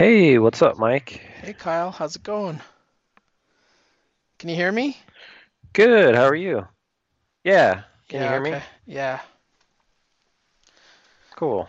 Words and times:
Hey, 0.00 0.38
what's 0.38 0.62
up, 0.62 0.78
Mike? 0.78 1.20
Hey 1.42 1.52
Kyle, 1.52 1.90
how's 1.90 2.16
it 2.16 2.22
going? 2.22 2.62
Can 4.38 4.48
you 4.48 4.56
hear 4.56 4.72
me? 4.72 4.96
Good, 5.72 6.14
how 6.14 6.24
are 6.26 6.34
you? 6.34 6.66
Yeah, 7.44 7.82
can 8.08 8.22
you 8.22 8.28
Yeah, 8.28 8.28
hear 8.28 8.40
me? 8.40 8.56
okay. 8.56 8.62
Yeah. 8.86 9.20
Cool. 11.36 11.68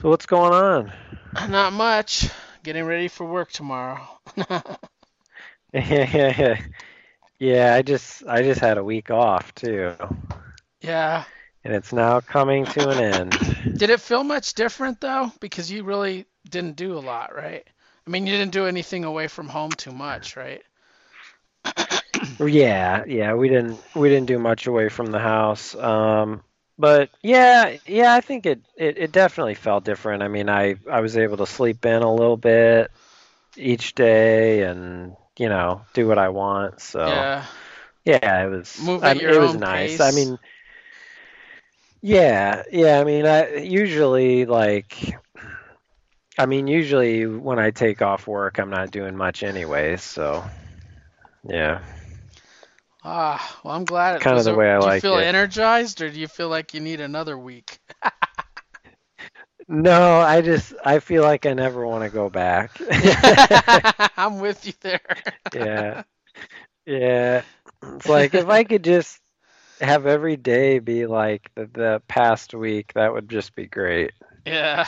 So 0.00 0.10
what's 0.10 0.26
going 0.26 0.52
on? 0.52 0.92
Not 1.48 1.72
much. 1.72 2.28
Getting 2.62 2.84
ready 2.84 3.08
for 3.08 3.26
work 3.26 3.50
tomorrow. 3.50 4.00
Yeah, 5.72 6.10
yeah, 6.14 6.34
yeah. 6.38 6.60
Yeah, 7.38 7.74
I 7.74 7.82
just 7.82 8.24
I 8.26 8.42
just 8.42 8.60
had 8.60 8.78
a 8.78 8.84
week 8.84 9.10
off 9.10 9.54
too, 9.54 9.94
Yeah. 10.82 11.24
And 11.64 11.74
it's 11.74 11.92
now 11.92 12.20
coming 12.20 12.66
to 12.68 12.88
an 12.88 12.98
end. 13.00 13.40
Did 13.76 13.90
it 13.90 14.00
feel 14.00 14.24
much 14.24 14.54
different 14.54 15.00
though? 15.00 15.32
Because 15.40 15.70
you 15.70 15.84
really 15.84 16.26
didn't 16.48 16.76
do 16.76 16.96
a 16.96 17.00
lot, 17.00 17.34
right? 17.34 17.66
I 18.06 18.10
mean, 18.10 18.26
you 18.26 18.32
didn't 18.36 18.52
do 18.52 18.66
anything 18.66 19.04
away 19.04 19.28
from 19.28 19.48
home 19.48 19.74
too 19.74 19.92
much, 19.92 20.36
right? 20.36 20.62
Yeah, 22.40 23.04
yeah, 23.06 23.34
we 23.34 23.48
didn't 23.48 23.80
we 23.94 24.08
didn't 24.08 24.26
do 24.26 24.38
much 24.38 24.66
away 24.66 24.88
from 24.88 25.06
the 25.10 25.18
house. 25.18 25.74
Um, 25.74 26.42
but 26.78 27.10
yeah, 27.22 27.76
yeah, 27.86 28.14
I 28.14 28.20
think 28.20 28.46
it, 28.46 28.60
it 28.76 28.98
it 28.98 29.12
definitely 29.12 29.54
felt 29.54 29.84
different. 29.84 30.22
I 30.22 30.28
mean, 30.28 30.48
I 30.48 30.76
I 30.90 31.00
was 31.00 31.16
able 31.16 31.38
to 31.38 31.46
sleep 31.46 31.84
in 31.86 32.02
a 32.02 32.12
little 32.12 32.36
bit 32.36 32.90
each 33.56 33.94
day 33.94 34.62
and, 34.62 35.16
you 35.38 35.48
know, 35.48 35.82
do 35.94 36.06
what 36.08 36.18
I 36.18 36.28
want. 36.30 36.80
So, 36.80 37.30
Yeah. 37.32 37.46
yeah, 38.04 38.44
it 38.44 38.50
was 38.50 38.90
Move 38.90 39.02
I 39.02 39.06
at 39.06 39.16
mean, 39.16 39.20
your 39.20 39.30
it 39.30 39.38
was 39.38 39.54
own 39.54 39.56
nice. 39.56 40.00
I 40.00 40.10
mean, 40.12 40.38
Yeah, 42.02 42.62
yeah. 42.72 43.00
I 43.00 43.04
mean, 43.04 43.26
I 43.26 43.56
usually 43.56 44.46
like, 44.46 45.14
I 46.38 46.46
mean, 46.46 46.66
usually 46.68 47.26
when 47.26 47.58
I 47.58 47.70
take 47.70 48.02
off 48.02 48.26
work, 48.26 48.58
I'm 48.58 48.70
not 48.70 48.90
doing 48.90 49.16
much 49.16 49.42
anyway. 49.44 49.96
So, 49.96 50.44
yeah, 51.44 51.82
Ah, 53.04 53.60
well, 53.64 53.74
I'm 53.76 53.84
glad 53.86 54.16
kind 54.20 54.38
of 54.38 54.44
the 54.44 54.54
a. 54.54 54.54
way 54.54 54.70
I 54.70 54.78
Do 54.78 54.86
you 54.86 54.92
feel 54.92 55.18
it. 55.18 55.28
energized 55.28 56.00
or 56.02 56.10
do 56.10 56.18
you 56.20 56.28
feel 56.28 56.48
like 56.48 56.74
you 56.74 56.80
need 56.80 57.00
another 57.00 57.38
week? 57.38 57.78
No, 59.68 60.20
I 60.20 60.42
just 60.42 60.74
I 60.84 61.00
feel 61.00 61.22
like 61.22 61.46
I 61.46 61.54
never 61.54 61.86
want 61.86 62.04
to 62.04 62.10
go 62.10 62.28
back. 62.30 62.80
I'm 64.16 64.40
with 64.40 64.66
you 64.66 64.74
there. 64.80 65.00
Yeah, 65.52 66.02
yeah. 66.86 67.42
It's 67.98 68.08
like 68.08 68.34
if 68.34 68.48
I 68.48 68.64
could 68.64 68.84
just 68.84 69.21
have 69.82 70.06
every 70.06 70.36
day 70.36 70.78
be 70.78 71.06
like 71.06 71.50
the, 71.54 71.66
the 71.66 72.02
past 72.08 72.54
week, 72.54 72.92
that 72.94 73.12
would 73.12 73.28
just 73.28 73.54
be 73.54 73.66
great, 73.66 74.12
Yeah. 74.46 74.86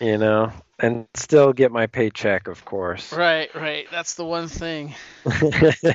you 0.00 0.18
know, 0.18 0.52
and 0.78 1.06
still 1.14 1.52
get 1.52 1.72
my 1.72 1.86
paycheck, 1.86 2.48
of 2.48 2.64
course. 2.64 3.12
Right, 3.12 3.54
right. 3.54 3.86
That's 3.90 4.14
the 4.14 4.24
one 4.24 4.48
thing. 4.48 4.94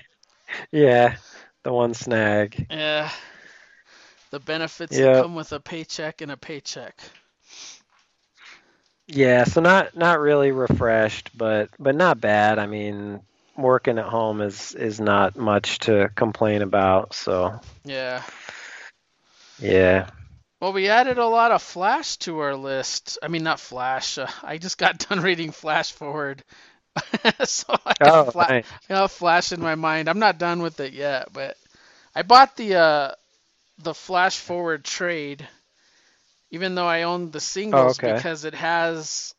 Yeah, 0.72 1.18
the 1.64 1.74
one 1.74 1.94
snag. 1.94 2.68
Yeah. 2.70 3.10
The 4.32 4.40
benefits 4.40 5.00
that 5.00 5.12
come 5.14 5.36
with 5.36 5.52
a 5.54 5.60
paycheck 5.60 6.22
and 6.22 6.32
a 6.32 6.38
paycheck. 6.38 7.00
Yeah, 9.08 9.44
so 9.44 9.62
not 9.62 9.96
not 9.96 10.20
really 10.20 10.52
refreshed, 10.52 11.38
but 11.38 11.70
but 11.80 11.96
not 11.96 12.20
bad. 12.22 12.60
I 12.60 12.68
mean, 12.68 13.22
working 13.56 13.98
at 14.00 14.06
home 14.06 14.42
is 14.42 14.74
is 14.76 15.00
not 15.00 15.36
much 15.38 15.80
to 15.80 16.10
complain 16.16 16.62
about. 16.62 17.14
So 17.14 17.60
Yeah. 17.84 18.24
yeah. 19.60 20.10
Well, 20.62 20.74
we 20.74 20.90
added 20.90 21.18
a 21.18 21.26
lot 21.28 21.52
of 21.52 21.62
Flash 21.62 22.18
to 22.18 22.40
our 22.40 22.56
list. 22.56 23.18
I 23.22 23.28
mean, 23.28 23.44
not 23.44 23.60
Flash. 23.60 24.18
Uh, 24.18 24.28
I 24.44 24.58
just 24.58 24.78
got 24.78 24.98
done 25.10 25.22
reading 25.22 25.52
Flash 25.52 25.92
Forward. 25.92 26.44
So 27.46 27.76
I 27.86 27.96
have 28.04 28.14
Oh, 28.14 28.32
Flash, 28.32 28.50
nice. 28.50 28.68
I 28.90 28.94
have 28.96 29.12
Flash 29.12 29.52
in 29.52 29.62
my 29.62 29.76
mind. 29.76 30.10
I'm 30.10 30.20
not 30.20 30.38
done 30.40 30.62
with 30.62 30.80
it 30.80 30.94
yet, 30.94 31.32
but 31.34 31.58
I 32.16 32.22
bought 32.24 32.56
the 32.58 32.76
uh 32.76 33.12
the 33.80 33.94
Flash 33.94 34.38
Forward 34.40 34.84
trade, 34.86 35.48
even 36.52 36.76
though 36.76 36.88
I 36.88 37.04
own 37.04 37.32
the 37.32 37.40
Oh, 37.72 37.90
singles 37.92 37.98
okay. 37.98 38.22
because 38.22 38.46
it 38.46 38.54
has 38.54 39.34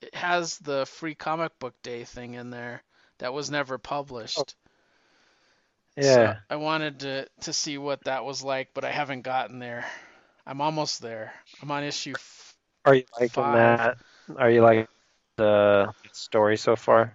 it 0.00 0.14
has 0.14 0.58
the 0.58 0.86
free 0.86 1.14
comic 1.14 1.58
book 1.58 1.74
day 1.82 2.04
thing 2.04 2.34
in 2.34 2.50
there 2.50 2.82
that 3.22 3.34
was 3.34 3.50
never 3.50 3.78
Oh, 4.36 4.44
published. 4.44 4.56
So 6.00 6.26
yeah. 6.26 6.40
I 6.50 6.56
wanted 6.56 7.00
to 7.00 7.28
to 7.42 7.52
see 7.54 7.78
what 7.78 8.04
that 8.04 8.24
was 8.26 8.42
like, 8.42 8.74
but 8.74 8.84
I 8.84 8.90
haven't 8.90 9.22
gotten 9.22 9.58
there. 9.58 9.86
I'm 10.46 10.60
almost 10.60 11.00
there. 11.00 11.32
I'm 11.62 11.70
on 11.70 11.84
issue 11.84 12.12
f 12.14 12.56
Are 12.84 12.94
you 12.94 13.04
liking 13.20 13.52
five. 13.52 13.52
that? 13.52 13.98
Are 14.36 14.50
you 14.50 14.62
liking 14.62 14.88
the 15.36 15.92
story 16.12 16.56
so 16.56 16.76
far? 16.76 17.14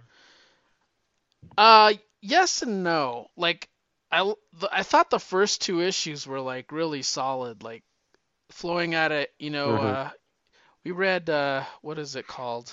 Uh, 1.58 1.92
yes 2.22 2.62
and 2.62 2.82
no. 2.82 3.30
Like 3.36 3.68
I 4.10 4.32
I 4.72 4.82
thought 4.82 5.10
the 5.10 5.18
first 5.20 5.60
two 5.62 5.82
issues 5.82 6.26
were 6.26 6.40
like 6.40 6.72
really 6.72 7.02
solid, 7.02 7.62
like 7.62 7.84
flowing 8.50 8.94
out 8.94 9.12
of, 9.12 9.26
you 9.38 9.50
know, 9.50 9.74
hmm 9.74 9.94
uh 9.94 10.10
we 10.84 10.92
read 10.92 11.30
uh 11.30 11.64
what 11.82 11.98
is 11.98 12.16
it 12.16 12.26
called? 12.26 12.72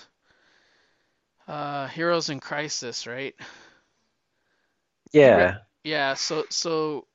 Uh 1.48 1.88
Heroes 1.88 2.30
in 2.30 2.40
Crisis, 2.40 3.08
right? 3.08 3.36
Yeah. 5.12 5.60
yeah, 5.84 6.14
so 6.16 6.46
so 6.50 7.08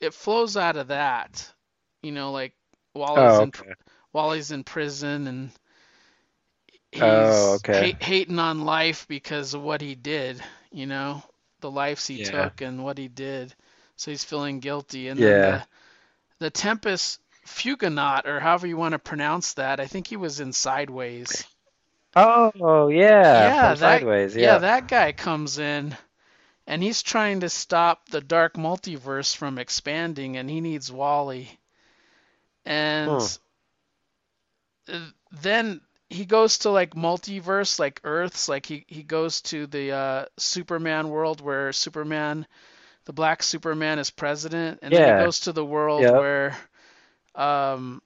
it 0.00 0.14
flows 0.14 0.56
out 0.56 0.76
of 0.76 0.88
that. 0.88 1.52
You 2.02 2.12
know, 2.12 2.32
like 2.32 2.54
Wally's 2.94 3.38
Oh, 3.38 3.42
in 3.42 3.52
okay. 3.54 3.74
Wally's 4.12 4.50
in 4.52 4.64
prison 4.64 5.26
and 5.26 5.52
Oh, 7.00 7.52
he's 7.52 7.60
okay. 7.60 7.72
hate, 7.72 8.02
hating 8.02 8.38
on 8.38 8.64
life 8.64 9.06
because 9.08 9.54
of 9.54 9.62
what 9.62 9.80
he 9.80 9.94
did, 9.94 10.42
you 10.70 10.86
know, 10.86 11.22
the 11.60 11.70
lives 11.70 12.06
he 12.06 12.18
Yeah. 12.18 12.20
took 12.20 12.60
and 12.60 12.84
what 12.84 12.98
he 12.98 13.08
did. 13.08 13.54
So 13.96 14.10
he's 14.10 14.24
feeling 14.24 14.60
guilty. 14.60 15.08
And 15.08 15.22
then 15.22 15.40
Yeah. 15.40 15.42
the 15.42 15.64
the 16.40 16.50
Tempus 16.50 17.18
Fuginaut, 17.46 18.26
or 18.26 18.40
however 18.40 18.66
you 18.66 18.76
want 18.76 18.92
to 18.92 18.98
pronounce 18.98 19.54
that, 19.54 19.80
I 19.80 19.86
think 19.86 20.06
he 20.08 20.16
was 20.16 20.40
in 20.40 20.52
Sideways. 20.52 21.46
Oh, 22.16 22.88
yeah, 22.88 23.52
Yeah, 23.56 23.74
that 23.74 24.06
Sideways. 24.10 24.36
yeah, 24.36 24.56
Yeah. 24.56 24.60
that 24.60 24.86
guy 24.86 25.12
comes 25.12 25.58
in 25.58 25.96
and 26.66 26.82
he's 26.82 27.02
trying 27.02 27.40
to 27.40 27.48
stop 27.48 28.08
the 28.08 28.20
dark 28.20 28.54
multiverse 28.54 29.34
from 29.36 29.58
expanding 29.58 30.36
and 30.36 30.48
he 30.50 30.60
needs 30.60 30.90
Wally. 30.92 31.60
And 32.64 33.20
Hmm. 33.20 33.36
uh, 34.92 35.08
then 35.42 35.80
he 36.08 36.24
goes 36.26 36.58
to 36.58 36.70
like 36.70 36.94
multiverse 36.94 37.78
like 37.78 38.00
earths 38.04 38.48
like 38.48 38.66
he 38.66 38.84
he 38.88 39.02
goes 39.02 39.40
to 39.42 39.66
the 39.66 39.92
uh 39.92 40.24
superman 40.38 41.08
world 41.08 41.40
where 41.40 41.72
superman 41.72 42.46
the 43.06 43.12
black 43.12 43.42
superman 43.42 43.98
is 43.98 44.10
president 44.10 44.80
and 44.82 44.94
then 44.94 45.04
he 45.04 45.12
goes 45.12 45.40
to 45.40 45.52
the 45.52 45.64
world 45.64 46.10
Yep. 46.10 46.12
where 46.12 46.56
um 47.34 48.00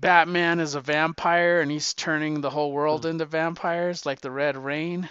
batman 0.00 0.60
is 0.60 0.74
a 0.74 0.80
vampire 0.80 1.60
and 1.60 1.70
he's 1.70 1.94
turning 1.94 2.40
the 2.40 2.50
whole 2.50 2.72
world 2.72 3.06
into 3.06 3.24
vampires 3.26 4.06
like 4.06 4.20
the 4.20 4.30
red 4.30 4.56
rain. 4.56 5.08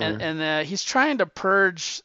And 0.00 0.16
Mm-hmm. 0.16 0.20
and 0.20 0.40
uh, 0.42 0.64
he's 0.64 0.82
trying 0.84 1.18
to 1.18 1.26
purge 1.26 2.02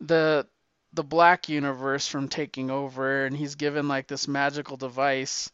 the 0.00 0.46
the 0.92 1.04
black 1.04 1.48
universe 1.48 2.06
from 2.06 2.28
taking 2.28 2.70
over 2.70 3.26
and 3.26 3.36
he's 3.36 3.56
given 3.56 3.88
like 3.88 4.06
this 4.08 4.28
magical 4.28 4.76
device. 4.76 5.50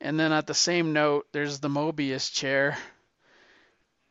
And 0.00 0.18
then 0.18 0.32
at 0.32 0.46
the 0.46 0.54
same 0.54 0.92
note 0.92 1.26
there's 1.32 1.60
the 1.60 1.68
mobius 1.68 2.32
chair. 2.32 2.78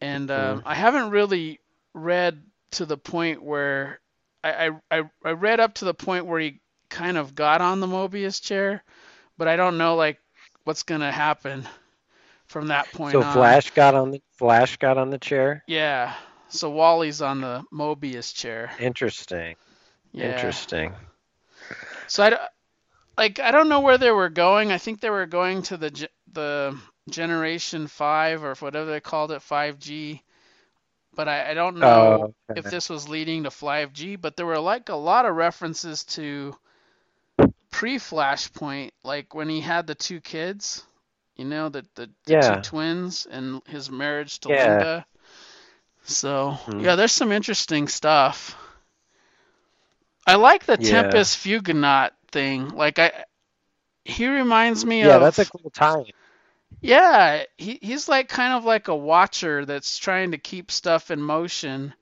And 0.02 0.30
um, 0.32 0.62
i 0.66 0.76
haven't 0.76 1.12
really 1.12 1.60
read 1.94 2.44
to 2.72 2.86
the 2.86 2.98
point 2.98 3.42
where 3.44 4.00
I 4.44 4.72
i 4.92 5.04
I 5.24 5.32
read 5.32 5.60
up 5.60 5.76
to 5.76 5.86
the 5.86 5.94
point 5.94 6.26
where 6.26 6.40
he 6.40 6.62
kind 6.90 7.18
of 7.18 7.36
got 7.36 7.62
on 7.62 7.80
the 7.80 7.88
mobius 7.88 8.42
chair 8.42 8.84
but 9.40 9.50
i 9.50 9.58
don't 9.58 9.80
know 9.80 9.96
like 9.96 10.20
what's 10.66 10.84
gonna 10.84 11.12
happen 11.14 11.68
from 12.48 12.68
that 12.70 12.94
point 12.94 13.22
So 13.22 13.24
on 13.24 13.58
Flash 13.58 13.72
got 13.72 13.96
on 13.96 14.12
the 14.12 14.22
Flash 14.38 14.78
got 14.78 14.98
on 14.98 15.10
the 15.10 15.20
chair? 15.20 15.66
yeah 15.68 16.16
so 16.50 16.70
wally's 16.70 17.22
on 17.22 17.42
the 17.42 17.64
mobius 17.74 18.34
chair 18.36 18.72
Interesting. 18.80 19.58
yeah 20.14 20.56
Interesting. 20.60 20.96
so 22.08 22.24
i 22.24 22.38
like 23.18 23.40
I 23.40 23.52
don't 23.52 23.70
know 23.70 23.82
where 23.82 23.98
they 23.98 24.12
were 24.12 24.30
going. 24.30 24.72
I 24.72 24.78
think 24.80 25.02
they 25.02 25.10
were 25.12 25.28
going 25.28 25.64
to 25.64 25.78
the 25.78 26.10
the 26.34 26.78
Generation 27.10 27.88
5 27.88 28.44
or 28.44 28.56
whatever 28.56 28.92
they 28.92 29.02
called 29.02 29.32
it, 29.32 29.42
5G. 29.44 30.24
But 31.16 31.28
I, 31.30 31.52
I 31.52 31.54
don't 31.56 31.80
know 31.80 32.18
Oh, 32.18 32.34
if 32.56 32.70
this 32.70 32.90
was 32.90 33.10
leading 33.10 33.44
to 33.44 33.52
5G. 33.52 34.16
But 34.18 34.38
there 34.38 34.46
were 34.48 34.60
like 34.60 34.90
a 34.90 34.96
lot 34.96 35.26
of 35.26 35.36
references 35.36 36.06
to 36.18 36.56
pre-Flashpoint, 37.80 38.92
like 39.04 39.34
when 39.34 39.50
he 39.50 39.62
had 39.62 39.88
the 39.88 39.96
two 39.96 40.20
kids, 40.22 40.84
you 41.36 41.46
know, 41.46 41.70
the 41.70 41.86
the, 41.96 42.10
the 42.26 42.36
two 42.36 42.58
twins 42.58 43.26
and 43.26 43.62
his 43.68 43.90
marriage 43.90 44.40
to 44.42 44.50
Yeah. 44.50 44.52
Linda. 44.52 45.06
So 46.06 46.58
hmm 46.66 46.78
yeah, 46.78 46.96
there's 46.96 47.14
some 47.14 47.32
interesting 47.32 47.88
stuff. 47.88 48.56
I 50.28 50.36
like 50.36 50.66
the 50.66 50.78
Yeah. 50.78 51.24
Tempus 51.24 51.36
Fuginaut 51.36 52.12
thing. 52.32 52.70
Like 52.70 53.00
I, 53.00 53.26
he 54.06 54.28
reminds 54.28 54.86
me 54.86 55.04
of. 55.04 55.12
Yeah, 55.12 55.18
that's 55.20 55.40
a 55.40 55.46
cool 55.46 55.70
tie. 55.72 56.14
Yeah, 56.82 57.44
he 57.58 57.80
he's 57.82 58.08
like 58.10 58.28
kind 58.30 58.54
of 58.54 58.66
like 58.66 58.88
a 58.90 58.96
watcher 58.96 59.66
that's 59.66 59.98
trying 59.98 60.32
to 60.32 60.38
keep 60.38 60.72
stuff 60.72 61.10
in 61.12 61.22
motion 61.22 61.94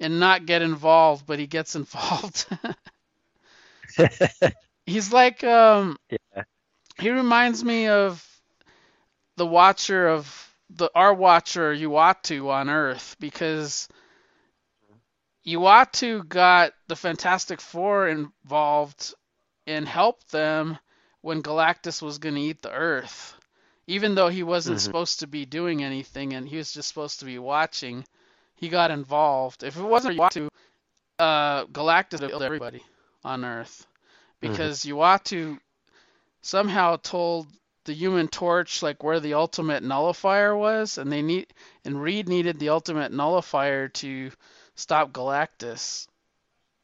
and 0.00 0.20
not 0.20 0.46
get 0.46 0.62
involved, 0.62 1.26
but 1.26 1.38
he 1.38 1.46
gets 1.46 1.76
involved. 1.76 2.46
he's 4.88 5.12
like 5.12 5.44
um 5.44 5.96
yeah. 6.10 6.42
he 6.98 7.10
reminds 7.10 7.62
me 7.62 7.88
of 7.88 8.24
the 9.36 9.46
watcher 9.46 10.08
of 10.08 10.26
the 10.70 10.90
our 10.94 11.14
watcher 11.14 11.74
Uatu 11.74 12.50
on 12.50 12.68
Earth 12.68 13.16
because 13.20 13.88
Uatu 15.46 16.26
got 16.28 16.72
the 16.88 16.96
Fantastic 16.96 17.60
Four 17.60 18.08
involved 18.08 19.14
and 19.66 19.88
helped 19.88 20.30
them 20.30 20.78
when 21.22 21.42
Galactus 21.42 22.02
was 22.02 22.18
going 22.18 22.34
to 22.34 22.40
eat 22.40 22.62
the 22.62 22.72
Earth. 22.72 23.34
Even 23.86 24.14
though 24.14 24.28
he 24.28 24.42
wasn't 24.42 24.78
Mhm. 24.78 24.82
supposed 24.82 25.20
to 25.20 25.26
be 25.26 25.46
doing 25.46 25.82
anything 25.82 26.34
and 26.34 26.46
he 26.46 26.58
was 26.58 26.72
just 26.72 26.88
supposed 26.88 27.20
to 27.20 27.24
be 27.24 27.38
watching, 27.38 28.04
he 28.56 28.68
got 28.68 28.90
involved. 28.90 29.62
If 29.62 29.76
it 29.76 29.82
wasn't 29.82 30.18
Uatu, 30.18 30.48
uh, 31.18 31.64
Galactus 31.66 32.20
would 32.20 32.22
have 32.22 32.30
killed 32.30 32.42
everybody 32.42 32.82
on 33.24 33.44
Earth 33.44 33.86
because 34.40 34.84
Uatu 34.84 35.58
somehow 36.42 36.96
told 36.96 37.46
the 37.84 37.92
Human 37.94 38.28
Torch 38.28 38.82
like 38.82 39.02
where 39.02 39.20
the 39.20 39.34
ultimate 39.34 39.82
nullifier 39.82 40.56
was, 40.56 40.98
and 40.98 41.10
they 41.12 41.22
need 41.22 41.52
and 41.84 42.00
Reed 42.02 42.28
needed 42.28 42.58
the 42.58 42.70
ultimate 42.70 43.12
nullifier 43.12 43.88
to 43.88 44.30
stop 44.76 45.12
Galactus. 45.12 46.06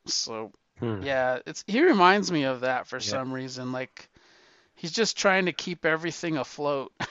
So 0.06 0.52
Hmm. 0.78 1.00
yeah, 1.00 1.38
it's 1.46 1.64
he 1.66 1.82
reminds 1.82 2.30
me 2.32 2.44
of 2.44 2.60
that 2.60 2.86
for 2.88 2.96
Yeah. 2.98 3.00
some 3.00 3.32
reason. 3.32 3.72
Like 3.72 4.08
he's 4.76 4.92
just 4.92 5.16
trying 5.18 5.46
to 5.46 5.52
keep 5.52 5.84
everything 5.84 6.36
afloat. 6.38 6.92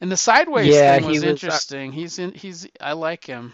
and 0.00 0.10
the 0.10 0.16
sideways 0.16 0.70
Yeah, 0.70 0.82
thing 0.82 1.04
was 1.04 1.22
was, 1.22 1.48
uh, 1.48 1.60
interesting. 1.60 1.92
He's 1.92 2.18
in 2.18 2.32
he's 2.32 2.66
I 2.80 2.92
like 2.92 3.24
him. 3.24 3.52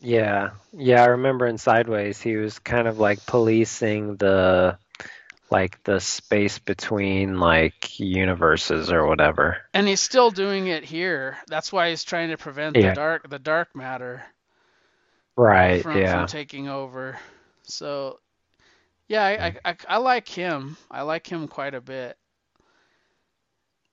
Yeah, 0.00 0.50
yeah, 0.72 1.02
I 1.02 1.06
remember 1.06 1.46
in 1.46 1.58
Sideways 1.58 2.20
he 2.20 2.36
was 2.36 2.58
kind 2.58 2.86
of 2.86 2.98
like 2.98 3.24
policing 3.26 4.16
the 4.16 4.78
like 5.50 5.82
the 5.84 5.98
space 5.98 6.58
between 6.58 7.40
like 7.40 7.98
universes 7.98 8.92
or 8.92 9.06
whatever. 9.06 9.58
And 9.74 9.88
he's 9.88 10.00
still 10.00 10.30
doing 10.30 10.66
it 10.66 10.84
here. 10.84 11.38
That's 11.48 11.72
why 11.72 11.90
he's 11.90 12.04
trying 12.04 12.30
to 12.30 12.36
prevent 12.36 12.76
Yeah. 12.76 12.90
the 12.90 12.94
dark 12.94 13.28
the 13.28 13.38
dark 13.38 13.74
matter. 13.74 14.22
Right, 15.36 15.82
from, 15.82 15.96
yeah. 15.96 16.18
from 16.18 16.26
taking 16.26 16.68
over. 16.68 17.16
So, 17.62 18.18
yeah, 19.06 19.22
I, 19.22 19.46
I, 19.46 19.54
I, 19.64 19.76
I 19.88 19.96
like 19.98 20.28
him. 20.28 20.76
I 20.90 21.02
like 21.02 21.28
him 21.28 21.46
quite 21.46 21.74
a 21.74 21.80
bit. 21.80 22.16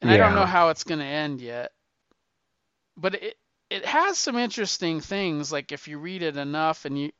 And 0.01 0.09
I 0.09 0.17
don't 0.17 0.33
know 0.33 0.45
how 0.45 0.69
it's 0.69 0.83
going 0.83 0.99
to 0.99 1.05
end 1.05 1.41
yet. 1.41 1.71
But 2.97 3.15
it 3.15 3.37
it 3.75 3.85
has 3.85 4.17
some 4.17 4.37
interesting 4.37 5.01
things. 5.01 5.51
Like 5.51 5.71
if 5.71 5.87
you 5.87 5.97
read 5.99 6.23
it 6.23 6.37
enough, 6.37 6.85
and 6.85 6.97
you 6.99 7.11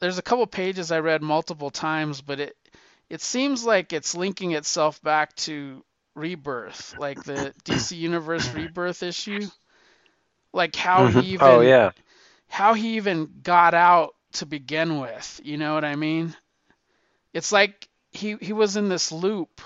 there's 0.00 0.18
a 0.18 0.22
couple 0.22 0.46
pages 0.46 0.90
I 0.90 0.98
read 1.00 1.22
multiple 1.22 1.70
times, 1.70 2.20
but 2.20 2.40
it 2.40 2.56
it 3.08 3.20
seems 3.20 3.64
like 3.64 3.92
it's 3.92 4.14
linking 4.14 4.52
itself 4.52 5.00
back 5.02 5.34
to 5.36 5.84
Rebirth, 6.14 6.94
like 6.96 7.24
the 7.24 7.54
DC 7.64 7.96
Universe 7.96 8.52
Rebirth 8.52 9.02
issue. 9.02 9.50
Like 10.52 10.76
how 10.76 11.06
Mhm. 11.06 11.08
he 11.08 11.32
even 11.32 11.50
Oh 11.50 11.60
yeah. 11.60 11.92
how 12.48 12.74
he 12.74 12.96
even 12.96 13.40
got 13.42 13.74
out 13.74 14.14
to 14.34 14.46
begin 14.46 15.00
with. 15.00 15.40
You 15.44 15.56
know 15.58 15.74
what 15.74 15.84
I 15.84 15.96
mean? 15.96 16.36
It's 17.32 17.52
like 17.52 17.88
he 18.12 18.36
he 18.40 18.52
was 18.52 18.76
in 18.76 18.88
this 18.88 19.12
loop 19.12 19.60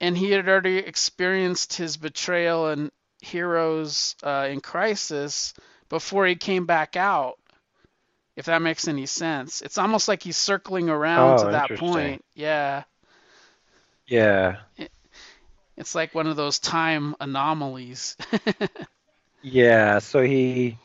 and 0.00 0.16
he 0.18 0.30
had 0.32 0.48
already 0.48 0.78
experienced 0.78 1.74
his 1.74 1.96
betrayal 1.96 2.68
and 2.68 2.90
heroes 3.22 4.14
uh, 4.22 4.48
in 4.50 4.60
crisis 4.60 5.54
before 5.88 6.26
he 6.26 6.36
came 6.36 6.66
back 6.66 6.96
out. 6.96 7.38
If 8.34 8.46
that 8.46 8.62
makes 8.62 8.88
any 8.88 9.06
sense. 9.06 9.60
It's 9.60 9.76
almost 9.78 10.08
like 10.08 10.22
he's 10.22 10.38
circling 10.38 10.88
around 10.88 11.40
Oh, 11.40 11.44
to 11.44 11.50
that 11.52 11.74
point. 11.76 12.24
Yeah. 12.34 12.84
Yeah. 14.06 14.56
It's 15.76 15.94
like 15.94 16.14
one 16.14 16.26
of 16.26 16.36
those 16.36 16.58
time 16.58 17.14
anomalies. 17.20 18.16
Yeah, 19.42 19.98
so 19.98 20.22
he 20.22 20.78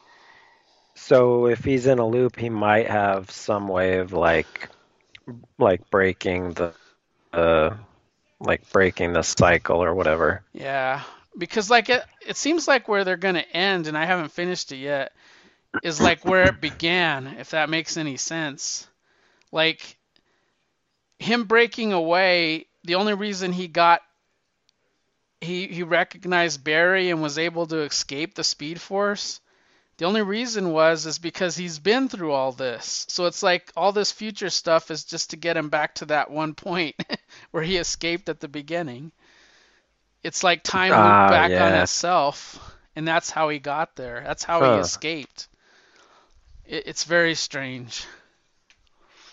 so 0.96 1.46
if 1.48 1.64
he's 1.64 1.86
in 1.88 2.00
a 2.00 2.08
loop, 2.08 2.38
he 2.38 2.50
might 2.50 2.88
have 2.90 3.30
some 3.32 3.68
way 3.68 4.00
of 4.00 4.14
like 4.14 4.70
like 5.60 5.90
breaking 5.90 6.54
the 6.54 6.74
uh 7.34 7.76
like 8.40 8.70
breaking 8.72 9.14
the 9.14 9.22
cycle 9.22 9.84
or 9.84 9.94
whatever. 9.94 10.44
Yeah, 10.54 11.04
because 11.38 11.70
like 11.70 11.90
it, 11.90 12.04
it 12.26 12.38
seems 12.38 12.68
like 12.68 12.88
where 12.88 13.04
they're 13.04 13.18
gonna 13.18 13.46
end, 13.54 13.88
and 13.88 13.98
I 13.98 14.06
haven't 14.06 14.32
finished 14.32 14.72
it 14.72 14.78
yet, 14.78 15.14
is 15.84 16.02
like 16.02 16.26
where 16.26 16.44
it 16.50 16.62
began, 16.62 17.28
if 17.40 17.52
that 17.52 17.70
makes 17.70 17.98
any 17.98 18.18
sense. 18.18 18.88
Like 19.52 19.98
him 21.20 21.46
breaking 21.46 21.94
away, 21.94 22.68
the 22.84 22.96
only 22.96 23.14
reason 23.14 23.52
he 23.52 23.68
got 23.68 24.02
he 25.42 25.68
he 25.68 25.84
recognized 25.84 26.64
Barry 26.64 27.10
and 27.10 27.22
was 27.22 27.38
able 27.38 27.68
to 27.68 27.82
escape 27.82 28.36
the 28.36 28.44
Speed 28.44 28.82
Force. 28.82 29.40
The 29.98 30.06
only 30.06 30.22
reason 30.22 30.72
was 30.72 31.08
is 31.08 31.18
because 31.18 31.56
he's 31.56 31.80
been 31.80 32.08
through 32.08 32.32
all 32.32 32.52
this. 32.52 33.06
So 33.10 33.26
it's 33.26 33.42
like 33.42 33.72
all 33.76 33.92
this 33.92 34.12
future 34.12 34.50
stuff 34.52 34.92
is 34.92 35.04
just 35.04 35.32
to 35.32 35.38
get 35.38 35.58
him 35.58 35.70
back 35.70 35.96
to 35.96 36.06
that 36.06 36.30
one 36.30 36.54
point 36.54 36.96
where 37.52 37.64
he 37.64 37.78
escaped 37.78 38.30
at 38.30 38.40
the 38.40 38.48
beginning. 38.48 39.12
It's 40.24 40.44
like 40.44 40.64
time 40.64 40.92
looped 41.04 41.04
Ah, 41.04 41.30
back 41.30 41.52
on 41.52 41.74
itself, 41.76 42.60
and 42.96 43.08
that's 43.08 43.30
how 43.30 43.50
he 43.50 43.60
got 43.60 43.96
there. 43.96 44.22
That's 44.26 44.44
how 44.44 44.60
Huh. 44.60 44.74
he 44.76 44.80
escaped. 44.80 45.48
It, 46.66 46.84
it's 46.88 47.04
very 47.04 47.36
strange. 47.36 48.06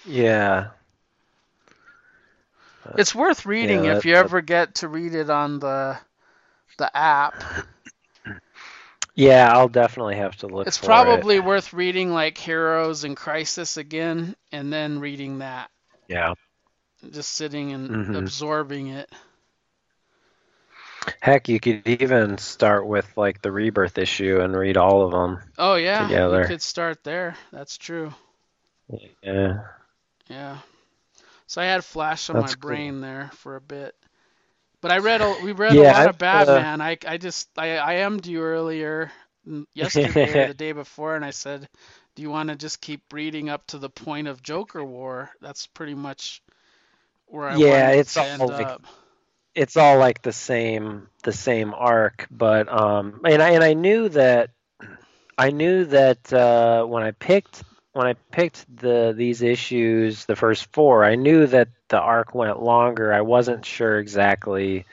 Yeah. 0.05 0.71
It's 2.97 3.15
worth 3.15 3.47
reading 3.47 3.85
yeah, 3.85 3.93
if 3.93 4.03
that- 4.03 4.05
you 4.05 4.15
ever 4.15 4.41
get 4.43 4.77
to 4.77 4.89
read 4.89 5.15
it 5.15 5.31
on 5.31 5.59
the 5.59 5.99
the 6.79 6.95
app. 6.97 7.43
Yeah, 9.15 9.53
I'll 9.53 9.69
definitely 9.69 10.17
have 10.17 10.37
to 10.39 10.49
look 10.49 10.67
It's 10.67 10.79
probably 10.79 11.37
it. 11.37 11.45
worth 11.45 11.73
reading 11.73 12.13
like 12.13 12.37
Heroes 12.37 13.05
in 13.05 13.15
Crisis 13.15 13.77
again, 13.77 14.35
and 14.53 14.73
then 14.73 14.99
reading 15.01 15.39
that. 15.39 15.71
Yeah. 16.09 16.35
Just 17.11 17.33
sitting 17.33 17.73
and 17.73 17.91
Mhm. 17.91 18.17
absorbing 18.19 18.89
it. 18.89 19.11
Heck, 21.21 21.49
you 21.49 21.61
could 21.61 21.87
even 21.89 22.39
start 22.39 22.87
with 22.87 23.07
like 23.17 23.43
the 23.43 23.53
rebirth 23.53 23.99
issue 23.99 24.41
and 24.41 24.57
read 24.57 24.77
all 24.77 25.03
of 25.05 25.13
them. 25.13 25.41
Oh 25.59 25.75
yeah, 25.75 26.15
Together. 26.15 26.27
you 26.27 26.41
could 26.41 26.63
start 26.63 27.03
there. 27.05 27.37
That's 27.53 27.77
true. 27.77 28.15
Yeah. 29.23 29.63
Yeah. 30.29 30.59
So 31.47 31.61
I 31.63 31.67
had 31.67 31.85
Flash 31.85 32.31
on 32.31 32.37
That's 32.37 32.53
my 32.53 32.55
cool. 32.55 32.55
brain 32.55 33.01
there 33.01 33.31
for 33.35 33.57
a 33.57 33.61
bit. 33.61 33.95
But 34.81 34.91
I 34.93 34.99
read 34.99 35.21
a 35.23 35.31
we 35.41 35.53
read 35.53 35.77
Yeah, 35.77 35.79
a 35.79 35.83
lot 35.85 36.07
of 36.09 36.19
uh, 36.33 36.65
Batman. 36.65 36.81
I 36.81 36.99
I 37.07 37.19
just 37.19 37.49
I 37.59 37.79
I 37.79 37.95
emmed 37.97 38.27
you 38.27 38.43
earlier 38.43 39.13
yesterday 39.75 40.33
or 40.33 40.45
the 40.45 40.55
day 40.55 40.73
before 40.73 41.17
and 41.17 41.25
I 41.25 41.31
said, 41.31 41.69
"Do 42.15 42.23
you 42.23 42.31
want 42.31 42.51
to 42.51 42.57
just 42.57 42.81
keep 42.81 43.13
reading 43.13 43.49
up 43.51 43.67
to 43.69 43.79
the 43.79 43.91
point 43.91 44.29
of 44.29 44.43
Joker 44.43 44.85
War?" 44.85 45.31
That's 45.41 45.67
pretty 45.67 45.95
much 45.95 46.43
where 47.27 47.49
I 47.49 47.59
Yeah, 47.59 47.91
it's 47.91 48.17
to 48.17 48.23
end 48.25 48.51
all 48.51 48.53
up. 48.53 48.87
It's 49.55 49.77
all 49.77 49.99
like 49.99 50.23
the 50.23 50.33
same 50.33 51.09
the 51.23 51.33
same 51.33 51.75
arc 51.75 52.27
but 52.31 52.69
um 52.73 53.21
and 53.25 53.43
I 53.43 53.51
and 53.51 53.65
I 53.65 53.75
knew 53.75 54.09
that 54.11 54.51
I 55.39 55.51
knew 55.51 55.85
that 55.87 56.33
uh 56.33 56.85
when 56.85 57.03
I 57.03 57.13
picked 57.13 57.63
when 57.93 58.07
I 58.07 58.15
picked 58.33 58.65
the 58.77 59.15
these 59.17 59.43
issues 59.43 60.25
the 60.27 60.37
first 60.37 60.73
four 60.73 61.05
I 61.05 61.17
knew 61.17 61.47
that 61.47 61.69
the 61.89 62.01
arc 62.01 62.35
went 62.35 62.63
longer 62.63 63.13
I 63.13 63.23
wasn't 63.23 63.65
sure 63.65 63.99
exactly 63.99 64.85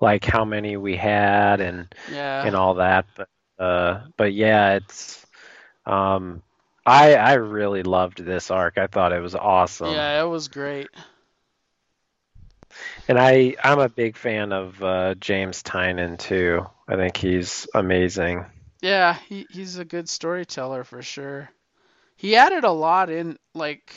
like 0.00 0.24
how 0.24 0.44
many 0.44 0.76
we 0.76 0.96
had 0.96 1.60
and 1.60 1.94
Yeah. 2.06 2.42
and 2.42 2.54
all 2.56 2.74
that 2.74 3.06
but 3.16 3.28
uh 3.58 4.00
but 4.16 4.32
yeah 4.32 4.74
it's 4.76 5.26
um 5.86 6.42
I 6.86 7.14
I 7.14 7.34
really 7.34 7.82
loved 7.82 8.24
this 8.24 8.50
arc 8.50 8.78
I 8.78 8.86
thought 8.86 9.12
it 9.12 9.20
was 9.20 9.34
awesome 9.34 10.12
Yeah, 10.12 10.22
it 10.22 10.26
was 10.28 10.48
great. 10.48 10.90
And 13.08 13.18
I, 13.18 13.54
I'm 13.62 13.78
a 13.78 13.88
big 13.88 14.16
fan 14.16 14.52
of 14.52 14.82
uh, 14.82 15.14
James 15.16 15.62
Tynion 15.62 16.18
too. 16.18 16.66
I 16.86 16.96
think 16.96 17.16
he's 17.16 17.66
amazing. 17.74 18.44
Yeah, 18.80 19.14
he 19.28 19.46
he's 19.50 19.78
a 19.78 19.84
good 19.84 20.08
storyteller 20.08 20.84
for 20.84 21.02
sure. 21.02 21.50
He 22.16 22.36
added 22.36 22.64
a 22.64 22.70
lot 22.72 23.10
in 23.10 23.38
like 23.54 23.92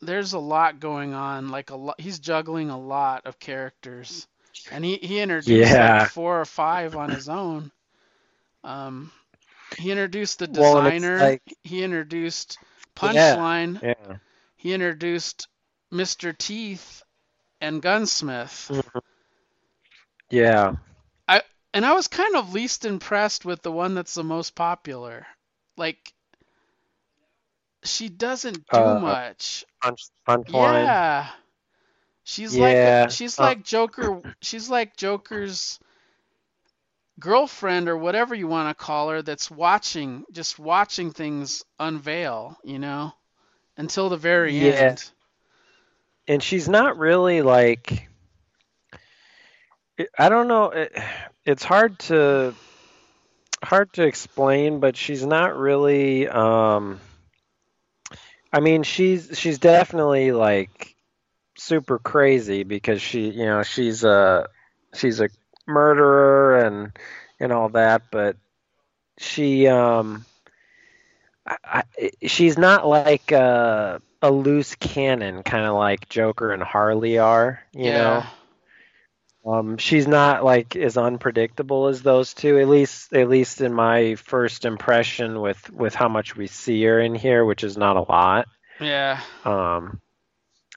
there's 0.00 0.32
a 0.32 0.38
lot 0.38 0.80
going 0.80 1.14
on, 1.14 1.48
like 1.50 1.70
a 1.70 1.76
lot 1.76 2.00
he's 2.00 2.18
juggling 2.18 2.70
a 2.70 2.78
lot 2.78 3.26
of 3.26 3.38
characters. 3.38 4.26
And 4.70 4.84
he 4.84 4.96
he 4.96 5.20
introduced 5.20 5.70
Yeah. 5.70 6.00
like 6.00 6.10
four 6.10 6.40
or 6.40 6.44
five 6.44 6.96
on 6.96 7.10
his 7.10 7.28
own. 7.28 7.70
Um 8.64 9.10
he 9.78 9.90
introduced 9.90 10.38
the 10.40 10.48
Well, 10.52 10.82
designer, 10.82 11.18
like- 11.18 11.42
he 11.62 11.82
introduced 11.82 12.58
Yeah. 13.02 13.36
Punchline, 13.36 13.82
Yeah. 13.82 14.16
he 14.56 14.74
introduced 14.74 15.48
Mr. 15.90 16.36
Teeth, 16.36 17.02
and 17.62 17.80
Gunsmith. 17.80 18.70
Mhm. 18.70 19.00
Yeah. 20.30 20.74
And 21.74 21.84
I 21.84 21.92
was 21.92 22.08
kind 22.08 22.34
of 22.36 22.54
least 22.54 22.86
impressed 22.86 23.44
with 23.44 23.62
the 23.62 23.70
one 23.72 23.94
that's 23.94 24.14
the 24.14 24.24
most 24.24 24.54
popular. 24.54 25.26
Like 25.76 26.14
she 27.84 28.08
doesn't 28.08 28.70
do 28.72 28.92
Uh, 28.92 28.96
much. 28.96 29.64
Punch, 29.82 30.10
punchline. 30.26 31.00
Yeah. 31.00 31.30
She's 32.24 32.58
Yeah, 32.58 32.58
like 32.58 33.08
she's 33.08 33.38
uh, 33.38 33.50
like 33.50 33.64
Joker 33.64 34.22
she's 34.42 34.68
like 34.70 34.96
Joker's 34.96 35.80
girlfriend 37.18 37.88
or 37.88 37.96
whatever 37.96 38.34
you 38.34 38.46
want 38.48 38.68
to 38.68 38.84
call 38.84 39.08
her 39.10 39.22
that's 39.22 39.50
watching 39.50 40.24
just 40.32 40.58
watching 40.58 41.10
things 41.12 41.64
unveil, 41.78 42.56
you 42.64 42.78
know, 42.78 43.12
until 43.76 44.08
the 44.08 44.16
very 44.16 44.58
Yeah. 44.58 44.62
end. 44.62 45.10
And 46.28 46.42
she's 46.42 46.68
not 46.68 46.98
really 46.98 47.42
like 47.42 48.08
I 50.18 50.28
don't 50.28 50.48
know. 50.48 50.70
It, 50.70 50.96
it's 51.44 51.64
hard 51.64 51.98
to 52.00 52.54
hard 53.62 53.92
to 53.94 54.04
explain, 54.04 54.80
but 54.80 54.96
she's 54.96 55.24
not 55.24 55.56
really. 55.56 56.28
Um, 56.28 57.00
I 58.52 58.60
mean, 58.60 58.82
she's 58.82 59.38
she's 59.38 59.58
definitely 59.58 60.32
like 60.32 60.96
super 61.56 61.98
crazy 61.98 62.64
because 62.64 63.00
she, 63.02 63.30
you 63.30 63.44
know, 63.44 63.62
she's 63.62 64.04
a 64.04 64.48
she's 64.94 65.20
a 65.20 65.28
murderer 65.66 66.58
and 66.58 66.92
and 67.38 67.52
all 67.52 67.68
that, 67.70 68.02
but 68.10 68.36
she 69.18 69.66
um, 69.68 70.24
I, 71.46 71.56
I, 71.64 72.10
she's 72.22 72.56
not 72.58 72.86
like 72.86 73.32
a, 73.32 74.00
a 74.22 74.30
loose 74.30 74.76
cannon, 74.76 75.42
kind 75.42 75.66
of 75.66 75.74
like 75.74 76.08
Joker 76.08 76.52
and 76.52 76.62
Harley 76.62 77.18
are, 77.18 77.60
you 77.72 77.86
yeah. 77.86 77.98
know. 77.98 78.24
Um, 79.44 79.76
she's 79.76 80.06
not 80.06 80.44
like 80.44 80.76
as 80.76 80.96
unpredictable 80.96 81.88
as 81.88 82.00
those 82.00 82.32
two, 82.32 82.58
at 82.58 82.68
least 82.68 83.12
at 83.12 83.28
least 83.28 83.60
in 83.60 83.72
my 83.72 84.14
first 84.14 84.64
impression 84.64 85.40
with 85.40 85.68
with 85.70 85.96
how 85.96 86.08
much 86.08 86.36
we 86.36 86.46
see 86.46 86.82
her 86.84 87.00
in 87.00 87.16
here, 87.16 87.44
which 87.44 87.64
is 87.64 87.76
not 87.76 87.96
a 87.96 88.02
lot. 88.02 88.46
Yeah. 88.80 89.20
Um, 89.44 90.00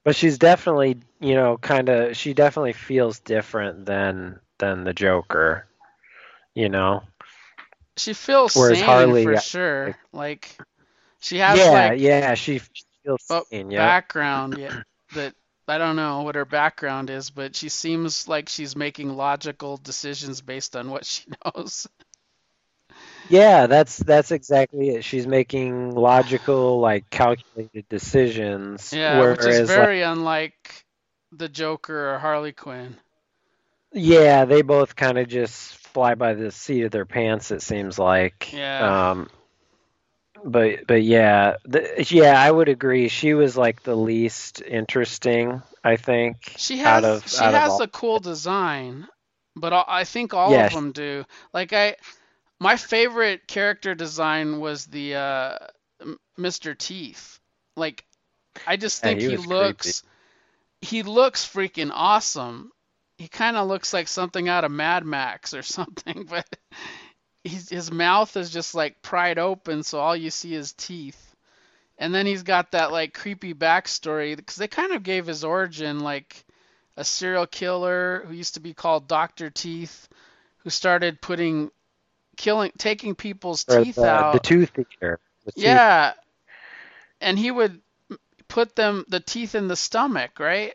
but 0.03 0.15
she's 0.15 0.39
definitely, 0.39 0.97
you 1.19 1.35
know, 1.35 1.57
kind 1.57 1.89
of 1.89 2.17
she 2.17 2.33
definitely 2.33 2.73
feels 2.73 3.19
different 3.19 3.85
than 3.85 4.39
than 4.57 4.83
the 4.83 4.93
Joker, 4.93 5.67
you 6.55 6.69
know. 6.69 7.03
She 7.97 8.13
feels 8.13 8.55
Whereas 8.55 8.79
sane 8.79 8.85
Harley, 8.85 9.23
for 9.23 9.37
sure. 9.37 9.97
Like 10.11 10.57
she 11.19 11.37
has 11.37 11.59
yeah, 11.59 11.69
like 11.69 11.99
yeah, 11.99 12.33
she 12.33 12.61
a 13.07 13.17
sane, 13.19 13.71
yeah. 13.71 13.79
background 13.79 14.57
yeah, 14.57 14.81
that 15.13 15.33
I 15.67 15.77
don't 15.77 15.95
know 15.95 16.21
what 16.21 16.35
her 16.35 16.45
background 16.45 17.09
is, 17.09 17.29
but 17.29 17.55
she 17.55 17.69
seems 17.69 18.27
like 18.27 18.49
she's 18.49 18.75
making 18.75 19.15
logical 19.15 19.77
decisions 19.77 20.41
based 20.41 20.75
on 20.75 20.91
what 20.91 21.05
she 21.05 21.25
knows. 21.55 21.87
Yeah, 23.27 23.65
that's 23.67 23.97
that's 23.97 24.31
exactly 24.31 24.89
it. 24.89 25.03
She's 25.03 25.25
making 25.25 25.95
logical, 25.95 26.79
like 26.79 27.09
calculated 27.09 27.89
decisions. 27.89 28.93
Yeah, 28.93 29.19
whereas, 29.19 29.39
which 29.39 29.47
is 29.47 29.69
like, 29.69 29.77
very 29.77 30.01
unlike 30.03 30.85
the 31.31 31.49
Joker 31.49 32.13
or 32.13 32.19
Harley 32.19 32.53
Quinn. 32.53 32.95
yeah, 33.91 34.45
they 34.45 34.61
both 34.61 34.95
kind 34.95 35.17
of 35.17 35.27
just 35.27 35.75
fly 35.77 36.15
by 36.15 36.35
the 36.35 36.51
seat 36.51 36.83
of 36.83 36.91
their 36.91 37.05
pants. 37.05 37.49
It 37.51 37.63
seems 37.63 37.97
like. 37.97 38.53
Yeah. 38.53 39.11
Um, 39.11 39.29
but 40.43 40.87
but 40.87 41.03
yeah, 41.03 41.55
the, 41.65 42.05
yeah, 42.09 42.39
I 42.39 42.49
would 42.51 42.69
agree. 42.69 43.07
She 43.07 43.33
was 43.33 43.57
like 43.57 43.83
the 43.83 43.95
least 43.95 44.61
interesting. 44.61 45.61
I 45.83 45.95
think 45.95 46.57
She 46.57 46.77
out 46.83 47.03
has 47.03 47.05
of 47.05 47.25
she 47.25 47.49
has 47.49 47.79
a 47.79 47.87
cool 47.87 48.19
design, 48.19 49.07
but 49.55 49.71
I 49.73 49.83
I 49.87 50.03
think 50.03 50.33
all 50.33 50.57
Yeah, 50.57 50.67
of 50.67 50.69
them 50.71 50.91
do. 50.91 51.25
Like 51.53 51.71
I, 51.73 51.95
my 52.59 52.77
favorite 52.77 53.47
character 53.47 53.95
design 53.95 54.59
was 54.59 54.85
the 54.85 55.15
uh, 55.15 55.57
Mr. 56.37 56.75
Teeth. 56.75 57.39
Like 57.75 58.05
I 58.65 58.77
just 58.77 59.01
Yeah, 59.03 59.11
think 59.11 59.21
he 59.21 59.23
he 59.23 59.37
was 59.37 59.47
looks 59.47 60.03
he 60.81 61.03
looks 61.03 61.45
freaking 61.47 61.91
awesome. 61.93 62.71
He 63.17 63.27
kind 63.27 63.57
of 63.57 63.67
looks 63.67 63.93
like 63.93 64.07
something 64.07 64.47
out 64.49 64.63
of 64.65 64.71
Mad 64.71 65.05
Max 65.05 65.53
or 65.53 65.63
something, 65.77 66.25
but 66.29 66.47
he's, 67.45 67.69
his 67.69 67.91
mouth 67.91 68.35
is 68.35 68.49
just 68.49 68.75
like 68.75 69.01
pried 69.01 69.37
open, 69.37 69.83
so 69.83 69.99
all 69.99 70.15
you 70.15 70.31
see 70.31 70.53
is 70.53 70.73
teeth. 70.73 71.21
And 71.97 72.13
then 72.13 72.25
he's 72.25 72.43
got 72.43 72.71
that 72.71 72.91
like 72.91 73.13
creepy 73.13 73.53
backstory 73.53 74.35
because 74.35 74.57
they 74.57 74.67
kind 74.67 74.91
of 74.91 75.03
gave 75.03 75.27
his 75.27 75.45
origin 75.45 76.01
like 76.01 76.43
a 76.97 77.05
serial 77.05 77.47
killer 77.47 78.25
who 78.27 78.33
used 78.33 78.55
to 78.55 78.59
be 78.59 78.73
called 78.73 79.07
Doctor 79.07 79.49
Teeth, 79.49 80.09
who 80.57 80.69
started 80.69 81.21
putting 81.21 81.71
killing 82.35 82.71
taking 82.77 83.15
people's 83.15 83.65
or 83.69 83.77
uh, 83.77 83.83
teeth 83.83 83.95
the, 83.95 84.07
out. 84.07 84.33
the 84.33 84.39
tooth 84.39 84.71
eater. 84.77 85.19
The 85.45 85.53
Yeah, 85.55 86.13
and 87.21 87.39
he 87.39 87.49
would 87.49 87.79
put 88.49 88.75
them 88.75 89.05
the 89.07 89.21
teeth 89.21 89.55
in 89.55 89.69
the 89.69 89.77
stomach, 89.77 90.39
right? 90.39 90.73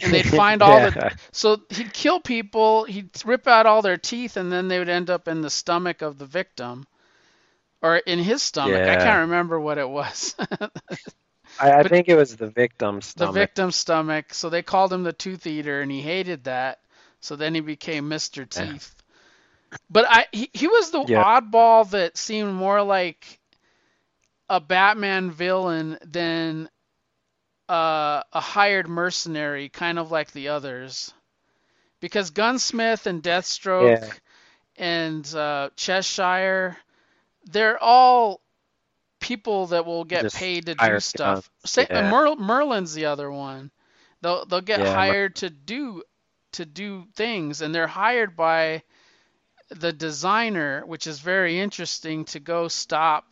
And 0.00 0.12
they'd 0.12 0.26
find 0.28 0.62
all 0.62 0.80
the 0.80 0.94
Yeah. 0.96 1.10
so 1.32 1.62
he'd 1.70 1.92
kill 1.92 2.20
people, 2.20 2.84
he'd 2.84 3.10
rip 3.24 3.46
out 3.46 3.66
all 3.66 3.82
their 3.82 3.98
teeth, 3.98 4.36
and 4.36 4.50
then 4.52 4.68
they 4.68 4.78
would 4.78 4.88
end 4.88 5.10
up 5.10 5.28
in 5.28 5.42
the 5.42 5.50
stomach 5.50 6.02
of 6.02 6.18
the 6.18 6.26
victim, 6.26 6.86
or 7.82 7.96
in 7.96 8.18
his 8.18 8.42
stomach. 8.42 8.88
I 8.88 8.96
can't 8.96 9.20
remember 9.30 9.60
what 9.60 9.78
it 9.78 9.88
was. 9.88 10.34
I, 11.58 11.72
I 11.80 11.82
think 11.84 12.08
it 12.08 12.16
was 12.16 12.36
the 12.36 12.48
victim's 12.48 13.06
stomach. 13.06 13.16
the 13.16 13.26
victim's 13.40 13.76
stomach. 13.76 14.34
So 14.34 14.48
they 14.50 14.62
called 14.62 14.92
him 14.92 15.02
the 15.02 15.12
Tooth 15.12 15.46
Eater, 15.46 15.80
and 15.80 15.90
he 15.90 16.00
hated 16.02 16.44
that. 16.44 16.80
So 17.20 17.36
then 17.36 17.54
he 17.54 17.60
became 17.60 18.08
Mr. 18.08 18.44
Yeah. 18.54 18.72
Teeth. 18.72 18.94
But 19.90 20.06
I 20.08 20.26
he, 20.32 20.50
he 20.52 20.66
was 20.68 20.90
the 20.90 21.04
Yeah. 21.06 21.24
oddball 21.24 21.88
that 21.90 22.16
seemed 22.16 22.52
more 22.54 22.82
like 22.82 23.40
a 24.48 24.60
Batman 24.60 25.30
villain 25.30 25.98
than 26.04 26.68
uh, 27.70 28.22
a 28.32 28.40
hired 28.40 28.88
mercenary, 28.88 29.68
kind 29.68 29.98
of 29.98 30.10
like 30.10 30.32
the 30.32 30.48
others. 30.48 31.12
Because 32.00 32.30
Gunsmith 32.30 33.06
and 33.06 33.22
Deathstroke 33.22 34.00
Yeah. 34.00 34.12
and 34.76 35.34
uh, 35.34 35.70
Cheshire, 35.76 36.76
they're 37.44 37.78
all 37.82 38.40
people 39.20 39.66
that 39.68 39.86
will 39.86 40.04
get 40.04 40.22
Just 40.22 40.36
paid 40.36 40.66
to 40.66 40.74
do 40.74 41.00
stuff. 41.00 41.50
Say, 41.64 41.86
yeah. 41.90 42.10
Mer- 42.10 42.36
Merlin's 42.36 42.94
the 42.94 43.06
other 43.06 43.30
one. 43.30 43.70
They'll 44.22 44.44
they'll 44.46 44.60
get 44.62 44.80
Yeah, 44.80 44.86
Mer- 44.86 44.94
hired 44.94 45.36
to 45.36 45.50
do 45.50 46.02
to 46.52 46.64
do 46.64 47.06
things, 47.14 47.60
and 47.62 47.74
they're 47.74 47.86
hired 47.86 48.34
by 48.36 48.82
the 49.68 49.92
designer, 49.92 50.84
which 50.86 51.06
is 51.06 51.20
very 51.20 51.60
interesting 51.60 52.24
to 52.26 52.40
go 52.40 52.68
stop 52.68 53.26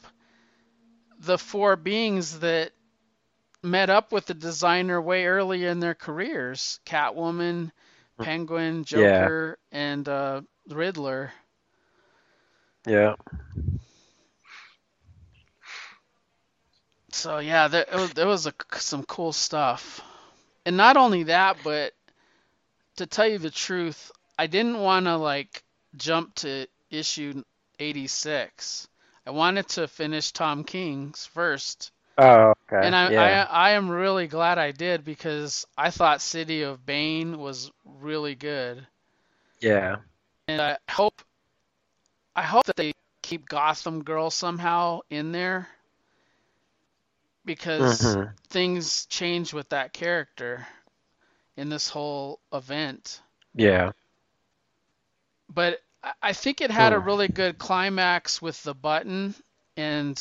the 1.18 1.38
four 1.38 1.76
beings 1.76 2.38
that 2.40 2.70
met 3.70 3.90
up 3.90 4.12
with 4.12 4.26
the 4.26 4.34
designer 4.34 5.00
way 5.00 5.26
early 5.26 5.64
in 5.64 5.80
their 5.80 5.94
careers 5.94 6.80
Catwoman, 6.86 7.72
Penguin, 8.20 8.84
Hmm. 8.92 9.00
Yeah. 9.00 9.30
Joker, 9.30 9.58
and 9.72 10.08
uh, 10.08 10.42
Riddler. 10.68 11.32
Yeah. 12.86 13.14
So, 17.12 17.38
yeah, 17.38 17.68
there, 17.68 17.86
it 17.90 17.96
was, 17.96 18.12
there 18.12 18.26
was 18.26 18.46
a, 18.46 18.54
some 18.76 19.04
cool 19.04 19.32
stuff. 19.32 20.00
And 20.66 20.76
not 20.76 20.96
only 20.96 21.24
that, 21.24 21.58
but 21.64 21.92
to 22.96 23.06
tell 23.06 23.26
you 23.28 23.38
the 23.38 23.50
truth, 23.50 24.10
I 24.38 24.46
didn't 24.46 24.78
want 24.78 25.06
to 25.06 25.16
like 25.16 25.62
jump 25.96 26.34
to 26.36 26.66
issue 26.90 27.42
86. 27.78 28.88
I 29.26 29.30
wanted 29.30 29.68
to 29.70 29.88
finish 29.88 30.32
Tom 30.32 30.64
King's 30.64 31.26
first. 31.26 31.92
Oh, 32.18 32.52
okay. 32.72 32.86
And 32.86 32.94
I, 32.96 33.10
yeah. 33.10 33.46
I 33.48 33.68
I 33.68 33.70
am 33.72 33.88
really 33.90 34.26
glad 34.28 34.58
I 34.58 34.72
did 34.72 35.04
because 35.04 35.66
I 35.76 35.90
thought 35.90 36.20
City 36.22 36.62
of 36.62 36.84
Bane 36.84 37.38
was 37.38 37.70
really 37.84 38.34
good. 38.34 38.86
yeah. 39.60 39.96
And 40.48 40.60
I 40.60 40.78
hope 40.90 41.22
I 42.34 42.42
hope 42.42 42.66
that 42.66 42.76
they 42.76 42.94
keep 43.22 43.48
Gotham 43.48 44.04
Girl 44.04 44.30
somehow 44.30 45.00
in 45.10 45.32
there 45.32 45.68
because 47.44 48.16
Mhm. 48.16 48.34
things 48.48 49.06
change 49.06 49.52
with 49.52 49.68
that 49.70 49.92
character 49.92 50.66
in 51.56 51.68
this 51.70 51.88
whole 51.88 52.40
event. 52.52 53.22
Yeah. 53.54 53.92
But 55.50 55.82
I- 56.02 56.14
I 56.22 56.32
think 56.32 56.60
it 56.60 56.70
had 56.70 56.92
a 56.92 57.00
Hmm. 57.00 57.06
really 57.06 57.28
good 57.28 57.58
climax 57.58 58.40
with 58.40 58.62
the 58.62 58.74
button 58.74 59.34
and 59.76 60.18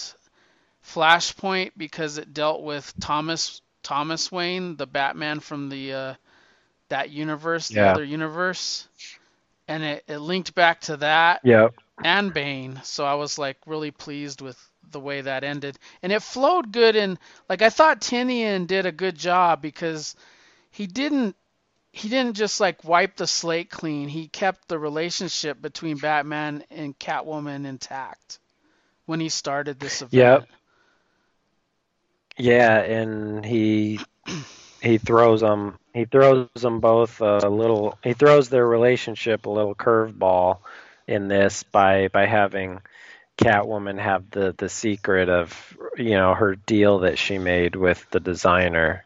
Flashpoint 0.87 1.71
because 1.77 2.17
it 2.17 2.33
dealt 2.33 2.63
with 2.63 2.93
Thomas 2.99 3.61
Thomas 3.83 4.31
Wayne, 4.31 4.75
the 4.77 4.87
Batman 4.87 5.39
from 5.39 5.69
the 5.69 5.93
uh, 5.93 6.13
that 6.89 7.09
universe, 7.09 7.71
the 7.71 7.85
Yeah. 7.85 7.87
other 7.87 8.03
universe, 8.03 8.87
and 9.67 9.83
it, 9.83 10.03
it 10.07 10.19
linked 10.19 10.55
back 10.55 10.81
to 10.81 10.97
that 10.97 11.43
Yep. 11.43 11.75
and 12.03 12.33
Bane. 12.33 12.79
So 12.83 13.05
I 13.05 13.15
was 13.15 13.37
like 13.37 13.57
really 13.65 13.91
pleased 13.91 14.41
with 14.41 14.57
the 14.91 14.99
way 14.99 15.21
that 15.21 15.43
ended, 15.43 15.77
and 16.01 16.11
it 16.11 16.21
flowed 16.23 16.71
good. 16.71 16.95
And 16.95 17.19
like 17.49 17.61
I 17.61 17.69
thought 17.69 18.01
Tynion 18.01 18.67
did 18.67 18.85
a 18.85 18.91
good 18.91 19.17
job 19.17 19.61
because 19.61 20.15
he 20.71 20.87
didn't 20.87 21.35
he 21.91 22.09
didn't 22.09 22.35
just 22.35 22.59
like 22.59 22.83
wipe 22.83 23.15
the 23.17 23.27
slate 23.27 23.69
clean. 23.69 24.09
He 24.09 24.27
kept 24.27 24.67
the 24.67 24.79
relationship 24.79 25.61
between 25.61 25.97
Batman 25.97 26.63
and 26.71 26.97
Catwoman 26.99 27.65
intact 27.65 28.39
when 29.05 29.19
he 29.19 29.29
started 29.29 29.79
this 29.79 30.01
event. 30.01 30.43
Yep. 30.43 30.47
Yeah, 32.37 32.79
and 32.79 33.45
he 33.45 33.99
he 34.81 34.97
throws 34.97 35.41
them 35.41 35.77
he 35.93 36.05
throws 36.05 36.47
them 36.55 36.79
both 36.79 37.21
a 37.21 37.49
little 37.49 37.97
he 38.03 38.13
throws 38.13 38.49
their 38.49 38.65
relationship 38.65 39.45
a 39.45 39.49
little 39.49 39.75
curveball 39.75 40.59
in 41.07 41.27
this 41.27 41.63
by 41.63 42.07
by 42.09 42.25
having 42.25 42.81
Catwoman 43.37 43.99
have 43.99 44.29
the 44.31 44.53
the 44.57 44.69
secret 44.69 45.29
of 45.29 45.77
you 45.97 46.11
know 46.11 46.33
her 46.33 46.55
deal 46.55 46.99
that 46.99 47.17
she 47.17 47.37
made 47.37 47.75
with 47.75 48.07
the 48.11 48.19
designer. 48.19 49.03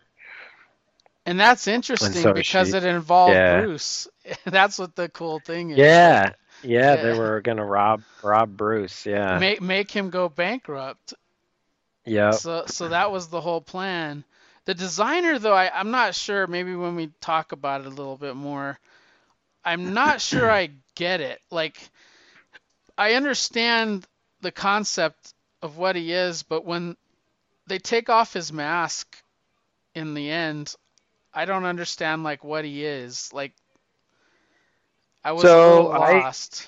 And 1.26 1.40
that's 1.40 1.68
interesting 1.68 2.24
so 2.24 2.34
because 2.34 2.72
she- 2.72 2.78
it 2.78 2.84
involved 2.84 3.34
yeah. 3.34 3.62
Bruce. 3.62 4.08
That's 4.46 4.80
what 4.80 4.96
the 4.96 5.08
cool 5.10 5.40
thing 5.40 5.72
is. 5.72 5.78
Yeah, 5.78 6.34
yeah, 6.64 6.96
they 6.96 7.14
were 7.14 7.42
gonna 7.42 7.66
rob 7.66 8.02
rob 8.24 8.56
Bruce. 8.58 9.06
Yeah, 9.06 9.40
Make 9.40 9.62
make 9.62 9.92
him 9.92 10.10
go 10.10 10.30
bankrupt. 10.30 11.14
Yep. 12.06 12.34
So 12.36 12.66
so 12.68 12.90
that 12.90 13.12
was 13.12 13.28
the 13.28 13.42
whole 13.42 13.62
plan. 13.62 14.24
The 14.66 14.74
designer 14.74 15.40
though, 15.40 15.54
I, 15.54 15.72
I'm 15.74 15.92
not 15.92 16.16
sure, 16.16 16.48
maybe 16.48 16.76
when 16.76 16.96
we 16.96 17.12
talk 17.20 17.52
about 17.52 17.82
it 17.82 17.88
a 17.88 17.90
little 17.90 18.18
bit 18.18 18.36
more, 18.36 18.80
I'm 19.66 19.94
not 19.94 20.22
sure 20.22 20.50
I 20.50 20.70
get 20.96 21.22
it. 21.22 21.40
Like 21.52 21.78
I 22.98 23.14
understand 23.14 24.06
the 24.42 24.52
concept 24.52 25.34
of 25.62 25.78
what 25.78 25.96
he 25.96 26.12
is, 26.12 26.44
but 26.44 26.66
when 26.66 26.96
they 27.68 27.80
take 27.80 28.10
off 28.10 28.34
his 28.34 28.52
mask 28.52 29.16
in 29.96 30.14
the 30.14 30.30
end, 30.30 30.76
I 31.34 31.46
don't 31.46 31.66
understand 31.66 32.24
like 32.24 32.44
what 32.44 32.66
he 32.66 32.84
is. 32.86 33.32
Like 33.34 33.54
I 35.24 35.32
was 35.34 35.44
So, 35.44 35.58
little 35.58 35.92
I- 35.92 36.14
lost. 36.14 36.68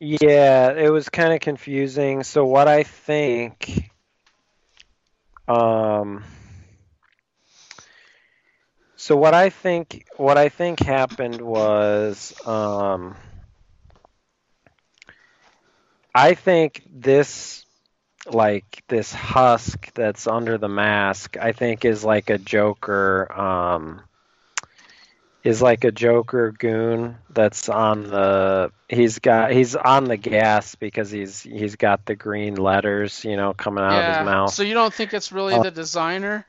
Yeah, 0.00 0.72
it 0.72 0.90
was 0.90 1.08
kind 1.10 1.32
of 1.34 1.40
confusing. 1.40 2.22
So 2.22 2.44
what 2.44 2.68
I 2.68 2.84
think, 2.84 3.90
um, 5.50 6.22
so 8.96 9.16
what 9.16 9.34
I 9.34 9.50
think, 9.50 10.06
what 10.16 10.36
I 10.38 10.48
think 10.48 10.80
happened 10.80 11.40
was, 11.40 12.34
um, 12.46 13.16
I 16.14 16.34
think 16.34 16.82
this, 16.92 17.64
like 18.32 18.84
this 18.88 19.12
husk 19.12 19.92
that's 19.94 20.26
under 20.26 20.58
the 20.58 20.68
mask, 20.68 21.36
I 21.38 21.52
think 21.52 21.84
is 21.84 22.04
like 22.04 22.30
a 22.30 22.38
Joker, 22.38 23.32
um, 23.32 24.02
is 25.42 25.62
like 25.62 25.84
a 25.84 25.90
Joker 25.92 26.52
goon 26.52 27.16
that's 27.30 27.68
on 27.68 28.02
the 28.04 28.72
he's 28.88 29.18
got 29.18 29.52
he's 29.52 29.74
on 29.74 30.04
the 30.04 30.16
gas 30.16 30.74
because 30.74 31.10
he's 31.10 31.40
he's 31.42 31.76
got 31.76 32.04
the 32.04 32.14
green 32.14 32.56
letters, 32.56 33.24
you 33.24 33.36
know, 33.36 33.54
coming 33.54 33.82
out 33.84 34.02
of 34.02 34.16
his 34.16 34.26
mouth. 34.26 34.52
So 34.52 34.62
you 34.62 34.74
don't 34.74 34.92
think 34.92 35.14
it's 35.14 35.32
really 35.32 35.54
Uh, 35.54 35.62
the 35.62 35.70
designer? 35.70 36.46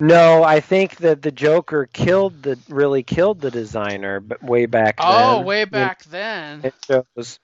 No, 0.00 0.44
I 0.44 0.60
think 0.60 0.96
that 0.96 1.22
the 1.22 1.32
Joker 1.32 1.88
killed 1.92 2.42
the 2.42 2.58
really 2.68 3.02
killed 3.02 3.40
the 3.40 3.50
designer 3.50 4.20
but 4.20 4.42
way 4.42 4.66
back 4.66 4.96
Oh, 4.98 5.38
then. 5.38 5.46
way 5.46 5.64
back 5.64 6.04
then. 6.04 6.60
It 6.64 6.74
shows 6.86 7.38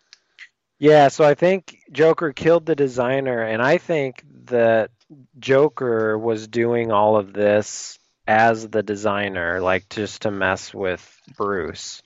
Yeah, 0.79 1.09
so 1.09 1.25
I 1.25 1.35
think 1.35 1.79
Joker 1.93 2.33
killed 2.33 2.67
the 2.67 2.77
designer 2.77 3.43
and 3.43 3.63
I 3.63 3.79
think 3.79 4.23
that 4.47 4.91
Joker 5.39 6.19
was 6.19 6.47
doing 6.49 6.91
all 6.93 7.17
of 7.17 7.33
this 7.33 7.99
as 8.27 8.69
the 8.69 8.83
designer, 8.83 9.61
like 9.61 9.89
just 9.91 10.23
to 10.23 10.31
mess 10.31 10.73
with 10.75 11.03
Bruce. 11.37 12.03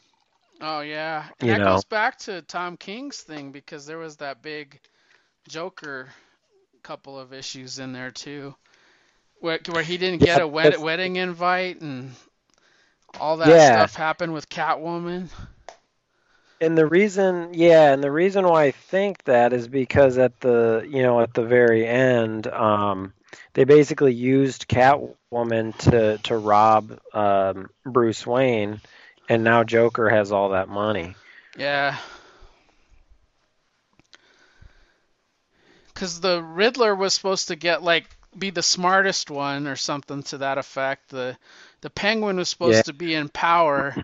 Oh 0.60 0.80
yeah, 0.80 1.26
and 1.40 1.48
You 1.48 1.50
that 1.50 1.62
know. 1.64 1.64
goes 1.64 1.85
back 1.85 2.18
to 2.20 2.42
Tom 2.42 2.76
King's 2.76 3.20
thing 3.20 3.52
because 3.52 3.87
there 3.87 3.98
was 3.98 4.16
that 4.18 4.42
big 4.42 4.81
Joker 5.48 6.09
couple 6.83 7.18
of 7.18 7.33
issues 7.33 7.78
in 7.78 7.92
there 7.92 8.11
too, 8.11 8.54
where 9.40 9.61
where 9.66 9.83
he 9.83 9.96
didn't 9.98 10.22
get 10.22 10.38
Yeah, 10.38 10.42
a 10.42 10.46
wed- 10.46 10.76
wedding 10.78 11.16
invite 11.16 11.81
and 11.81 12.14
all 13.20 13.38
that 13.38 13.48
Yeah. 13.48 13.61
stuff 13.61 13.94
happened 13.94 14.33
with 14.33 14.48
Catwoman. 14.48 15.28
And 16.61 16.76
the 16.76 16.87
reason, 16.87 17.54
yeah, 17.54 17.92
and 17.92 18.02
the 18.02 18.11
reason 18.11 18.46
why 18.46 18.64
I 18.64 18.70
think 18.72 19.24
that 19.24 19.52
is 19.52 19.68
because 19.68 20.18
at 20.18 20.40
the, 20.40 20.87
you 20.88 21.02
know, 21.02 21.20
at 21.20 21.33
the 21.35 21.44
very 21.44 21.87
end, 21.87 22.46
um, 22.48 23.12
they 23.55 23.64
basically 23.64 24.14
used 24.14 24.69
Catwoman 24.69 25.77
to 25.91 26.19
to 26.19 26.37
rob 26.37 26.99
um, 27.12 27.71
Bruce 27.85 28.27
Wayne, 28.27 28.81
and 29.29 29.45
now 29.45 29.64
Joker 29.64 30.09
has 30.09 30.33
all 30.33 30.51
that 30.51 30.69
money. 30.69 31.14
Yeah. 31.57 31.97
Cause 35.95 36.21
the 36.21 36.41
Riddler 36.43 36.95
was 36.95 37.12
supposed 37.14 37.49
to 37.49 37.57
get 37.57 37.83
like 37.83 38.07
be 38.38 38.51
the 38.51 38.62
smartest 38.62 39.31
one 39.31 39.67
or 39.67 39.75
something 39.75 40.23
to 40.25 40.38
that 40.38 40.59
effect. 40.59 41.09
The 41.11 41.37
the 41.81 41.91
Penguin 41.91 42.37
was 42.37 42.49
supposed 42.49 42.77
Yeah. 42.77 42.83
to 42.83 42.93
be 42.93 43.14
in 43.14 43.29
power. 43.29 43.97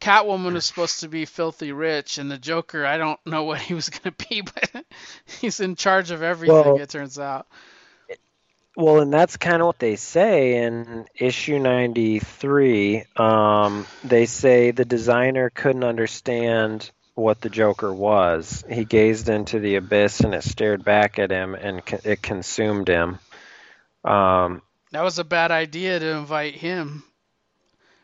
Catwoman 0.00 0.54
was 0.54 0.66
supposed 0.66 1.00
to 1.00 1.08
be 1.08 1.24
filthy 1.24 1.72
rich, 1.72 2.18
and 2.18 2.30
the 2.30 2.36
Joker, 2.36 2.84
I 2.84 2.98
don't 2.98 3.24
know 3.24 3.44
what 3.50 3.60
he 3.60 3.74
was 3.74 3.88
gonna 3.88 4.14
be, 4.28 4.40
but 4.40 4.84
he's 5.40 5.60
in 5.60 5.76
charge 5.76 6.10
of 6.10 6.22
everything. 6.22 6.54
Well- 6.56 6.80
it 6.80 6.88
turns 6.90 7.18
out. 7.18 7.46
Well, 8.76 9.00
and 9.00 9.12
that's 9.12 9.36
kind 9.38 9.62
of 9.62 9.66
what 9.66 9.78
they 9.80 9.96
say 9.96 10.56
in 10.62 11.06
issue 11.18 11.58
93. 11.58 13.04
Um, 13.16 13.88
they 14.04 14.26
say 14.26 14.70
the 14.70 14.84
designer 14.84 15.50
couldn't 15.50 15.84
understand 15.84 16.90
what 17.14 17.40
the 17.40 17.50
Joker 17.50 17.92
was. 17.94 18.64
He 18.68 18.84
gazed 18.84 19.28
into 19.30 19.58
the 19.60 19.76
abyss 19.76 20.20
and 20.20 20.34
it 20.34 20.44
stared 20.44 20.84
back 20.84 21.18
at 21.18 21.30
him 21.30 21.54
and 21.54 21.82
it 22.04 22.22
consumed 22.22 22.88
him. 22.88 23.18
Um, 24.04 24.62
That 24.90 25.02
was 25.02 25.18
a 25.20 25.24
bad 25.24 25.52
idea 25.52 26.00
to 26.00 26.06
invite 26.16 26.54
him. 26.56 27.04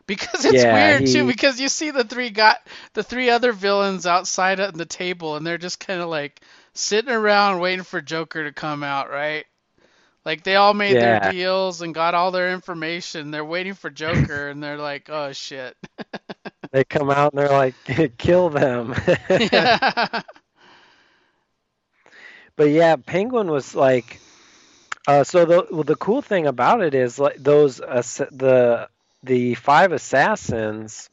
Because 0.07 0.45
it's 0.45 0.65
Yeah, 0.65 0.65
weird 0.65 1.05
too, 1.05 1.25
because 1.25 1.59
you 1.59 1.69
see 1.69 1.91
the 1.91 2.03
three 2.03 2.29
got 2.29 2.65
the 2.93 3.03
three 3.03 3.29
other 3.29 3.51
villains 3.53 4.05
outside 4.05 4.59
at 4.59 4.73
the 4.73 4.85
table 4.85 5.35
and 5.35 5.45
they're 5.45 5.57
just 5.57 5.79
kinda 5.79 6.05
like 6.05 6.41
sitting 6.73 7.11
around 7.11 7.59
waiting 7.59 7.83
for 7.83 8.01
Joker 8.01 8.43
to 8.45 8.53
come 8.53 8.83
out, 8.83 9.09
right? 9.09 9.45
Like 10.25 10.43
they 10.43 10.55
all 10.55 10.73
made 10.73 10.99
Yeah. 10.99 10.99
their 10.99 11.17
deals 11.17 11.81
and 11.81 11.93
got 11.93 12.13
all 12.15 12.31
their 12.31 12.53
information. 12.53 13.31
They're 13.31 13.45
waiting 13.45 13.73
for 13.73 13.89
Joker 13.89 14.49
and 14.49 14.61
they're 14.63 14.77
like, 14.77 15.09
Oh 15.09 15.31
shit. 15.33 15.75
they 16.71 16.83
come 16.83 17.09
out 17.09 17.33
and 17.33 17.39
they're 17.39 17.49
like, 17.49 17.75
kill 18.17 18.49
them. 18.49 18.93
yeah. 19.37 19.77
But 22.55 22.69
yeah, 22.69 22.95
Penguin 22.95 23.49
was 23.49 23.75
like, 23.75 24.21
uh, 25.07 25.23
so 25.23 25.45
the 25.45 25.67
well, 25.71 25.83
the 25.83 25.95
cool 25.95 26.21
thing 26.21 26.47
about 26.47 26.81
it 26.81 26.93
is 26.95 27.19
like 27.19 27.37
those 27.37 27.79
ass- 27.81 28.17
the 28.31 28.89
the 29.23 29.55
five 29.55 29.91
assassins, 29.91 31.09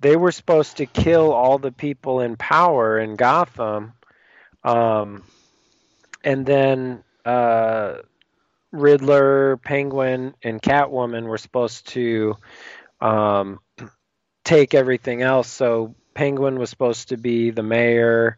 they 0.00 0.16
were 0.16 0.32
supposed 0.32 0.76
to 0.78 0.86
kill 0.86 1.32
all 1.32 1.58
the 1.58 1.72
people 1.72 2.20
in 2.20 2.36
power 2.36 2.98
in 2.98 3.16
Gotham, 3.16 3.94
um, 4.64 5.24
and 6.24 6.46
then 6.46 7.02
uh, 7.24 7.96
Riddler, 8.72 9.56
Penguin, 9.58 10.34
and 10.42 10.60
Catwoman 10.60 11.24
were 11.24 11.38
supposed 11.38 11.88
to 11.88 12.36
um, 13.00 13.60
take 14.44 14.74
everything 14.74 15.22
else. 15.22 15.48
So 15.48 15.94
Penguin 16.14 16.58
was 16.58 16.70
supposed 16.70 17.08
to 17.10 17.16
be 17.16 17.50
the 17.50 17.62
mayor. 17.62 18.36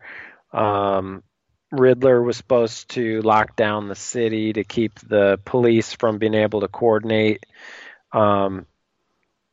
Um, 0.53 1.23
Riddler 1.73 2.23
was 2.23 2.37
supposed 2.37 2.91
to 2.91 3.23
lock 3.23 3.57
down 3.57 3.89
the 3.89 3.95
city 3.95 4.53
to 4.53 4.65
keep 4.65 4.99
the 5.01 5.39
police 5.45 5.93
from 5.93 6.19
being 6.19 6.35
able 6.35 6.61
to 6.61 6.69
coordinate 6.69 7.45
um, 8.13 8.67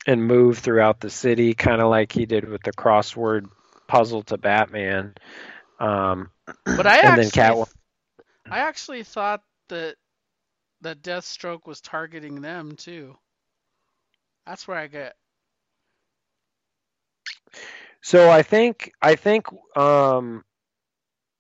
and 0.06 0.26
move 0.26 0.60
throughout 0.60 1.00
the 1.00 1.10
city, 1.10 1.54
kind 1.54 1.82
of 1.82 1.90
like 1.90 2.12
he 2.12 2.26
did 2.26 2.48
with 2.48 2.62
the 2.64 2.74
crossword 2.74 3.46
puzzle 3.88 4.24
to 4.24 4.38
Batman. 4.38 5.16
Um, 5.80 6.30
But 6.66 6.88
I 6.88 7.00
and 7.00 7.18
then 7.18 7.30
Catwoman. 7.30 7.68
I 8.54 8.60
actually 8.60 9.04
thought 9.04 9.42
that 9.70 9.96
that 10.82 11.02
Deathstroke 11.02 11.66
was 11.66 11.82
targeting 11.82 12.42
them 12.42 12.76
too. 12.76 13.18
That's 14.46 14.68
where 14.68 14.78
I 14.78 14.88
get 14.88 15.16
So 18.04 18.30
I 18.30 18.44
think 18.44 18.92
I 19.02 19.16
think 19.16 19.48
um, 19.78 20.44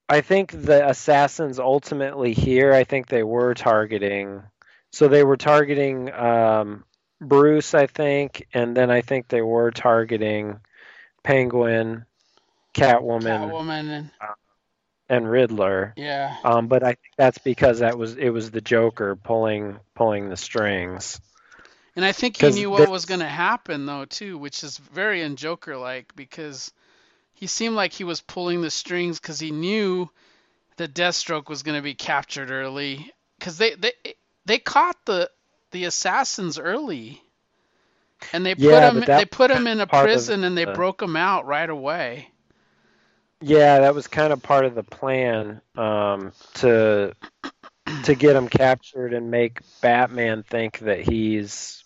I 0.08 0.22
think 0.22 0.52
the 0.52 0.90
assassins 0.90 1.60
ultimately 1.60 2.34
here. 2.34 2.74
I 2.74 2.86
think 2.86 3.08
they 3.08 3.24
were 3.24 3.54
targeting. 3.54 4.42
So 4.92 5.08
they 5.08 5.24
were 5.24 5.38
targeting 5.38 6.12
um, 6.14 6.86
Bruce, 7.20 7.74
I 7.74 7.88
think, 7.88 8.48
and 8.54 8.76
then 8.76 8.90
I 8.90 9.02
think 9.02 9.28
they 9.28 9.42
were 9.42 9.72
targeting 9.72 10.60
Penguin, 11.24 12.06
Catwoman, 12.74 13.50
Catwoman 13.50 13.90
and 13.90 14.12
and 15.14 15.30
Riddler. 15.30 15.94
yeah. 15.96 16.36
Um, 16.44 16.68
but 16.68 16.84
I 16.84 16.88
think 16.94 17.14
that's 17.18 17.38
because 17.38 17.80
that 17.80 17.98
was 17.98 18.16
it 18.16 18.30
was 18.30 18.52
the 18.52 18.62
Joker 18.62 19.16
pulling 19.16 19.80
pulling 19.96 20.30
the 20.30 20.38
strings. 20.38 21.20
And 21.96 22.04
I 22.04 22.12
think 22.12 22.38
he 22.38 22.50
knew 22.50 22.70
what 22.70 22.80
this- 22.80 22.90
was 22.90 23.06
going 23.06 23.20
to 23.20 23.28
happen 23.28 23.86
though 23.86 24.06
too, 24.06 24.38
which 24.38 24.64
is 24.64 24.78
very 24.78 25.24
un-Joker 25.24 25.78
like 25.78 26.16
because 26.16 26.72
he 27.34 27.48
seemed 27.48 27.76
like 27.76 27.94
he 27.94 28.04
was 28.04 28.22
pulling 28.22 28.62
the 28.62 28.72
strings 28.72 29.20
because 29.20 29.40
he 29.40 29.52
knew 29.52 30.10
that 30.78 30.94
Deathstroke 30.94 31.50
was 31.50 31.64
going 31.64 31.78
to 31.78 31.84
be 31.84 31.94
captured 31.94 32.50
early 32.52 33.12
because 33.38 33.58
they 33.58 33.76
they 33.76 33.92
they 34.46 34.58
caught 34.58 34.98
the 35.06 35.30
the 35.72 35.86
assassins 35.86 36.58
early. 36.60 37.22
And 38.34 38.46
they 38.46 38.56
put 38.56 38.64
Yeah, 38.72 38.90
him 38.90 39.00
they 39.02 39.26
put 39.26 39.52
him 39.52 39.68
in 39.68 39.80
a 39.80 39.88
prison 39.88 40.44
and 40.44 40.58
they 40.58 40.66
the- 40.66 40.74
broke 40.74 41.02
him 41.02 41.16
out 41.16 41.46
right 41.46 41.70
away. 41.70 42.30
Yeah, 43.46 43.80
that 43.80 43.94
was 43.94 44.08
kind 44.08 44.32
of 44.32 44.42
part 44.42 44.64
of 44.64 44.74
the 44.74 44.84
plan 44.84 45.60
um, 45.76 46.32
to 46.56 47.14
to 48.06 48.16
get 48.16 48.38
him 48.38 48.48
captured 48.48 49.14
and 49.14 49.32
make 49.32 49.60
Batman 49.82 50.44
think 50.44 50.80
that 50.80 51.02
he's 51.02 51.84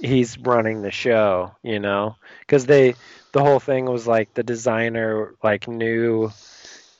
he's 0.00 0.38
running 0.38 0.82
the 0.82 0.92
show, 0.92 1.56
you 1.64 1.80
know, 1.80 2.14
because 2.40 2.64
they 2.64 2.94
the 3.32 3.42
whole 3.42 3.58
thing 3.58 3.86
was 3.86 4.06
like 4.06 4.34
the 4.34 4.44
designer 4.44 5.34
like 5.42 5.66
knew 5.66 6.30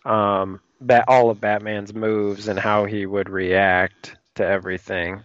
um, 0.04 0.60
bat, 0.80 1.04
all 1.06 1.30
of 1.30 1.40
Batman's 1.40 1.94
moves 1.94 2.48
and 2.48 2.58
how 2.58 2.84
he 2.84 3.06
would 3.06 3.28
react 3.28 4.16
to 4.34 4.44
everything. 4.44 5.22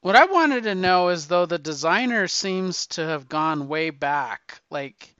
What 0.00 0.16
I 0.16 0.24
wanted 0.24 0.64
to 0.64 0.74
know 0.74 1.10
is 1.10 1.26
though 1.26 1.44
the 1.44 1.58
designer 1.58 2.28
seems 2.28 2.86
to 2.86 3.04
have 3.04 3.28
gone 3.28 3.68
way 3.68 3.90
back. 3.90 4.62
Like 4.70 5.14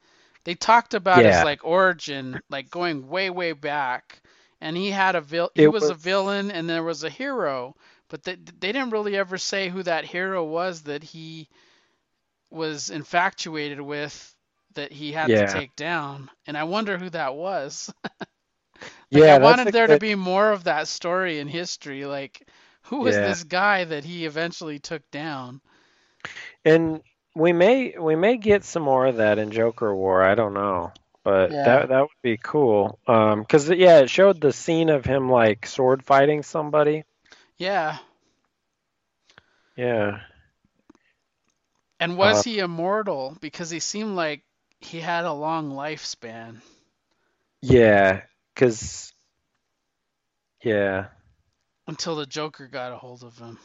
they 0.44 0.55
talked 0.55 0.94
about 0.94 1.24
his 1.24 1.42
like 1.42 1.64
origin, 1.64 2.40
like 2.50 2.70
going 2.70 3.09
way 3.09 3.31
way 3.31 3.52
back. 3.52 4.22
And 4.61 4.76
he 4.76 4.90
had 4.90 5.16
a 5.16 5.20
vil- 5.20 5.50
he 5.55 5.64
It 5.64 5.68
was, 5.68 5.90
a 5.90 5.94
villain 5.94 6.50
and 6.50 6.68
there 6.68 6.83
was 6.85 7.05
a 7.05 7.11
hero, 7.11 7.76
but 8.09 8.22
they 8.24 8.37
they 8.37 8.72
didn't 8.72 8.90
really 8.90 9.16
ever 9.16 9.38
say 9.38 9.68
who 9.68 9.83
that 9.85 10.05
hero 10.05 10.44
was 10.44 10.83
that 10.83 11.02
he 11.02 11.48
was 12.50 12.90
infatuated 12.90 13.81
with 13.81 14.35
that 14.74 14.92
he 14.92 15.12
had 15.12 15.31
Yeah. 15.31 15.46
to 15.46 15.46
take 15.46 15.74
down. 15.76 16.31
And 16.46 16.57
I 16.57 16.64
wonder 16.64 16.98
who 16.98 17.11
that 17.11 17.35
was. 17.35 17.92
like 19.12 19.24
yeah, 19.24 19.35
I 19.35 19.38
wanted 19.38 19.70
there 19.72 19.88
to 19.88 19.96
be 19.96 20.14
more 20.14 20.50
of 20.50 20.64
that 20.64 20.88
story 20.88 21.38
in 21.38 21.48
history. 21.48 22.05
Like, 22.05 22.48
who 22.83 22.98
was 23.00 23.16
Yeah. 23.16 23.22
this 23.22 23.44
guy 23.44 23.85
that 23.85 24.05
he 24.05 24.26
eventually 24.26 24.78
took 24.78 25.09
down? 25.11 25.61
And 26.64 27.02
we 27.34 27.52
may 27.52 27.96
we 27.98 28.16
may 28.16 28.36
get 28.36 28.64
some 28.64 28.82
more 28.82 29.06
of 29.06 29.16
that 29.16 29.38
in 29.38 29.50
Joker 29.50 29.94
War. 29.94 30.22
I 30.22 30.34
don't 30.34 30.54
know, 30.54 30.92
but 31.24 31.50
Yeah. 31.50 31.64
that 31.64 31.88
that 31.88 32.00
would 32.00 32.22
be 32.22 32.36
cool. 32.36 32.98
Um, 33.06 33.44
cause 33.44 33.70
yeah, 33.70 34.00
it 34.00 34.10
showed 34.10 34.40
the 34.40 34.52
scene 34.52 34.88
of 34.90 35.04
him 35.04 35.30
like 35.30 35.66
sword 35.66 36.04
fighting 36.04 36.42
somebody. 36.42 37.04
Yeah. 37.58 37.98
Yeah, 39.76 40.20
And 42.00 42.18
was 42.18 42.38
Uh, 42.38 42.42
he 42.42 42.58
immortal? 42.58 43.36
Because 43.40 43.70
he 43.70 43.80
seemed 43.80 44.16
like 44.16 44.44
he 44.80 45.00
had 45.00 45.24
a 45.24 45.32
long 45.32 45.70
lifespan. 45.72 46.60
yeah, 47.62 48.22
cause 48.56 49.12
yeah. 50.62 51.08
Until 51.86 52.16
the 52.16 52.26
Joker 52.26 52.66
got 52.68 52.92
a 52.92 52.96
hold 52.96 53.22
of 53.22 53.38
him. 53.38 53.58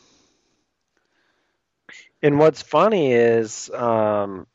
And 2.21 2.39
what's 2.39 2.61
funny 2.61 3.13
is 3.13 3.69
um, 3.69 4.47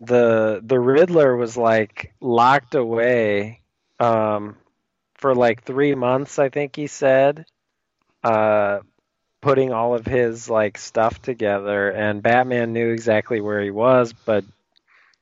the 0.00 0.60
the 0.62 0.78
Riddler 0.78 1.36
was 1.36 1.56
like 1.56 2.14
locked 2.20 2.74
away 2.74 3.62
um, 3.98 4.56
for 5.14 5.34
like 5.34 5.62
three 5.62 5.94
months, 5.94 6.38
I 6.38 6.50
think 6.50 6.76
he 6.76 6.86
said, 6.86 7.46
uh, 8.22 8.80
putting 9.40 9.72
all 9.72 9.94
of 9.94 10.04
his 10.04 10.50
like 10.50 10.76
stuff 10.76 11.22
together, 11.22 11.90
and 11.90 12.22
Batman 12.22 12.72
knew 12.72 12.90
exactly 12.90 13.40
where 13.40 13.62
he 13.62 13.70
was, 13.70 14.12
but 14.12 14.44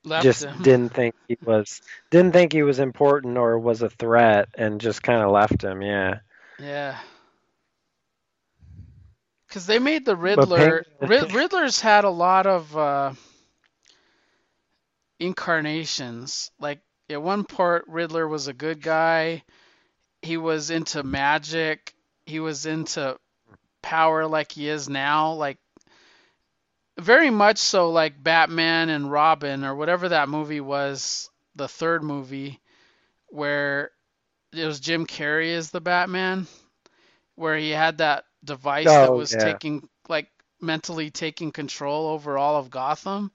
Left 0.05 0.25
just 0.25 0.45
him. 0.45 0.57
didn't 0.63 0.93
think 0.93 1.15
he 1.29 1.39
was 1.45 1.81
didn't 2.11 2.33
think 2.33 2.53
he 2.53 2.63
was 2.63 2.81
important 2.81 3.39
or 3.39 3.59
was 3.59 3.83
a 3.83 3.91
threat, 3.91 4.49
and 4.55 4.81
just 4.81 5.03
kind 5.03 5.23
of 5.23 5.31
left 5.31 5.63
him. 5.63 5.83
Yeah. 5.83 6.19
Yeah. 6.59 6.99
Because 9.55 9.67
they 9.67 9.79
made 9.79 10.05
the 10.05 10.17
Riddler. 10.17 10.85
Rid- 11.01 11.33
Riddler's 11.33 11.81
had 11.81 12.03
a 12.03 12.11
lot 12.11 12.49
of 12.49 12.77
uh, 12.77 13.13
incarnations. 15.21 16.51
Like 16.59 16.81
at 17.09 17.23
one 17.23 17.45
part, 17.45 17.85
Riddler 17.87 18.27
was 18.27 18.49
a 18.49 18.53
good 18.53 18.83
guy. 18.83 19.45
He 20.23 20.39
was 20.39 20.71
into 20.71 21.05
magic. 21.05 21.95
He 22.27 22.41
was 22.41 22.67
into 22.67 23.17
power, 23.81 24.27
like 24.27 24.51
he 24.51 24.69
is 24.69 24.89
now. 24.89 25.35
Like 25.35 25.59
very 26.99 27.31
much 27.31 27.59
so, 27.59 27.91
like 27.91 28.21
Batman 28.21 28.89
and 28.89 29.09
Robin 29.09 29.63
or 29.63 29.77
whatever 29.77 30.09
that 30.09 30.29
movie 30.29 30.63
was, 30.63 31.31
the 31.55 31.69
third 31.69 32.03
movie, 32.03 32.59
where 33.29 33.93
it 34.53 34.67
was 34.67 34.81
Jim 34.81 35.07
Carrey 35.07 35.55
as 35.55 35.71
the 35.71 35.81
Batman, 35.81 36.49
where 37.37 37.57
he 37.57 37.71
had 37.71 37.99
that 37.99 38.25
device 38.45 38.99
that 38.99 39.13
Oh, 39.13 39.15
was 39.15 39.35
yeah. 39.35 39.37
taking 39.37 39.89
like 40.09 40.29
mentally 40.61 41.11
taking 41.11 41.53
control 41.53 42.09
over 42.09 42.39
all 42.39 42.57
of 42.57 42.71
Gotham. 42.71 43.31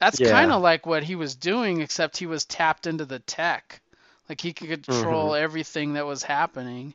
That's 0.00 0.18
Yeah. 0.18 0.28
kind 0.30 0.52
of 0.52 0.62
like 0.62 0.86
what 0.86 1.02
he 1.04 1.14
was 1.16 1.34
doing, 1.36 1.80
except 1.80 2.16
he 2.18 2.26
was 2.26 2.44
tapped 2.44 2.86
into 2.86 3.04
the 3.06 3.20
tech. 3.20 3.80
Like 4.28 4.40
he 4.40 4.52
could 4.52 4.68
control 4.68 5.34
Mm-hmm. 5.34 5.34
everything 5.34 5.94
that 5.94 6.06
was 6.06 6.22
happening. 6.22 6.94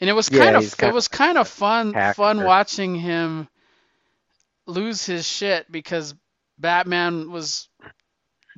And 0.00 0.10
it 0.10 0.14
was 0.14 0.28
Yeah, 0.28 0.40
kind 0.40 0.56
of 0.56 0.74
it 0.80 0.90
was 0.90 1.08
kind 1.08 1.38
of 1.38 1.48
fun 1.48 1.94
hacker. 1.94 2.16
fun 2.16 2.42
watching 2.42 2.94
him 2.94 3.48
lose 4.66 5.04
his 5.06 5.26
shit 5.26 5.70
because 5.70 6.14
Batman 6.58 7.30
was 7.30 7.68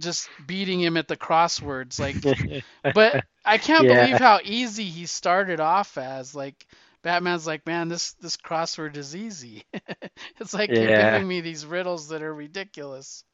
just 0.01 0.31
beating 0.45 0.81
him 0.81 0.97
at 0.97 1.09
the 1.09 1.17
crosswords 1.17 1.99
like 2.01 2.19
but 2.93 3.19
I 3.45 3.59
can't 3.59 3.87
Yeah. 3.87 3.89
believe 3.89 4.19
how 4.19 4.41
easy 4.45 4.85
he 4.85 5.07
started 5.07 5.61
off 5.61 5.97
as. 5.99 6.35
Like 6.35 6.67
Batman's 7.03 7.47
like, 7.47 7.67
man, 7.67 7.89
this 7.89 8.13
this 8.15 8.37
crossword 8.37 8.97
is 8.97 9.15
easy. 9.17 9.65
it's 10.41 10.55
like 10.55 10.79
you're 10.79 10.91
giving 10.91 11.27
me 11.27 11.41
these 11.41 11.67
riddles 11.67 12.09
that 12.09 12.23
are 12.23 12.35
ridiculous. 12.35 13.25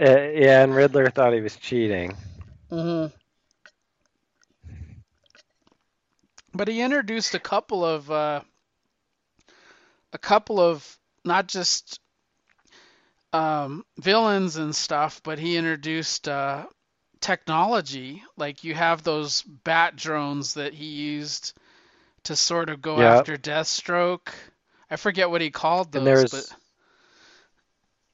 Uh, 0.00 0.04
yeah, 0.34 0.62
and 0.62 0.74
Riddler 0.74 1.10
thought 1.10 1.32
he 1.34 1.40
was 1.40 1.56
cheating. 1.56 2.16
mm-hmm. 2.70 3.12
But 6.54 6.68
he 6.68 6.80
introduced 6.80 7.34
a 7.34 7.38
couple 7.40 7.84
of 7.84 8.10
uh, 8.10 8.42
a 10.12 10.18
couple 10.18 10.60
of 10.60 10.98
not 11.24 11.48
just 11.48 12.00
um, 13.32 13.84
villains 13.98 14.56
and 14.56 14.74
stuff, 14.74 15.20
but 15.24 15.38
he 15.38 15.56
introduced 15.56 16.28
uh, 16.28 16.66
technology. 17.20 18.22
Like 18.36 18.64
you 18.64 18.74
have 18.74 19.02
those 19.02 19.42
bat 19.42 19.96
drones 19.96 20.54
that 20.54 20.74
he 20.74 20.86
used 20.86 21.54
to 22.24 22.36
sort 22.36 22.68
of 22.70 22.82
go 22.82 23.00
Yep. 23.00 23.18
after 23.20 23.36
Deathstroke. 23.36 24.28
I 24.90 24.96
forget 24.96 25.30
what 25.30 25.40
he 25.40 25.50
called 25.50 25.94
And 25.94 26.06
those, 26.06 26.30
there's 26.30 26.30
but 26.30 26.56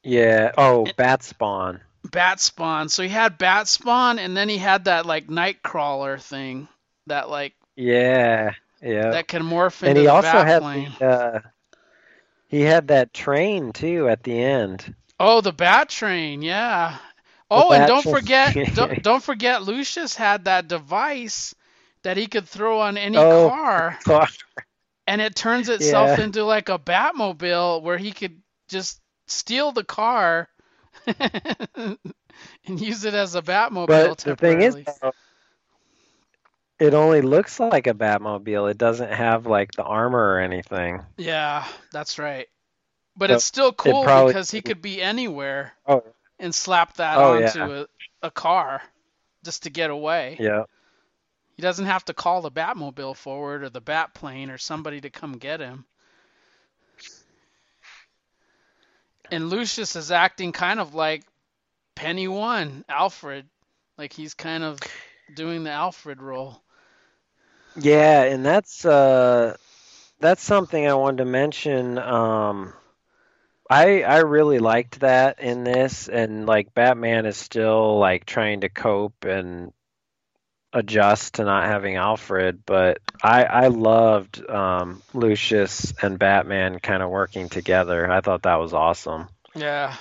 Yeah. 0.03 0.53
Oh, 0.57 0.87
Bat 0.97 1.23
Spawn. 1.25 1.81
Bat 2.11 2.41
Spawn. 2.41 2.89
So 2.89 3.03
he 3.03 3.09
had 3.09 3.39
Bat 3.39 3.69
Spawn, 3.69 4.19
and 4.19 4.37
then 4.37 4.49
he 4.49 4.59
had 4.59 4.85
that 4.85 5.05
like 5.07 5.27
Nightcrawler 5.27 6.21
thing 6.21 6.69
that 7.07 7.29
like 7.29 7.55
Yeah. 7.77 8.53
Yeah. 8.81 9.11
that 9.11 9.29
can 9.29 9.43
morph 9.43 9.83
into 9.83 9.89
and 9.91 9.99
he 9.99 10.05
the 10.05 10.13
also 10.13 10.23
bat 10.23 10.47
had 10.47 10.63
plane. 10.63 10.97
the, 11.01 11.07
uh, 11.07 11.41
he 12.47 12.61
had 12.63 12.89
that 12.89 13.13
train 13.13 13.73
too 13.73 14.09
at 14.09 14.23
the 14.23 14.41
end. 14.41 14.95
Oh, 15.21 15.41
the 15.41 15.53
Bat 15.53 15.91
Train, 15.91 16.43
yeah. 16.43 16.99
Oh, 17.51 17.73
and 17.73 17.87
don't 17.87 18.07
forget, 18.07 18.57
don't, 18.73 19.01
don't 19.03 19.23
forget, 19.23 19.63
Lucius 19.63 20.15
had 20.17 20.45
that 20.45 20.69
device 20.69 21.55
that 22.03 22.17
he 22.17 22.27
could 22.27 22.49
throw 22.49 22.81
on 22.81 22.97
any 22.99 23.25
Oh. 23.25 23.53
car, 23.65 23.99
and 25.07 25.21
it 25.21 25.35
turns 25.35 25.69
itself 25.69 26.19
Yeah. 26.19 26.19
into 26.19 26.45
like 26.45 26.69
a 26.69 26.79
Batmobile 26.79 27.83
where 27.83 27.99
he 27.99 28.13
could 28.13 28.41
just 28.69 29.01
steal 29.27 29.73
the 29.73 29.85
car 29.85 30.49
and 31.07 31.99
use 32.67 33.05
it 33.05 33.15
as 33.15 33.35
a 33.35 33.43
Batmobile 33.43 34.17
But 34.17 34.19
the 34.19 34.37
thing 34.37 34.63
is, 34.63 34.77
though, 35.01 35.13
it 36.81 36.95
only 36.95 37.21
looks 37.23 37.61
like 37.61 37.87
a 37.87 37.95
Batmobile. 37.95 38.71
It 38.71 38.79
doesn't 38.79 39.13
have 39.13 39.47
like 39.47 39.73
the 39.73 39.83
armor 39.85 40.35
or 40.35 40.41
anything. 40.41 41.05
Yeah, 41.17 41.67
that's 41.93 42.19
right. 42.19 42.49
But 43.19 43.31
So 43.31 43.35
it's 43.35 43.45
still 43.45 43.73
cool 43.73 44.05
probably- 44.05 44.33
because 44.33 44.51
he 44.51 44.63
could 44.63 44.81
be 44.81 45.03
anywhere 45.03 45.73
Oh, 45.87 46.05
and 46.39 46.55
slap 46.55 46.95
that 46.95 47.19
Oh, 47.19 47.35
onto 47.35 47.59
yeah. 47.59 47.85
a, 48.23 48.27
a 48.29 48.31
car 48.31 48.81
just 49.45 49.65
to 49.65 49.71
get 49.71 49.91
away. 49.91 50.37
yeah. 50.39 50.65
He 51.57 51.63
doesn't 51.63 51.87
have 51.87 52.05
to 52.05 52.15
call 52.15 52.41
the 52.41 52.53
Batmobile 52.53 53.17
forward 53.17 53.65
or 53.65 53.69
the 53.71 53.81
Batplane 53.83 54.49
or 54.51 54.59
somebody 54.59 55.01
to 55.01 55.11
come 55.11 55.33
get 55.39 55.59
him. 55.59 55.85
And 59.31 59.51
Lucius 59.51 59.97
is 59.97 60.11
acting 60.11 60.53
kind 60.53 60.81
of 60.81 60.95
like 60.95 61.25
Penny 61.97 62.29
One, 62.29 62.85
Alfred. 62.89 63.47
Like 63.99 64.13
he's 64.13 64.35
kind 64.35 64.63
of 64.63 64.79
doing 65.35 65.65
the 65.65 65.71
Alfred 65.73 66.23
role. 66.23 66.63
Yeah, 67.77 68.23
and 68.23 68.47
that's 68.47 68.85
uh 68.85 69.57
that's 70.21 70.43
something 70.43 70.87
I 70.87 70.95
wanted 70.95 71.19
to 71.19 71.25
mention. 71.25 71.99
Um, 71.99 72.73
I 73.71 74.03
I 74.03 74.19
really 74.19 74.59
liked 74.59 75.01
that 75.01 75.41
in 75.41 75.65
this, 75.65 76.09
and 76.09 76.47
like 76.47 76.75
Batman 76.75 77.27
is 77.27 77.37
still 77.37 77.99
like 77.99 78.25
trying 78.25 78.63
to 78.63 78.69
cope 78.69 79.25
and 79.25 79.73
adjust 80.73 81.35
to 81.35 81.45
not 81.45 81.67
having 81.67 81.97
Alfred, 81.97 82.65
but 82.65 82.99
I 83.23 83.45
I 83.45 83.67
loved 83.69 84.49
um, 84.49 85.03
Lucius 85.13 85.93
and 86.01 86.19
Batman 86.19 86.79
kind 86.79 87.03
of 87.03 87.11
working 87.11 87.49
together. 87.49 88.11
I 88.11 88.21
thought 88.21 88.43
that 88.43 88.61
was 88.61 88.73
awesome. 88.73 89.29
Yeah. 89.55 89.95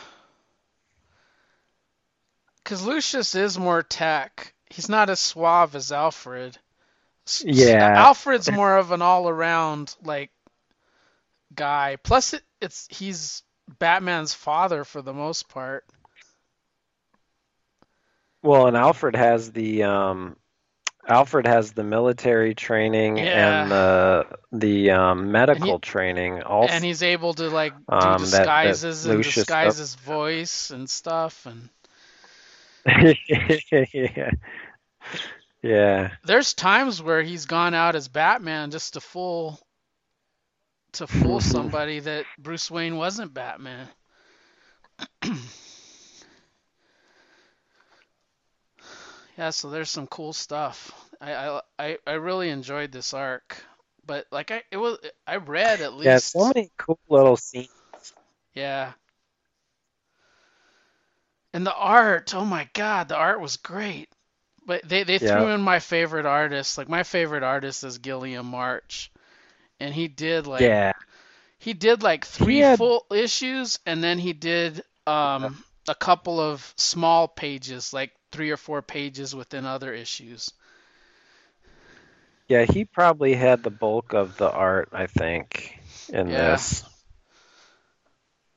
Because 2.63 2.85
Lucius 2.85 3.35
is 3.35 3.57
more 3.57 3.81
tech. 3.81 4.53
He's 4.69 4.89
not 4.89 5.09
as 5.09 5.21
suave 5.21 5.75
as 5.75 5.91
Alfred. 5.91 6.57
Yeah, 7.41 7.93
Alfred's 7.97 8.51
more 8.51 8.77
of 8.77 8.91
an 8.91 9.01
all-around 9.01 9.95
like 10.03 10.31
guy. 11.53 11.97
Plus, 12.03 12.33
it, 12.33 12.41
it's 12.61 12.87
he's 12.89 13.43
Batman's 13.79 14.33
father 14.33 14.83
for 14.83 15.01
the 15.01 15.13
most 15.13 15.49
part. 15.49 15.85
well, 18.43 18.67
and 18.67 18.77
Alfred 18.77 19.15
has 19.15 19.51
the 19.51 19.83
um, 19.83 20.35
Alfred 21.07 21.47
has 21.47 21.71
the 21.73 21.83
military 21.83 22.53
training 22.55 23.17
Yeah. 23.17 23.63
and 23.63 23.71
the 23.71 24.27
the 24.51 24.91
um, 24.91 25.31
medical 25.31 25.73
he 25.75 25.79
training 25.79 26.41
also. 26.43 26.73
and 26.73 26.83
he's 26.83 27.03
able 27.03 27.33
to 27.35 27.49
like 27.49 27.73
do 27.75 27.83
Um, 27.95 28.29
that 28.31 28.45
that 28.61 28.79
disguises 28.79 29.05
and 29.05 29.17
Lucius 29.17 29.35
disguise 29.35 29.77
his 29.77 29.95
voice 29.95 30.69
and 30.71 30.89
stuff. 30.89 31.45
And 31.45 31.69
yeah. 33.93 34.31
Yeah. 35.63 36.11
there's 36.23 36.53
times 36.53 37.01
where 37.01 37.23
he's 37.23 37.45
gone 37.45 37.73
out 37.73 37.95
as 37.95 38.07
Batman 38.07 38.69
just 38.71 38.93
to 38.93 39.01
fool 39.01 39.59
to 40.97 41.07
fool 41.07 41.39
somebody 41.41 41.99
that 42.01 42.27
Bruce 42.37 42.71
Wayne 42.71 42.97
wasn't 42.97 43.33
Batman. 43.33 43.89
Yeah, 49.37 49.51
so 49.51 49.69
there's 49.69 49.89
some 49.89 50.07
cool 50.07 50.33
stuff. 50.33 50.91
I, 51.21 51.61
I 51.79 51.97
I 52.05 52.11
really 52.13 52.49
enjoyed 52.49 52.91
this 52.91 53.13
arc, 53.13 53.63
but 54.05 54.27
like 54.31 54.51
I 54.51 54.63
it 54.71 54.77
was 54.77 54.97
I 55.25 55.37
read 55.37 55.81
at 55.81 55.93
least. 55.93 56.03
Yeah, 56.03 56.17
so 56.19 56.45
many 56.47 56.71
cool 56.77 56.99
little 57.09 57.37
scenes. 57.37 57.71
yeah. 58.53 58.93
And 61.53 61.65
the 61.65 61.73
art, 61.75 62.33
oh 62.33 62.45
my 62.45 62.69
God, 62.73 63.09
the 63.09 63.15
art 63.17 63.39
was 63.41 63.57
great. 63.57 64.09
But 64.65 64.87
they 64.87 65.03
they 65.03 65.19
Yeah. 65.19 65.19
threw 65.19 65.49
in 65.49 65.61
my 65.61 65.79
favorite 65.79 66.25
artist. 66.25 66.77
Like 66.77 66.89
my 66.89 67.03
favorite 67.03 67.43
artist 67.43 67.83
is 67.83 67.99
Guillem 67.99 68.45
March, 68.45 69.11
and 69.79 69.93
he 69.93 70.07
did 70.07 70.47
like 70.47 70.75
Yeah. 70.75 70.93
he 71.59 71.73
did 71.73 72.03
like 72.03 72.25
three 72.25 72.61
had 72.61 72.79
full 72.79 73.05
issues, 73.11 73.79
and 73.85 74.03
then 74.03 74.19
he 74.19 74.33
did 74.33 74.83
um 75.07 75.63
a 75.87 75.95
couple 75.95 76.39
of 76.39 76.73
small 76.77 77.27
pages, 77.27 77.93
like 77.93 78.11
three 78.31 78.51
or 78.51 78.57
four 78.57 78.81
pages 78.81 79.35
within 79.35 79.65
other 79.65 79.93
issues. 79.93 80.51
yeah, 82.47 82.63
he 82.65 82.85
probably 82.85 83.33
had 83.33 83.63
the 83.63 83.69
bulk 83.71 84.13
of 84.13 84.37
the 84.37 84.49
art, 84.49 84.89
I 84.91 85.07
think, 85.07 85.79
in 86.11 86.33
Yeah. 86.33 86.35
this, 86.35 86.83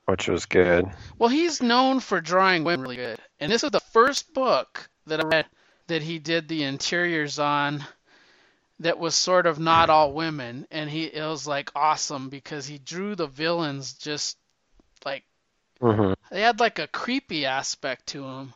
which 0.06 0.28
was 0.28 0.46
good. 0.46 0.86
Well, 1.18 1.30
he's 1.30 1.62
known 1.62 2.00
for 2.00 2.20
drawing 2.20 2.64
women 2.64 2.82
really 2.82 2.96
good, 2.96 3.20
and 3.38 3.50
this 3.52 3.62
is 3.62 3.70
the 3.70 3.80
first 3.80 4.32
book 4.34 4.88
that 5.06 5.20
I 5.20 5.24
read 5.24 5.46
that 5.86 6.02
he 6.02 6.18
did 6.18 6.48
the 6.48 6.64
interiors 6.64 7.38
on 7.38 7.84
that 8.80 8.98
was 8.98 9.14
sort 9.14 9.46
of 9.46 9.58
not 9.60 9.90
all 9.90 10.12
women, 10.12 10.66
and 10.70 10.90
he 10.90 11.04
it 11.06 11.24
was 11.26 11.46
like 11.46 11.70
awesome 11.76 12.28
because 12.30 12.66
he 12.66 12.78
drew 12.78 13.14
the 13.16 13.28
villains 13.28 13.94
just 13.94 14.38
like 15.04 15.24
hmm 15.80 16.12
they 16.30 16.40
had 16.40 16.58
like 16.58 16.80
a 16.80 16.88
creepy 16.88 17.46
aspect 17.46 18.08
to 18.08 18.22
them. 18.22 18.54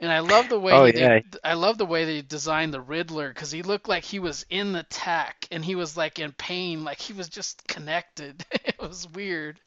And 0.00 0.12
I 0.12 0.20
love 0.20 0.48
the 0.48 0.60
way 0.60 0.80
Oh 0.80 0.86
he 0.92 0.92
yeah. 0.96 1.20
I 1.44 1.54
love 1.54 1.78
the 1.78 1.86
way 1.86 2.04
they 2.04 2.22
designed 2.22 2.74
the 2.74 2.80
Riddler 2.80 3.28
because 3.30 3.50
he 3.52 3.62
looked 3.62 3.88
like 3.88 4.04
he 4.04 4.18
was 4.20 4.44
in 4.50 4.72
the 4.72 4.84
tech 4.84 5.46
and 5.50 5.64
he 5.64 5.74
was 5.76 5.96
like 5.96 6.18
in 6.18 6.32
pain, 6.32 6.84
like 6.84 7.00
he 7.00 7.12
was 7.14 7.28
just 7.28 7.66
connected. 7.68 8.44
It 8.66 8.78
was 8.80 9.08
weird. 9.08 9.60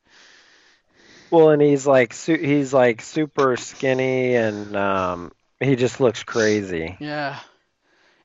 Well, 1.31 1.49
and 1.51 1.61
he's 1.61 1.85
like 1.88 2.13
su- 2.13 2.35
he's 2.38 2.73
like 2.73 3.01
super 3.01 3.57
skinny 3.57 4.35
and 4.35 4.75
um 4.75 5.31
he 5.59 5.75
just 5.75 5.99
looks 5.99 6.23
crazy. 6.23 6.99
Yeah. 6.99 7.39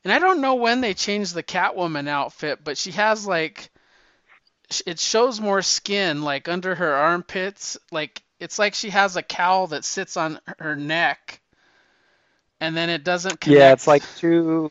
And 0.04 0.12
I 0.12 0.18
don't 0.18 0.40
know 0.40 0.54
when 0.56 0.80
they 0.80 0.94
changed 0.94 1.34
the 1.34 1.42
Catwoman 1.42 2.08
outfit, 2.08 2.60
but 2.64 2.78
she 2.78 2.90
has 2.92 3.26
like 3.26 3.70
it 4.86 4.98
shows 4.98 5.40
more 5.40 5.62
skin 5.62 6.22
like 6.22 6.48
under 6.48 6.74
her 6.74 6.94
armpits. 6.94 7.76
Like 7.90 8.22
it's 8.38 8.58
like 8.58 8.74
she 8.74 8.90
has 8.90 9.16
a 9.16 9.22
cowl 9.22 9.68
that 9.68 9.84
sits 9.84 10.16
on 10.16 10.40
her 10.58 10.76
neck 10.76 11.40
and 12.60 12.76
then 12.76 12.90
it 12.90 13.04
doesn't 13.04 13.40
Yeah, 13.44 13.72
it's 13.72 13.86
like 13.86 14.04
two 14.14 14.70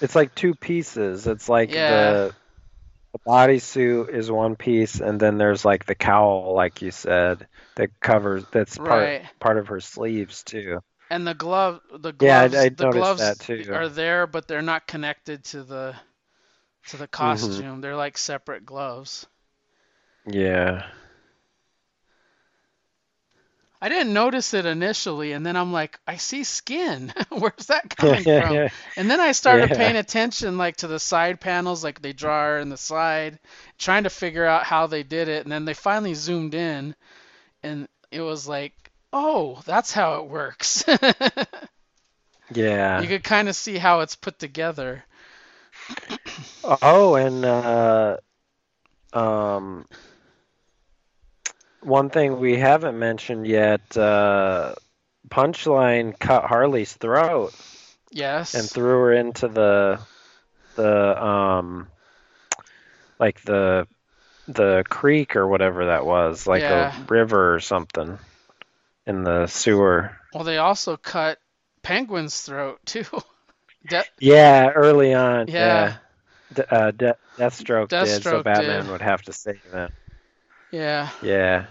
it's 0.00 0.14
like 0.14 0.34
two 0.34 0.54
pieces. 0.54 1.26
It's 1.26 1.48
like 1.48 1.72
Yeah. 1.72 1.84
the 1.84 2.34
the 3.12 3.20
bodysuit 3.26 4.10
is 4.10 4.30
one 4.30 4.56
piece 4.56 5.00
and 5.00 5.20
then 5.20 5.38
there's 5.38 5.64
like 5.64 5.86
the 5.86 5.94
cowl 5.96 6.54
like 6.54 6.82
you 6.82 6.90
said 6.92 7.48
that 7.76 7.90
covers 8.00 8.44
that's 8.52 8.78
part 8.78 9.12
Right. 9.12 9.24
part 9.40 9.58
of 9.58 9.68
her 9.68 9.80
sleeves 9.80 10.44
too. 10.44 10.80
And 11.10 11.26
the 11.26 11.34
glove 11.34 11.80
the 11.92 12.12
Yeah, 12.20 12.40
I, 12.40 12.44
gloves 12.44 12.66
I 12.66 12.68
the 12.68 12.86
gloves 12.86 13.16
that 13.16 13.40
too. 13.40 13.64
are 13.72 13.88
there 13.88 14.26
but 14.26 14.46
they're 14.46 14.62
not 14.62 14.86
connected 14.86 15.44
to 15.46 15.64
the 15.64 15.96
to 16.86 16.96
the 16.96 17.08
hmm 17.20 17.60
costume. 17.60 17.80
They're 17.80 17.96
like 17.96 18.18
separate 18.18 18.66
gloves. 18.66 19.26
Yeah. 20.26 20.84
I 23.80 23.88
didn't 23.88 24.12
notice 24.12 24.52
it 24.54 24.66
initially, 24.66 25.32
and 25.32 25.44
then 25.46 25.56
I'm 25.56 25.72
like, 25.72 25.98
I 26.06 26.16
see 26.16 26.44
skin. 26.44 27.12
Where's 27.30 27.66
that 27.68 27.96
coming 27.96 28.26
from? 28.36 28.62
And 28.96 29.10
then 29.10 29.20
I 29.20 29.32
started 29.32 29.72
Yeah. 29.72 29.74
paying 29.74 29.96
attention, 29.96 30.58
like 30.58 30.76
to 30.78 30.86
the 30.88 31.00
side 31.00 31.40
panels, 31.40 31.82
like 31.82 32.00
they 32.02 32.12
draw 32.12 32.44
her 32.44 32.58
in 32.58 32.68
the 32.68 32.76
side, 32.76 33.38
trying 33.78 34.04
to 34.04 34.10
figure 34.10 34.44
out 34.44 34.64
how 34.64 34.86
they 34.86 35.02
did 35.02 35.28
it. 35.28 35.44
And 35.44 35.52
then 35.52 35.64
they 35.64 35.74
finally 35.74 36.14
zoomed 36.14 36.54
in, 36.54 36.94
and 37.62 37.88
it 38.10 38.22
was 38.22 38.48
like, 38.48 38.85
oh, 39.16 39.62
that's 39.64 39.92
how 39.92 40.20
it 40.20 40.28
works. 40.28 40.84
Yeah. 42.54 43.02
You 43.02 43.08
could 43.08 43.24
kind 43.24 43.48
of 43.48 43.56
see 43.56 43.78
how 43.78 44.00
it's 44.00 44.16
put 44.16 44.38
together. 44.38 45.04
Oh, 46.82 47.14
and 47.14 47.44
uh 47.44 48.18
um 49.12 49.86
one 51.82 52.10
thing 52.10 52.38
we 52.38 52.56
haven't 52.58 52.98
mentioned 52.98 53.46
yet, 53.46 53.96
uh 53.96 54.74
Punchline 55.28 56.18
cut 56.18 56.44
Harley's 56.44 56.94
throat 56.94 57.54
Yes. 58.10 58.54
and 58.54 58.70
threw 58.70 59.00
her 59.00 59.12
into 59.12 59.48
the 59.48 60.00
the 60.74 61.22
um 61.24 61.88
like 63.18 63.40
the 63.42 63.86
the 64.48 64.84
creek 64.88 65.36
or 65.36 65.46
whatever 65.46 65.86
that 65.86 66.04
was, 66.06 66.46
like 66.46 66.62
Yeah. 66.62 66.70
a 66.70 66.88
river 67.08 67.54
or 67.54 67.60
something 67.60 68.18
in 69.06 69.22
the 69.24 69.46
sewer. 69.46 70.16
Well, 70.34 70.44
they 70.44 70.58
also 70.58 70.96
cut 70.96 71.38
Penguin's 71.82 72.40
throat 72.40 72.80
too. 72.84 73.04
De- 73.88 74.04
Yeah, 74.18 74.70
early 74.70 75.14
on, 75.14 75.46
yeah, 75.48 75.54
yeah. 75.54 75.96
D 76.54 76.62
uh, 76.70 76.90
De 76.90 77.16
Deathstroke 77.38 77.88
did, 77.88 78.22
so 78.22 78.42
Batman 78.42 78.84
did. 78.84 78.90
would 78.92 79.02
have 79.02 79.22
to 79.22 79.32
save 79.32 79.62
him. 79.72 79.90
Yeah. 80.70 81.10
Yeah. 81.22 81.66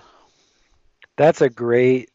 That's 1.17 1.41
a 1.41 1.49
great 1.49 2.09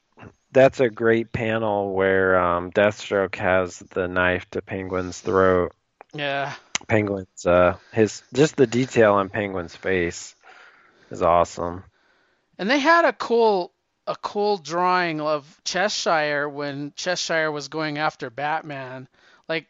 that's 0.53 0.81
a 0.81 0.91
great 0.91 1.33
panel 1.33 1.93
where 1.95 2.39
um, 2.39 2.71
Deathstroke 2.73 3.37
has 3.37 3.79
the 3.79 4.09
knife 4.09 4.49
to 4.51 4.63
Penguin's 4.63 5.21
throat. 5.21 5.73
Yeah. 6.13 6.55
Penguin's 6.89 7.47
uh 7.47 7.77
his 7.93 8.23
just 8.33 8.57
the 8.57 8.67
detail 8.67 9.15
on 9.15 9.29
Penguin's 9.29 9.77
face 9.77 10.35
is 11.11 11.23
awesome. 11.23 11.85
And 12.59 12.69
they 12.69 12.79
had 12.79 13.05
a 13.05 13.13
cool 13.13 13.73
a 14.11 14.17
cool 14.17 14.59
drawing 14.59 15.21
of 15.21 15.61
Cheshire 15.65 16.49
when 16.49 16.93
Cheshire 16.97 17.51
was 17.53 17.69
going 17.69 17.99
after 17.99 18.31
Batman. 18.31 19.09
Like 19.49 19.67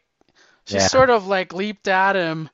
she 0.65 0.79
Yeah. 0.79 0.89
sort 0.89 1.09
of 1.09 1.27
like 1.27 1.53
leaped 1.53 1.87
at 1.87 2.15
him 2.15 2.49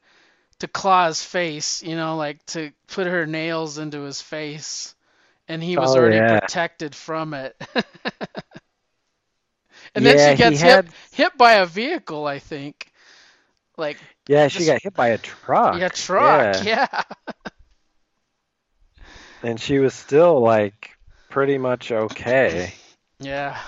to 0.60 0.67
claw 0.67 1.08
his 1.08 1.23
face, 1.23 1.84
you 1.84 1.95
know, 1.95 2.15
like 2.17 2.45
to 2.47 2.71
put 2.88 3.08
her 3.08 3.26
nails 3.26 3.78
into 3.78 4.02
his 4.02 4.21
face. 4.21 4.95
And 5.47 5.63
he 5.63 5.78
was 5.78 5.95
Oh 5.95 5.97
already 5.97 6.21
yeah. 6.21 6.39
protected 6.39 6.95
from 6.95 7.34
it. 7.34 7.56
And 9.95 10.06
then 10.06 10.17
she 10.17 10.34
he 10.36 10.36
gets 10.36 10.60
had 10.60 10.82
hit 10.82 10.86
hit 11.12 11.38
by 11.38 11.54
a 11.54 11.65
vehicle, 11.65 12.26
I 12.26 12.39
think. 12.39 12.91
Like 13.78 14.00
yeah, 14.28 14.47
she 14.47 14.65
got 14.65 14.82
hit 14.82 14.95
by 14.95 15.10
a 15.10 15.17
truck. 15.17 15.86
yeah, 15.86 15.89
truck. 15.89 16.62
Yeah. 16.62 16.63
Yeah. 16.63 16.88
And 19.41 19.60
she 19.60 19.80
was 19.80 19.93
still 19.95 20.39
like 20.41 20.96
pretty 21.38 21.60
much 21.60 21.91
okay. 21.91 22.73
Yeah. 23.19 23.62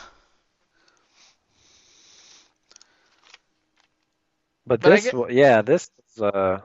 But 4.66 4.82
But 4.82 4.90
this 4.90 5.12
get 5.12 5.32
yeah, 5.32 5.62
this 5.62 5.92
uh 6.20 6.62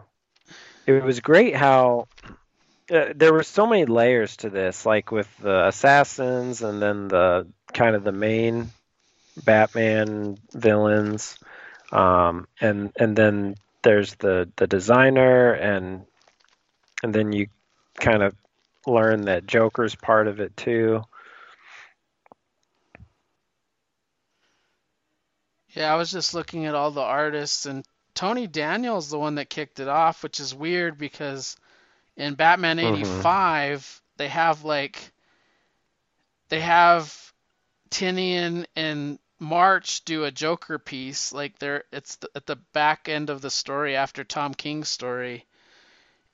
it 0.87 1.05
was 1.05 1.21
great 1.21 1.55
how 1.55 2.09
uh, 2.91 3.13
there 3.15 3.35
were 3.35 3.43
so 3.43 3.67
many 3.67 3.85
layers 3.85 4.39
to 4.39 4.49
this, 4.49 4.87
like 4.87 5.13
with 5.13 5.29
the 5.43 5.67
assassins 5.67 6.63
and 6.63 6.81
then 6.81 7.09
the 7.09 7.49
kind 7.75 7.97
of 7.97 8.03
the 8.03 8.13
main 8.13 8.71
Batman 9.45 10.39
villains, 10.55 11.39
um, 11.93 12.49
and 12.63 12.93
and 12.99 13.15
then 13.15 13.57
there's 13.83 14.15
the 14.15 14.49
the 14.57 14.67
designer 14.67 15.53
and 15.53 16.07
and 17.03 17.15
then 17.15 17.31
you 17.33 17.49
kind 18.01 18.23
of 18.23 18.35
learn 18.87 19.23
that 19.23 19.47
Joker's 19.47 19.95
part 19.95 20.27
of 20.29 20.41
it 20.41 20.57
too. 20.57 21.03
Yeah, 25.71 25.93
I 25.93 25.97
was 25.97 26.11
just 26.11 26.35
looking 26.35 26.67
at 26.67 26.75
all 26.75 26.91
the 26.91 27.01
artists, 27.03 27.67
and 27.67 27.85
Tony 28.15 28.47
Daniel's 28.47 29.11
the 29.11 29.19
one 29.19 29.35
that 29.37 29.51
kicked 29.51 29.81
it 29.81 29.89
off, 29.89 30.23
which 30.23 30.39
is 30.41 30.55
weird 30.55 30.99
because 30.99 31.57
in 32.17 32.35
Batman 32.35 32.79
Mhm. 32.79 32.79
85, 32.79 34.03
they 34.17 34.29
have 34.29 34.65
like 34.65 35.13
they 36.49 36.61
have 36.61 37.33
Tynion 37.91 38.67
and 38.77 39.19
March 39.41 40.05
do 40.05 40.25
a 40.25 40.31
Joker 40.31 40.79
piece, 40.79 41.33
like 41.33 41.59
they're 41.59 41.85
it's 41.93 42.17
the, 42.17 42.31
at 42.37 42.47
the 42.47 42.57
back 42.57 43.09
end 43.09 43.31
of 43.31 43.41
the 43.41 43.51
story 43.51 43.97
after 43.97 44.25
Tom 44.25 44.55
King's 44.55 44.89
story. 44.89 45.47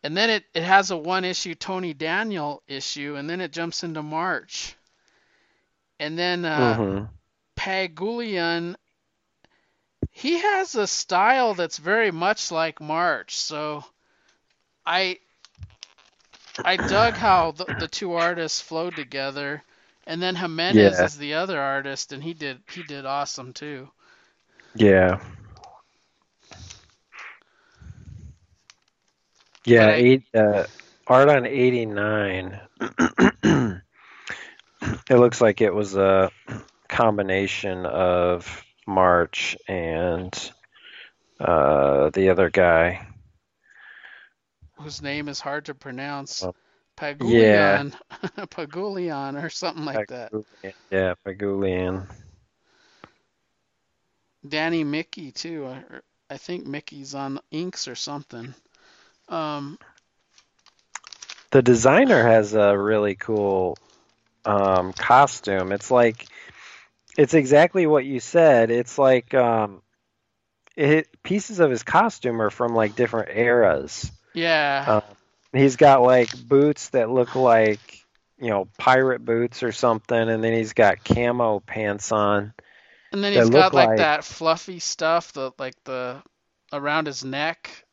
And 0.03 0.17
then 0.17 0.31
it, 0.31 0.45
it 0.55 0.63
has 0.63 0.91
a 0.91 0.97
one 0.97 1.25
issue 1.25 1.55
Tony 1.55 1.95
Daniel 1.95 2.63
issue, 2.67 3.17
and 3.17 3.29
then 3.29 3.41
it 3.41 3.53
jumps 3.53 3.83
into 3.83 4.03
March. 4.03 4.77
And 6.01 6.19
then 6.19 6.45
uh, 6.45 6.81
hmm 6.81 7.07
Pagulayan, 7.57 8.77
he 10.13 10.39
has 10.39 10.75
a 10.77 10.87
style 10.87 11.55
that's 11.55 11.79
very 11.79 12.11
much 12.11 12.51
like 12.51 12.81
March. 12.81 13.37
So 13.37 13.85
I 14.87 15.19
I 16.65 16.77
dug 16.79 17.17
how 17.19 17.53
the, 17.53 17.69
the 17.77 17.87
two 17.89 18.15
artists 18.15 18.61
flowed 18.61 18.97
together. 18.97 19.63
And 20.07 20.23
then 20.23 20.37
Jimenez 20.37 21.01
Yeah. 21.01 21.03
is 21.03 21.19
the 21.19 21.35
other 21.35 21.61
artist, 21.61 22.13
and 22.13 22.23
he 22.23 22.33
did 22.35 22.63
he 22.67 22.83
did 22.83 23.05
awesome 23.05 23.53
too. 23.53 23.91
Yeah. 24.75 25.19
Yeah, 29.65 29.87
I- 29.87 29.95
eight, 29.95 30.23
uh, 30.35 30.65
art 31.07 31.29
on 31.29 31.47
89. 31.47 32.61
it 33.43 33.83
looks 35.11 35.41
like 35.41 35.61
it 35.61 35.75
was 35.75 35.97
a 35.97 36.31
combination 36.89 37.87
of 37.87 38.65
March 38.87 39.57
and 39.69 40.53
uh, 41.39 42.11
the 42.11 42.31
other 42.31 42.51
guy. 42.51 43.07
Whose 44.79 45.03
name 45.03 45.29
is 45.29 45.41
hard 45.41 45.67
to 45.67 45.75
pronounce. 45.75 46.45
Pagulayan, 46.97 47.95
Pagulayan, 48.51 49.43
or 49.43 49.49
something 49.49 49.85
like 49.85 50.09
that. 50.09 50.33
Yeah, 50.91 51.15
Pagulayan. 51.27 52.07
Danny 54.47 54.85
Miki 54.85 55.33
too. 55.33 55.75
I 56.29 56.37
think 56.37 56.67
Miki's 56.67 57.15
on 57.15 57.41
inks 57.51 57.89
or 57.89 57.95
something. 57.95 58.55
Um, 59.31 59.79
The 61.51 61.63
designer 61.63 62.23
has 62.23 62.55
a 62.55 62.77
really 62.77 63.15
cool 63.15 63.79
um, 64.45 64.93
costume. 64.93 65.73
It's 65.73 65.91
like 65.91 66.27
it's 67.17 67.35
exactly 67.35 67.87
what 67.87 68.05
you 68.05 68.21
said. 68.21 68.71
It's 68.71 68.99
like 68.99 69.35
um, 69.35 69.83
it 70.77 71.09
pieces 71.23 71.61
of 71.61 71.71
his 71.71 71.83
costume 71.83 72.41
are 72.41 72.51
from 72.51 72.75
like 72.75 72.95
different 72.97 73.31
eras. 73.37 74.11
yeah. 74.35 74.85
Uh, 74.87 75.01
he's 75.53 75.77
got 75.77 76.03
like 76.03 76.31
boots 76.47 76.91
that 76.91 77.11
look 77.11 77.35
like 77.35 78.05
you 78.39 78.51
know 78.51 78.69
pirate 78.79 79.25
boots 79.25 79.63
or 79.63 79.73
something, 79.73 80.29
and 80.29 80.43
then 80.43 80.53
he's 80.53 80.73
got 80.73 81.05
camo 81.05 81.61
pants 81.61 82.13
on. 82.13 82.53
And 83.13 83.25
then 83.25 83.33
he's 83.33 83.51
got 83.51 83.75
like, 83.75 83.89
like- 83.89 83.99
that 83.99 84.25
fluffy 84.25 84.79
stuff, 84.79 85.33
the 85.33 85.51
like 85.59 85.75
the 85.85 86.23
around 86.73 87.07
his 87.07 87.25
neck. 87.25 87.85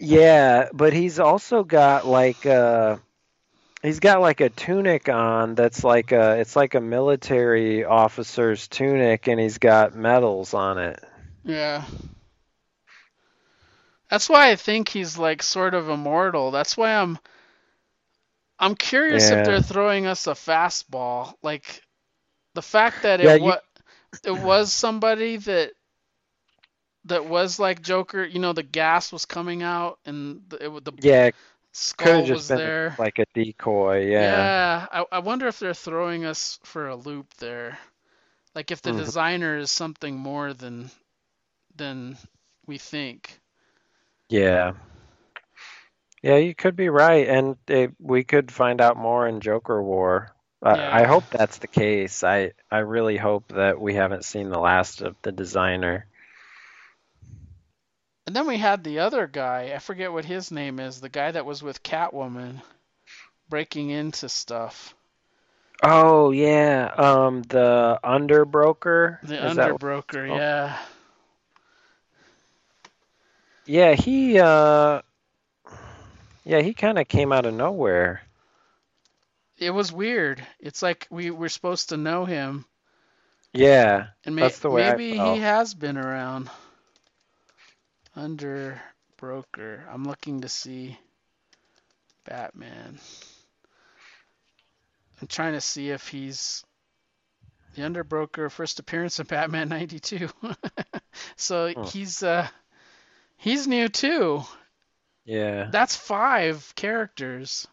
Yeah, 0.00 0.68
but 0.72 0.92
he's 0.94 1.20
also 1.20 1.62
got 1.62 2.06
like 2.06 2.46
uh 2.46 2.96
he's 3.82 4.00
got 4.00 4.20
like 4.22 4.40
a 4.40 4.48
tunic 4.48 5.08
on 5.08 5.54
that's 5.54 5.84
like 5.84 6.12
a 6.12 6.38
it's 6.40 6.56
like 6.56 6.74
a 6.74 6.80
military 6.80 7.84
officer's 7.84 8.66
tunic 8.68 9.28
and 9.28 9.38
he's 9.38 9.58
got 9.58 9.94
medals 9.94 10.54
on 10.54 10.78
it. 10.78 11.04
Yeah. 11.44 11.84
That's 14.10 14.28
why 14.28 14.50
I 14.50 14.56
think 14.56 14.88
he's 14.88 15.18
like 15.18 15.42
sort 15.42 15.74
of 15.74 15.88
immortal. 15.88 16.50
That's 16.50 16.76
why 16.76 16.94
I'm 16.96 17.18
I'm 18.58 18.74
curious 18.74 19.30
Yeah. 19.30 19.40
if 19.40 19.46
they're 19.46 19.62
throwing 19.62 20.06
us 20.06 20.26
a 20.26 20.32
fastball. 20.32 21.34
Like 21.42 21.82
the 22.54 22.62
fact 22.62 23.02
that 23.02 23.20
Yeah, 23.20 23.34
it 23.34 23.42
you- 23.42 23.54
it 24.24 24.32
was 24.32 24.72
somebody 24.72 25.36
that 25.36 25.72
that 27.10 27.26
was 27.26 27.60
like 27.60 27.82
Joker, 27.82 28.24
you 28.24 28.40
know, 28.40 28.54
the 28.54 28.64
gas 28.64 29.12
was 29.12 29.26
coming 29.26 29.62
out 29.62 30.00
and 30.06 30.42
the, 30.48 30.66
it, 30.76 30.84
the 30.84 30.92
Yeah, 31.00 31.30
skull 31.72 32.22
have 32.22 32.26
just 32.26 32.46
was 32.46 32.48
been 32.48 32.60
there. 32.62 32.98
like 32.98 33.18
a 33.18 33.26
decoy, 33.34 34.10
yeah. 34.10 34.50
Yeah, 34.50 34.86
I, 34.92 35.04
I 35.12 35.18
wonder 35.20 35.46
if 35.48 35.58
they're 35.60 35.74
throwing 35.74 36.24
us 36.24 36.58
for 36.64 36.88
a 36.88 36.96
loop 36.96 37.34
there. 37.34 37.78
Like 38.54 38.70
if 38.70 38.82
the 38.82 38.92
Mhm. 38.92 38.92
designer 38.92 39.56
is 39.58 39.70
something 39.70 40.16
more 40.18 40.52
than 40.54 40.90
than 41.76 42.16
we 42.66 42.78
think. 42.78 43.40
Yeah. 44.30 44.72
Yeah, 46.22 46.36
you 46.36 46.54
could 46.54 46.76
be 46.76 46.88
right 46.90 47.28
and 47.28 47.56
it, 47.68 47.92
we 48.00 48.24
could 48.24 48.50
find 48.52 48.80
out 48.80 48.96
more 48.96 49.26
in 49.28 49.40
Joker 49.40 49.82
War. 49.82 50.34
I, 50.62 50.78
I 51.02 51.04
hope 51.06 51.30
that's 51.30 51.58
the 51.58 51.68
case. 51.68 52.24
I 52.24 52.52
I 52.70 52.78
really 52.80 53.16
hope 53.16 53.48
that 53.54 53.80
we 53.80 53.94
haven't 53.94 54.24
seen 54.24 54.50
the 54.50 54.58
last 54.60 55.02
of 55.02 55.16
the 55.22 55.32
designer. 55.32 56.06
And 58.30 58.36
then 58.36 58.46
we 58.46 58.58
had 58.58 58.84
the 58.84 59.00
other 59.00 59.26
guy, 59.26 59.72
I 59.74 59.80
forget 59.80 60.12
what 60.12 60.24
his 60.24 60.52
name 60.52 60.78
is, 60.78 61.00
the 61.00 61.08
guy 61.08 61.32
that 61.32 61.44
was 61.44 61.64
with 61.64 61.82
Catwoman 61.82 62.62
breaking 63.48 63.90
into 63.90 64.28
stuff. 64.28 64.94
Oh 65.82 66.30
yeah, 66.30 66.94
um, 66.96 67.42
the 67.42 67.98
underbroker. 68.04 69.20
The 69.22 69.46
Is 69.48 69.56
that- 69.56 69.72
underbroker, 69.72 70.30
oh. 70.30 70.36
yeah. 70.36 70.78
Yeah, 73.66 73.94
he 73.94 74.38
uh, 74.38 75.02
yeah, 76.44 76.60
he 76.60 76.72
kind 76.72 77.00
of 77.00 77.08
came 77.08 77.32
out 77.32 77.46
of 77.46 77.54
nowhere. 77.54 78.22
It 79.58 79.70
was 79.70 79.92
weird. 79.92 80.40
It's 80.60 80.82
like 80.82 81.08
we 81.10 81.32
were 81.32 81.48
supposed 81.48 81.88
to 81.88 81.96
know 81.96 82.26
him, 82.26 82.64
Yeah, 83.52 84.06
and 84.24 84.36
may- 84.36 84.42
That's 84.42 84.60
the 84.60 84.70
way 84.70 84.86
I 84.86 84.90
maybe 84.92 85.18
he 85.18 85.38
has 85.40 85.74
been 85.74 85.96
around. 85.96 86.48
Underbroker. 88.16 89.86
I'm 89.88 90.04
looking 90.04 90.40
to 90.42 90.48
see 90.48 90.98
Batman. 92.24 92.98
I'm 95.20 95.28
trying 95.28 95.52
to 95.54 95.60
see 95.60 95.90
if 95.90 96.08
he's 96.08 96.64
the 97.74 97.82
underbroker 97.82 98.50
first 98.50 98.78
appearance 98.80 99.18
in 99.20 99.26
Batman 99.26 99.68
92. 99.68 100.28
so 101.36 101.74
Huh. 101.74 101.92
he's 101.92 102.22
uh 102.22 102.48
he's 103.36 103.66
new 103.66 103.88
too. 103.88 104.44
yeah, 105.24 105.72
That's 105.72 105.96
five 105.96 106.74
characters. 106.76 107.66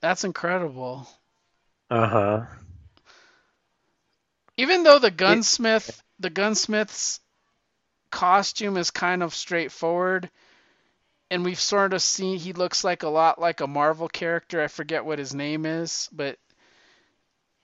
That's 0.00 0.24
incredible. 0.24 1.08
uh 1.90 2.06
huh. 2.08 2.46
Even 4.56 4.82
though 4.82 4.98
the 4.98 5.10
gunsmith, 5.10 6.02
the 6.18 6.30
gunsmith's 6.30 7.20
costume 8.16 8.78
is 8.78 8.90
kind 8.90 9.22
of 9.22 9.34
straightforward, 9.34 10.30
and 11.30 11.44
we've 11.44 11.60
sort 11.60 11.92
of 11.92 12.00
seen 12.00 12.38
he 12.38 12.54
looks 12.54 12.82
like 12.82 13.02
a 13.02 13.10
lot 13.10 13.38
like 13.38 13.60
a 13.60 13.66
Marvel 13.66 14.08
character. 14.08 14.62
I 14.62 14.68
forget 14.68 15.04
what 15.04 15.18
his 15.18 15.34
name 15.34 15.66
is, 15.66 16.08
but 16.10 16.38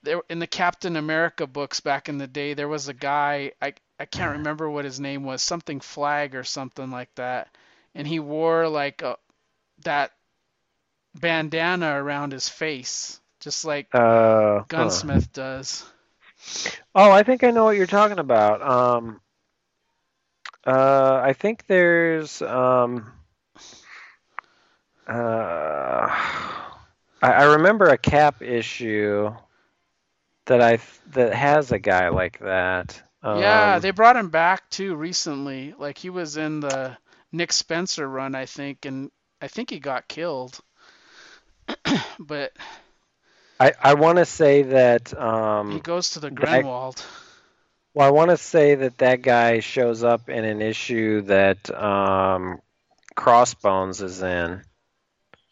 there 0.03 0.21
in 0.29 0.37
the 0.37 0.45
Captain 0.45 0.95
America 0.95 1.47
books 1.47 1.79
back 1.79 2.07
in 2.07 2.19
the 2.19 2.27
day, 2.27 2.53
there 2.53 2.67
was 2.67 2.87
a 2.87 2.93
guy 2.93 3.53
I 3.63 3.73
I 3.99 4.05
can't 4.05 4.37
remember 4.37 4.69
what 4.69 4.85
his 4.85 4.99
name 4.99 5.23
was, 5.23 5.41
something 5.41 5.79
Flag 5.79 6.35
or 6.35 6.43
something 6.43 6.91
like 6.91 7.09
that, 7.15 7.47
and 7.95 8.07
he 8.07 8.19
wore 8.19 8.67
like 8.67 9.01
a 9.01 9.17
that 9.85 10.11
bandana 11.15 11.99
around 11.99 12.31
his 12.31 12.47
face, 12.47 13.19
just 13.39 13.65
like 13.65 13.87
Uh, 13.91 14.59
huh. 14.59 14.63
Gunsmith 14.67 15.33
does. 15.33 15.83
Oh, 16.93 17.11
I 17.11 17.23
think 17.23 17.43
I 17.43 17.49
know 17.51 17.63
what 17.63 17.75
you're 17.75 17.87
talking 17.87 18.19
about. 18.19 18.61
Um, 18.61 19.19
uh, 20.65 21.21
I 21.23 21.33
think 21.33 21.65
there's 21.67 22.41
um, 22.41 23.11
uh, 25.07 25.11
I, 25.11 26.51
I 27.21 27.43
remember 27.55 27.85
a 27.85 27.97
Cap 27.97 28.41
issue 28.41 29.33
that 30.45 30.61
I 30.61 30.79
that 31.11 31.33
has 31.33 31.71
a 31.71 31.79
guy 31.79 32.09
like 32.09 32.39
that. 32.39 33.01
Um, 33.21 33.39
Yeah, 33.39 33.79
they 33.79 33.91
brought 33.91 34.15
him 34.17 34.29
back 34.29 34.69
too 34.69 34.95
recently. 34.95 35.73
Like 35.77 35.97
he 35.97 36.09
was 36.09 36.37
in 36.37 36.59
the 36.59 36.97
Nick 37.31 37.51
Spencer 37.53 38.07
run, 38.07 38.35
I 38.35 38.45
think, 38.45 38.85
and 38.85 39.11
I 39.41 39.47
think 39.47 39.69
he 39.69 39.79
got 39.79 40.07
killed. 40.07 40.59
but 42.19 42.53
I 43.59 43.73
I 43.81 43.93
want 43.95 44.17
to 44.17 44.25
say 44.25 44.63
that 44.63 45.17
um, 45.19 45.71
he 45.71 45.79
goes 45.79 46.11
to 46.11 46.19
the 46.19 46.29
that- 46.29 46.63
Gruenwald. 46.63 47.03
Well, 47.93 48.07
I 48.07 48.11
want 48.11 48.31
to 48.31 48.37
say 48.37 48.75
that 48.75 48.97
that 48.99 49.21
guy 49.21 49.59
shows 49.59 50.03
up 50.03 50.29
in 50.29 50.43
an 50.45 50.61
issue 50.61 51.21
that 51.23 51.69
um, 51.71 52.61
Crossbones 53.15 54.01
is 54.01 54.21
in. 54.21 54.63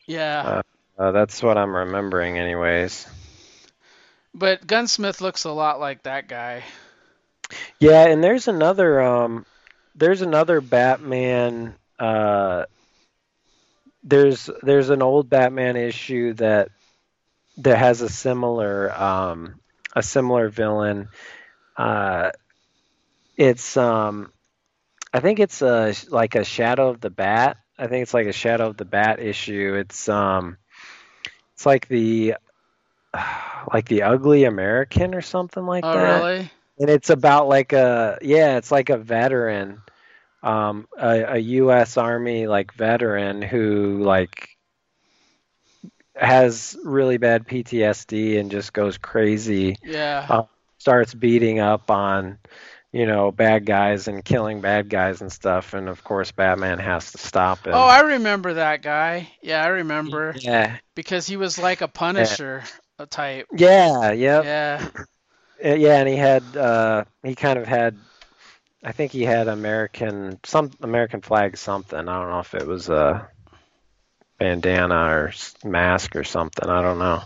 Yeah, 0.08 0.50
Uh, 0.98 1.12
that's 1.12 1.42
what 1.42 1.58
I'm 1.58 1.76
remembering, 1.76 2.38
anyways. 2.38 3.08
but 4.34 4.66
Gunsmith 4.68 5.22
looks 5.22 5.44
a 5.46 5.52
lot 5.52 5.80
like 5.80 6.04
that 6.04 6.28
guy. 6.28 6.64
Yeah, 7.80 8.06
and 8.08 8.24
there's 8.24 8.48
another 8.48 9.02
um, 9.02 9.46
there's 9.96 10.22
another 10.22 10.62
Batman. 10.62 11.76
Uh, 12.00 12.66
there's 14.04 14.50
there's 14.64 14.90
an 14.90 15.02
old 15.02 15.30
Batman 15.30 15.76
issue 15.76 16.34
that 16.34 16.70
that 17.58 17.78
has 17.78 18.02
a 18.02 18.10
similar 18.10 18.92
um, 18.94 19.60
a 19.96 20.04
similar 20.04 20.50
villain. 20.50 21.10
Uh, 21.78 22.32
it's 23.38 23.78
um, 23.78 24.32
I 25.14 25.20
think 25.20 25.40
it's 25.40 25.62
a 25.62 25.94
like 26.10 26.36
a 26.36 26.44
Shadow 26.44 26.90
of 26.90 27.02
the 27.02 27.10
Bat. 27.10 27.58
I 27.78 27.88
think 27.88 28.04
it's 28.04 28.14
like 28.14 28.28
a 28.28 28.34
Shadow 28.34 28.68
of 28.68 28.78
the 28.78 28.86
Bat 28.86 29.20
issue. 29.20 29.76
It's 29.80 30.08
um, 30.10 30.58
it's 31.54 31.66
like 31.66 31.88
the 31.88 32.36
like 33.74 33.88
the 33.88 34.04
Ugly 34.04 34.46
American 34.46 35.16
or 35.16 35.22
something 35.22 35.66
like 35.66 35.84
Oh, 35.84 35.94
that 35.94 36.26
really? 36.26 36.52
and 36.80 36.90
it's 36.90 37.10
about 37.10 37.48
like 37.48 37.74
a 37.74 38.18
yeah 38.22 38.58
it's 38.58 38.72
like 38.72 38.90
a 38.90 38.98
veteran 38.98 39.82
um 40.44 40.88
a, 40.98 41.38
a 41.38 41.40
us 41.42 41.98
army 41.98 42.48
like 42.48 42.74
veteran 42.74 43.42
who 43.42 44.02
like 44.04 44.50
has 46.16 46.78
really 46.84 47.18
bad 47.18 47.48
ptsd 47.48 48.40
and 48.40 48.52
just 48.52 48.74
goes 48.74 48.98
crazy 48.98 49.78
Yeah. 49.84 50.30
Uh, 50.30 50.44
starts 50.82 51.14
beating 51.14 51.60
up 51.60 51.92
on 51.92 52.40
you 52.92 53.06
know 53.06 53.32
bad 53.32 53.66
guys 53.68 54.08
and 54.08 54.26
killing 54.26 54.62
bad 54.62 54.90
guys 54.90 55.22
and 55.22 55.32
stuff 55.32 55.76
and 55.76 55.88
of 55.88 56.04
course 56.04 56.32
batman 56.32 56.80
has 56.80 57.12
to 57.12 57.20
stop 57.20 57.68
him 57.68 57.74
Oh, 57.76 57.88
I 57.88 58.00
remember 58.02 58.56
that 58.56 58.82
guy. 58.82 59.30
Yeah, 59.44 59.64
I 59.64 59.68
remember 59.68 60.34
yeah 60.40 60.78
because 60.96 61.28
he 61.28 61.38
was 61.38 61.60
like 61.60 61.82
a 61.82 61.88
Punisher 61.88 62.64
a 62.98 63.06
type. 63.06 63.46
yeah 63.56 64.12
yep. 64.12 64.44
Yeah. 64.44 64.88
Uh, 65.64 65.76
yeah, 65.76 65.98
and 66.00 66.10
he 66.10 66.16
had 66.16 66.42
uh, 66.58 67.04
he 67.22 67.36
kind 67.36 67.60
of 67.60 67.68
had, 67.68 67.96
I 68.84 68.94
think 68.94 69.12
he 69.12 69.22
had 69.24 69.48
American 69.48 70.40
some 70.44 70.72
American 70.82 71.22
flag 71.22 71.56
something. 71.58 72.00
I 72.00 72.20
don't 72.20 72.32
know 72.32 72.40
if 72.40 72.56
it 72.56 72.66
was 72.66 72.90
a 72.90 73.30
bandana 74.40 74.96
or 74.96 75.34
mask 75.64 76.16
or 76.16 76.24
something. 76.24 76.68
I 76.68 76.82
don't 76.82 76.98
know. 76.98 77.22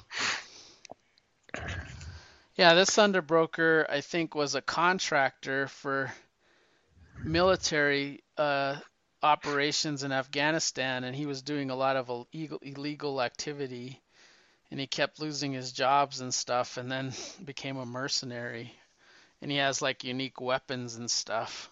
Yeah, 2.56 2.74
this 2.74 2.92
Underbroker, 2.92 3.86
I 3.90 4.00
think, 4.00 4.34
was 4.34 4.56
a 4.56 4.62
contractor 4.62 5.68
for 5.68 6.14
military 7.22 8.24
uh, 8.38 8.78
operations 9.22 10.04
in 10.04 10.14
Afghanistan, 10.14 11.04
and 11.04 11.14
he 11.14 11.26
was 11.26 11.42
doing 11.42 11.70
a 11.70 11.76
lot 11.76 11.98
of 11.98 12.08
illegal, 12.08 12.60
illegal 12.62 13.22
activity, 13.22 14.02
and 14.72 14.80
he 14.80 14.88
kept 14.88 15.20
losing 15.20 15.52
his 15.52 15.74
jobs 15.74 16.22
and 16.22 16.34
stuff, 16.34 16.78
and 16.78 16.90
then 16.90 17.12
became 17.44 17.76
a 17.76 17.86
mercenary, 17.86 18.74
and 19.42 19.52
he 19.52 19.58
has 19.58 19.82
like 19.82 20.06
unique 20.06 20.40
weapons 20.40 20.96
and 20.96 21.12
stuff. 21.12 21.70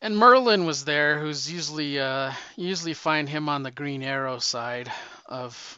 And 0.00 0.14
Merlyn 0.14 0.64
was 0.64 0.84
there, 0.84 1.18
who's 1.18 1.50
usually 1.50 1.98
uh, 1.98 2.32
usually 2.54 2.94
find 2.94 3.28
him 3.28 3.48
on 3.48 3.64
the 3.64 3.72
Green 3.72 4.04
Arrow 4.04 4.38
side 4.38 4.90
of 5.26 5.76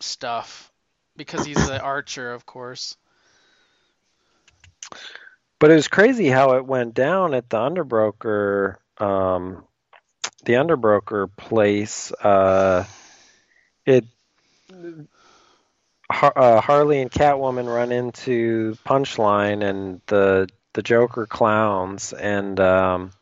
stuff 0.00 0.70
because 1.16 1.44
he's 1.44 1.68
an 1.68 1.80
archer, 1.80 2.32
of 2.32 2.46
course. 2.46 2.96
But 5.58 5.70
it 5.70 5.74
was 5.74 5.88
crazy 5.88 6.28
how 6.28 6.56
it 6.56 6.66
went 6.66 6.94
down 6.94 7.34
at 7.34 7.48
the 7.48 7.56
underbroker, 7.58 8.76
um, 8.98 9.64
the 10.44 10.54
underbroker 10.54 11.28
place. 11.36 12.12
Uh, 12.12 12.84
it 13.86 14.04
Har- 16.10 16.38
uh, 16.38 16.60
Harley 16.60 17.00
and 17.00 17.10
Catwoman 17.10 17.66
run 17.66 17.92
into 17.92 18.76
Punchline 18.86 19.64
and 19.64 20.00
the 20.06 20.48
the 20.74 20.82
Joker 20.82 21.26
clowns, 21.26 22.12
and 22.12 22.58
um, 22.60 23.12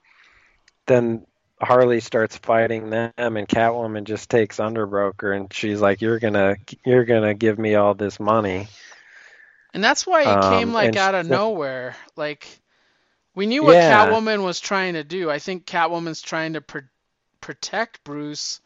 then 0.86 1.26
Harley 1.62 2.00
starts 2.00 2.36
fighting 2.36 2.90
them, 2.90 3.12
and 3.16 3.48
Catwoman 3.48 4.04
just 4.04 4.28
takes 4.28 4.56
Underbroker, 4.58 5.34
and 5.36 5.52
she's 5.52 5.80
like, 5.80 6.00
"You're 6.02 6.18
gonna 6.18 6.56
you're 6.84 7.04
gonna 7.04 7.34
give 7.34 7.58
me 7.58 7.74
all 7.76 7.94
this 7.94 8.18
money." 8.18 8.68
And 9.74 9.82
that's 9.82 10.06
why 10.06 10.24
he 10.24 10.28
Um, 10.28 10.52
came 10.52 10.72
like 10.72 10.96
out 10.96 11.14
of 11.14 11.26
nowhere. 11.26 11.96
Like 12.16 12.46
we 13.34 13.46
knew 13.46 13.62
what 13.62 13.74
Yeah. 13.76 14.06
Catwoman 14.06 14.42
was 14.44 14.60
trying 14.60 14.94
to 14.94 15.04
do. 15.04 15.30
I 15.30 15.38
think 15.38 15.64
Catwoman's 15.64 16.20
trying 16.20 16.54
to 16.54 16.60
pr- 16.60 16.90
protect 17.40 18.04
Bruce 18.04 18.60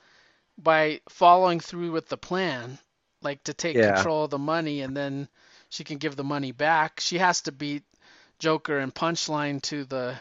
by 0.58 1.00
following 1.08 1.60
through 1.60 1.92
with 1.92 2.08
the 2.08 2.16
plan, 2.16 2.78
like 3.22 3.44
to 3.44 3.54
take 3.54 3.76
Yeah. 3.76 3.94
control 3.94 4.24
of 4.24 4.30
the 4.30 4.38
money 4.38 4.80
and 4.80 4.96
then 4.96 5.28
she 5.68 5.84
can 5.84 5.98
give 5.98 6.16
the 6.16 6.24
money 6.24 6.52
back. 6.52 6.98
She 7.00 7.18
has 7.18 7.42
to 7.42 7.52
beat 7.52 7.84
Joker 8.38 8.78
and 8.78 8.94
Punchline 8.94 9.62
to 9.62 9.84
the 9.84 10.18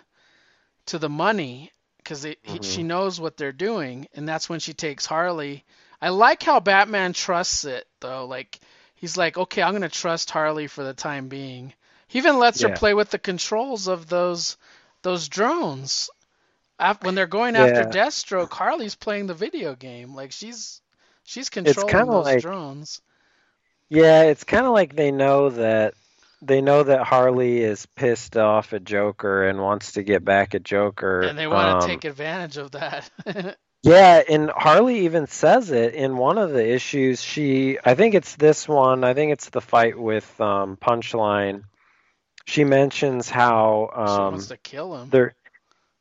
to 0.87 0.99
the 0.99 1.09
money 1.09 1.71
because 2.05 2.23
Mhm. 2.23 2.63
she 2.63 2.83
knows 2.83 3.19
what 3.19 3.35
they're 3.35 3.51
doing, 3.51 4.07
and 4.13 4.29
that's 4.29 4.47
when 4.47 4.59
she 4.61 4.73
takes 4.73 5.05
Harley. 5.05 5.65
I 6.01 6.09
like 6.09 6.43
how 6.43 6.59
Batman 6.59 7.13
trusts 7.13 7.65
it 7.65 7.87
though. 7.99 8.25
Like 8.27 8.59
he's 8.95 9.17
like, 9.17 9.37
okay, 9.37 9.61
I'm 9.63 9.73
gonna 9.73 9.89
trust 9.89 10.29
Harley 10.29 10.67
for 10.67 10.83
the 10.83 10.93
time 10.93 11.27
being. 11.27 11.73
He 12.07 12.19
even 12.19 12.37
lets 12.37 12.61
Yeah. 12.61 12.69
her 12.69 12.75
play 12.75 12.93
with 12.93 13.09
the 13.09 13.17
controls 13.19 13.87
of 13.87 14.07
those 14.07 14.55
those 15.01 15.27
drones. 15.27 16.09
Af- 16.79 17.01
When 17.03 17.15
they're 17.15 17.25
going 17.27 17.55
after 17.55 17.81
Yeah. 17.81 18.05
Deathstroke, 18.05 18.51
Harley's 18.51 18.95
playing 18.95 19.27
the 19.27 19.33
video 19.33 19.75
game. 19.75 20.13
Like 20.13 20.31
she's 20.31 20.81
she's 21.23 21.49
controlling 21.49 22.07
those 22.11 22.25
like- 22.25 22.41
drones. 22.41 23.01
Yeah, 23.89 24.23
it's 24.23 24.43
kind 24.43 24.65
of 24.65 24.73
like 24.73 24.95
they 24.95 25.11
know 25.11 25.49
that 25.51 25.93
they 26.47 26.61
know 26.61 26.83
that 26.83 27.03
Harley 27.03 27.59
is 27.61 27.85
pissed 27.95 28.37
off 28.37 28.73
at 28.73 28.83
Joker 28.83 29.47
and 29.47 29.61
wants 29.61 29.93
to 29.93 30.03
get 30.03 30.23
back 30.25 30.55
at 30.55 30.63
Joker. 30.63 31.21
And 31.21 31.37
they 31.37 31.47
want 31.47 31.81
to 31.81 31.85
Um, 31.85 31.89
take 31.89 32.05
advantage 32.05 32.57
of 32.57 32.71
that. 32.71 33.09
Yeah, 33.83 34.23
and 34.27 34.49
Harley 34.49 35.01
even 35.01 35.27
says 35.27 35.69
it 35.69 35.93
in 35.93 36.17
one 36.17 36.39
of 36.39 36.49
the 36.49 36.67
issues. 36.73 37.21
She, 37.21 37.77
I 37.85 37.93
think 37.93 38.15
it's 38.15 38.35
this 38.35 38.67
one. 38.67 39.03
I 39.03 39.13
think 39.13 39.31
it's 39.31 39.49
the 39.49 39.61
fight 39.61 39.95
with 39.95 40.41
um, 40.41 40.75
Punchline. 40.75 41.65
She 42.45 42.63
mentions 42.63 43.29
how 43.29 43.89
she 43.93 43.99
um, 44.01 44.31
wants 44.33 44.47
to 44.47 44.57
kill 44.57 44.95
him. 44.97 45.09
they're, 45.11 45.35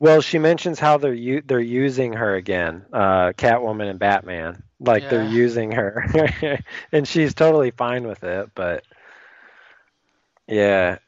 well, 0.01 0.22
she 0.22 0.38
mentions 0.38 0.78
how 0.78 0.97
they're 0.97 1.12
u- 1.12 1.42
they're 1.45 1.61
using 1.61 2.14
her 2.14 2.34
again, 2.34 2.86
uh, 2.90 3.32
Catwoman 3.36 3.90
and 3.90 3.99
Batman. 3.99 4.62
Like 4.80 5.11
they're 5.11 5.22
using 5.22 5.72
her, 5.72 6.59
and 6.92 7.07
she's 7.07 7.34
totally 7.34 7.70
fine 7.70 8.07
with 8.07 8.24
it. 8.24 8.49
But 8.55 8.84
yeah, 10.49 10.99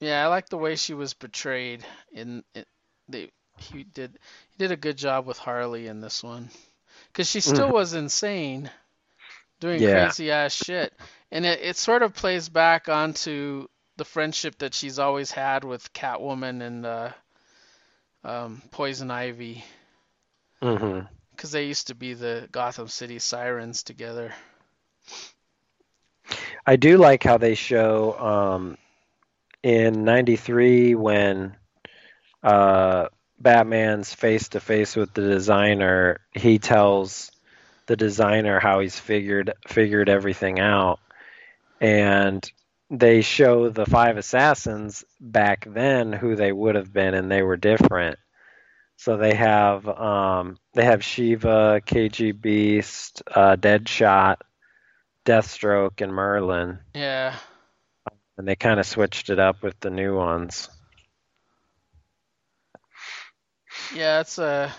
Yeah, 0.00 0.24
I 0.24 0.28
like 0.28 0.48
the 0.48 0.58
way 0.58 0.76
she 0.76 0.94
was 0.94 1.14
portrayed 1.14 1.84
in 2.12 2.44
it. 2.54 2.68
They 3.08 3.30
he 3.58 3.84
did 3.84 4.18
he 4.50 4.56
did 4.58 4.70
a 4.72 4.76
good 4.76 4.96
job 4.96 5.26
with 5.26 5.38
Harley 5.38 5.86
in 5.86 6.00
this 6.00 6.22
one, 6.22 6.50
because 7.08 7.28
she 7.28 7.40
still 7.40 7.72
was 7.72 7.94
insane, 7.94 8.70
doing 9.60 9.82
Mm-hmm. 9.82 9.84
Yeah. 9.84 10.14
crazy 10.14 10.30
ass 10.30 10.52
shit, 10.52 10.92
and 11.30 11.44
it 11.46 11.60
it 11.60 11.76
sort 11.76 12.02
of 12.02 12.14
plays 12.14 12.48
back 12.48 12.88
onto 12.88 13.66
the 13.96 14.04
friendship 14.04 14.58
that 14.58 14.74
she's 14.74 14.98
always 14.98 15.30
had 15.30 15.64
with 15.64 15.92
Catwoman 15.92 16.62
and 16.62 16.86
uh, 16.86 17.12
um, 18.24 18.62
Poison 18.70 19.10
Ivy, 19.10 19.64
because 21.30 21.52
they 21.52 21.66
used 21.66 21.88
to 21.88 21.94
be 21.94 22.14
the 22.14 22.48
Gotham 22.50 22.88
City 22.88 23.18
Sirens 23.18 23.82
together. 23.82 24.34
I 26.66 26.76
do 26.76 26.96
like 26.96 27.22
how 27.22 27.38
they 27.38 27.54
show 27.54 28.18
um, 28.18 28.78
in 29.62 30.04
'93 30.04 30.94
when 30.94 31.56
uh, 32.42 33.08
Batman's 33.38 34.12
face 34.14 34.48
to 34.50 34.60
face 34.60 34.96
with 34.96 35.12
the 35.14 35.22
designer. 35.22 36.20
He 36.32 36.58
tells 36.58 37.30
the 37.86 37.96
designer 37.96 38.60
how 38.60 38.80
he's 38.80 38.98
figured 38.98 39.52
figured 39.68 40.08
everything 40.08 40.60
out, 40.60 41.00
and 41.80 42.50
they 42.90 43.22
show 43.22 43.68
the 43.70 43.86
five 43.86 44.16
assassins 44.16 45.04
back 45.20 45.66
then 45.68 46.12
who 46.12 46.36
they 46.36 46.52
would 46.52 46.74
have 46.76 46.92
been, 46.92 47.14
and 47.14 47.30
they 47.30 47.42
were 47.42 47.56
different. 47.56 48.18
So 48.96 49.16
they 49.16 49.34
have 49.34 49.86
um, 49.88 50.56
they 50.74 50.84
have 50.84 51.04
Shiva, 51.04 51.82
KG 51.84 52.40
Beast, 52.40 53.22
uh, 53.34 53.56
Deadshot, 53.56 54.36
Deathstroke, 55.24 56.00
and 56.00 56.12
Merlyn, 56.12 56.80
Yeah, 56.94 57.36
and 58.38 58.46
they 58.46 58.56
kind 58.56 58.78
of 58.80 58.86
switched 58.86 59.28
it 59.30 59.38
up 59.38 59.62
with 59.62 59.78
the 59.80 59.90
new 59.90 60.16
ones. 60.16 60.68
Yeah, 63.88 64.20
it's 64.20 64.38
a. 64.38 64.72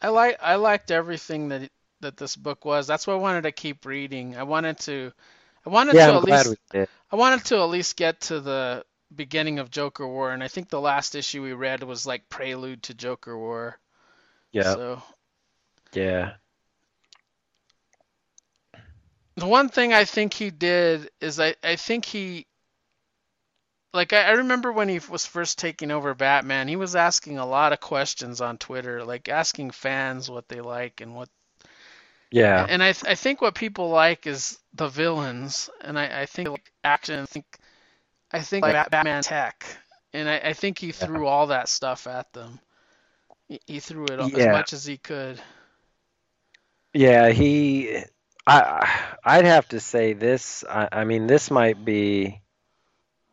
I 0.00 0.08
like 0.08 0.38
I 0.40 0.54
liked 0.56 0.90
everything 0.92 1.48
that 1.48 1.70
that 2.00 2.16
this 2.16 2.36
book 2.36 2.64
was. 2.64 2.86
That's 2.86 3.06
why 3.06 3.14
I 3.14 3.18
wanted 3.18 3.42
to 3.42 3.52
keep 3.52 3.84
reading. 3.86 4.36
I 4.36 4.44
wanted 4.44 4.78
to. 4.80 5.12
I 5.66 5.70
wanted 5.70 5.98
Yeah, 5.98 6.08
to 6.08 6.12
I'm 6.12 6.16
at 6.16 6.24
least. 6.24 6.56
I 7.12 7.16
wanted 7.16 7.44
to 7.46 7.56
at 7.58 7.64
least 7.70 7.96
get 7.96 8.20
to 8.22 8.40
the 8.40 8.84
beginning 9.14 9.58
of 9.60 9.70
Joker 9.70 10.06
War, 10.06 10.32
and 10.32 10.42
I 10.44 10.48
think 10.48 10.68
the 10.68 10.80
last 10.80 11.14
issue 11.16 11.42
we 11.42 11.52
read 11.54 11.82
was 11.82 12.06
like 12.06 12.28
prelude 12.28 12.84
to 12.84 12.94
Joker 12.94 13.38
War. 13.38 13.78
Yeah, 14.52 14.76
So 14.76 15.02
yeah, 15.92 16.34
the 19.36 19.46
one 19.46 19.68
thing 19.68 19.92
I 19.92 20.04
think 20.04 20.34
he 20.34 20.50
did 20.50 21.10
is 21.20 21.40
I 21.40 21.54
I 21.62 21.76
think 21.76 22.04
he 22.04 22.46
like 23.92 24.12
I, 24.12 24.32
remember 24.32 24.72
when 24.72 24.88
he 24.88 25.00
was 25.08 25.24
first 25.24 25.58
taking 25.58 25.92
over 25.92 26.14
Batman, 26.14 26.66
he 26.66 26.76
was 26.76 26.96
asking 26.96 27.38
a 27.38 27.46
lot 27.46 27.72
of 27.72 27.80
questions 27.80 28.40
on 28.40 28.58
Twitter, 28.58 29.04
like 29.04 29.28
asking 29.28 29.70
fans 29.70 30.28
what 30.28 30.48
they 30.48 30.60
like 30.60 31.00
and 31.00 31.14
what 31.14 31.28
yeah, 32.32 32.66
and 32.68 32.82
I 32.82 32.92
th- 32.92 33.10
I 33.10 33.14
think 33.14 33.40
what 33.40 33.54
people 33.54 33.90
like 33.90 34.26
is 34.26 34.58
the 34.72 34.88
villains, 34.88 35.70
and 35.80 35.96
I, 35.96 36.22
I 36.22 36.26
think 36.26 36.48
like 36.48 36.72
action. 36.82 37.20
I 37.20 37.26
think 37.26 37.46
I 38.32 38.40
think 38.40 38.62
like 38.62 38.90
Batman 38.90 39.22
tech, 39.22 39.64
and 40.12 40.28
I, 40.28 40.38
I 40.38 40.52
think 40.52 40.80
he 40.80 40.90
threw 40.90 41.28
all 41.28 41.46
that 41.48 41.68
stuff 41.68 42.08
at 42.08 42.32
them. 42.32 42.58
He, 43.46 43.60
he 43.66 43.78
threw 43.78 44.06
it 44.06 44.18
all, 44.18 44.36
as 44.36 44.46
much 44.46 44.72
as 44.72 44.84
he 44.84 44.96
could. 44.96 45.40
yeah. 46.92 47.30
He, 47.30 48.02
I, 48.46 49.14
I'd 49.24 49.46
have 49.46 49.68
to 49.70 49.80
say 49.80 50.12
this. 50.12 50.64
I, 50.68 50.88
I 50.92 51.04
mean, 51.04 51.26
this 51.26 51.50
might 51.50 51.84
be, 51.84 52.40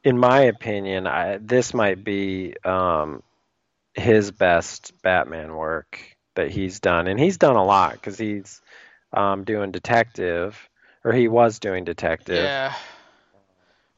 in 0.03 0.17
my 0.17 0.41
opinion, 0.41 1.05
I, 1.07 1.37
this 1.37 1.73
might 1.73 2.03
be 2.03 2.55
um, 2.63 3.21
his 3.93 4.31
best 4.31 4.93
Batman 5.01 5.53
work 5.53 5.99
that 6.35 6.49
he's 6.49 6.79
done, 6.79 7.07
and 7.07 7.19
he's 7.19 7.37
done 7.37 7.57
a 7.57 7.63
lot 7.63 7.93
because 7.93 8.17
he's 8.17 8.61
um, 9.11 9.43
doing 9.43 9.71
detective, 9.71 10.57
or 11.03 11.11
he 11.11 11.27
was 11.27 11.59
doing 11.59 11.83
detective. 11.83 12.43
Yeah. 12.45 12.73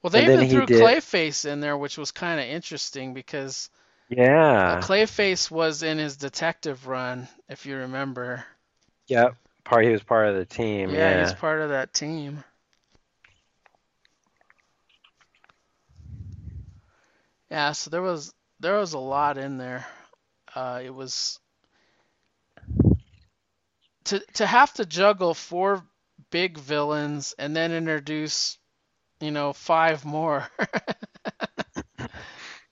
Well, 0.02 0.10
they 0.10 0.24
And 0.24 0.34
even 0.34 0.46
he 0.46 0.52
threw 0.52 0.66
did- 0.66 0.82
Clayface 0.82 1.46
in 1.46 1.60
there, 1.60 1.78
which 1.78 1.98
was 1.98 2.12
kind 2.12 2.40
of 2.40 2.48
interesting 2.48 3.14
because 3.14 3.70
Yeah. 4.10 4.80
uh, 4.80 4.82
Clayface 4.82 5.52
was 5.52 5.84
in 5.84 6.00
his 6.00 6.18
detective 6.18 6.88
run, 6.88 7.28
if 7.48 7.66
you 7.68 7.78
remember. 7.78 8.44
Yep. 9.08 9.36
Part 9.66 9.86
he 9.86 9.92
was 9.92 10.04
part 10.04 10.28
of 10.28 10.36
the 10.36 10.46
team. 10.46 10.94
Yeah, 10.94 10.96
Yeah. 10.96 11.16
he's 11.16 11.34
part 11.34 11.62
of 11.62 11.70
that 11.70 11.94
team. 11.94 12.44
Yeah, 17.50 17.72
so 17.74 17.90
there 17.90 18.02
was 18.02 18.34
there 18.60 18.78
was 18.78 18.94
a 18.94 19.00
lot 19.00 19.38
in 19.38 19.58
there. 19.58 19.86
Uh, 20.56 20.82
it 20.84 20.90
was 20.94 21.40
to 24.06 24.20
to 24.34 24.46
have 24.46 24.74
to 24.74 24.86
juggle 24.86 25.34
four 25.34 25.84
big 26.32 26.58
villains 26.58 27.34
and 27.38 27.56
then 27.56 27.72
introduce, 27.72 28.58
you 29.20 29.32
know, 29.32 29.54
five 29.54 30.06
more. 30.06 30.48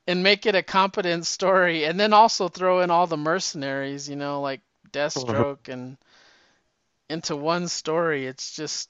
and 0.07 0.23
make 0.23 0.45
it 0.45 0.55
a 0.55 0.63
competent 0.63 1.25
story 1.25 1.85
and 1.85 1.99
then 1.99 2.13
also 2.13 2.47
throw 2.47 2.81
in 2.81 2.91
all 2.91 3.07
the 3.07 3.17
mercenaries, 3.17 4.09
you 4.09 4.15
know, 4.15 4.41
like 4.41 4.61
Deathstroke 4.91 5.69
and 5.69 5.97
into 7.11 7.35
one 7.35 7.67
story. 7.67 8.27
It's 8.27 8.55
just 8.55 8.89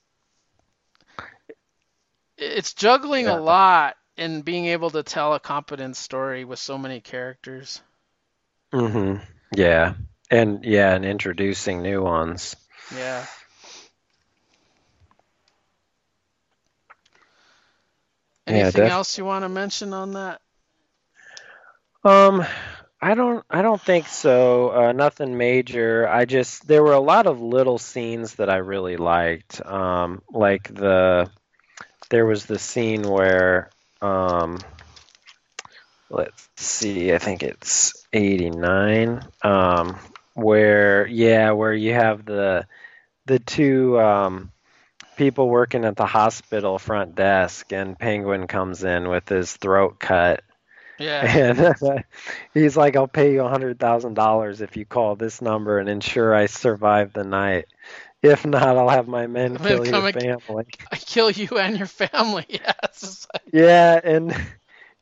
it's 2.37 2.73
juggling 2.73 3.27
Yeah. 3.27 3.31
a 3.31 3.35
lot 3.35 3.97
and 4.17 4.43
being 4.45 4.65
able 4.67 4.91
to 4.91 5.03
tell 5.03 5.33
a 5.33 5.39
competent 5.39 5.95
story 5.97 6.43
with 6.45 6.59
so 6.59 6.77
many 6.77 7.01
characters. 7.01 7.81
Mhm. 8.73 9.21
Yeah. 9.55 9.93
And 10.29 10.63
yeah, 10.65 10.93
and 10.95 11.05
introducing 11.05 11.81
new 11.83 12.01
ones. 12.03 12.55
Yeah. 12.89 13.27
Yeah, 18.47 18.71
Anything 18.71 18.71
def- 18.71 18.91
else 18.91 19.17
you 19.17 19.25
want 19.25 19.43
to 19.43 19.49
mention 19.49 19.93
on 19.93 20.13
that? 20.13 20.41
Um, 22.03 22.45
I 23.01 23.15
don't 23.15 23.43
I 23.49 23.61
don't 23.63 23.81
think 23.81 24.07
so. 24.07 24.69
Uh, 24.69 24.91
nothing 24.91 25.37
major. 25.37 26.07
I 26.07 26.25
just 26.25 26.67
there 26.67 26.83
were 26.83 26.93
a 26.93 26.99
lot 26.99 27.25
of 27.25 27.41
little 27.41 27.79
scenes 27.79 28.35
that 28.35 28.49
I 28.49 28.57
really 28.57 28.95
liked. 28.97 29.65
Um, 29.65 30.21
like 30.31 30.73
the 30.73 31.29
there 32.09 32.25
was 32.25 32.45
the 32.45 32.59
scene 32.59 33.03
where 33.03 33.71
um 34.01 34.59
let's 36.09 36.49
see, 36.57 37.13
I 37.13 37.17
think 37.17 37.41
it's 37.43 38.05
89 38.13 39.23
um 39.41 39.97
where 40.33 41.07
yeah, 41.07 41.51
where 41.51 41.73
you 41.73 41.93
have 41.93 42.25
the 42.25 42.67
the 43.25 43.39
two 43.39 43.99
um 43.99 44.51
people 45.17 45.49
working 45.49 45.85
at 45.85 45.95
the 45.95 46.05
hospital 46.05 46.77
front 46.79 47.15
desk 47.15 47.73
and 47.73 47.97
Penguin 47.97 48.47
comes 48.47 48.83
in 48.83 49.09
with 49.09 49.27
his 49.29 49.55
throat 49.57 49.99
cut 49.99 50.43
Yeah. 51.01 51.25
and 51.79 52.03
he's 52.53 52.77
like, 52.77 52.95
I'll 52.95 53.07
pay 53.07 53.33
you 53.33 53.43
a 53.43 53.49
hundred 53.49 53.79
thousand 53.79 54.15
dollars 54.15 54.61
if 54.61 54.77
you 54.77 54.85
call 54.85 55.15
this 55.15 55.41
number 55.41 55.79
and 55.79 55.89
ensure 55.89 56.33
I 56.33 56.47
survive 56.47 57.13
the 57.13 57.23
night. 57.23 57.65
If 58.21 58.45
not, 58.45 58.77
I'll 58.77 58.89
have 58.89 59.07
my 59.07 59.27
men 59.27 59.57
Men 59.59 59.79
kill 59.79 59.85
your 59.85 60.03
family. 60.03 60.65
I 60.91 60.97
kill 60.97 61.31
you 61.31 61.57
and 61.57 61.77
your 61.77 61.87
family. 61.87 62.45
Yeah. 62.49 62.73
It's 62.83 63.01
just 63.01 63.27
like, 63.33 63.53
Yeah, 63.53 63.99
and 64.03 64.35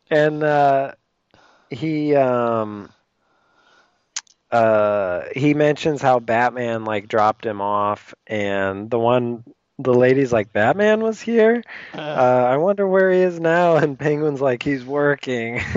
and 0.09 0.43
uh, 0.43 0.93
he 1.69 2.15
um 2.15 2.89
uh 4.51 5.23
he 5.35 5.53
mentions 5.53 6.01
how 6.01 6.19
Batman 6.19 6.85
like 6.85 7.07
dropped 7.07 7.45
him 7.45 7.61
off, 7.61 8.13
and 8.27 8.89
the 8.89 8.99
one 8.99 9.43
the 9.80 9.93
lady's 9.93 10.32
like, 10.32 10.53
Batman 10.53 11.01
was 11.01 11.19
here. 11.19 11.63
Uh, 11.95 11.97
uh, 11.97 12.47
I 12.51 12.57
wonder 12.57 12.86
where 12.88 13.11
he 13.11 13.21
is 13.21 13.39
now. 13.39 13.75
And 13.80 13.97
Penguin's 13.97 14.41
like, 14.41 14.61
he's 14.61 14.86
working. 14.86 15.61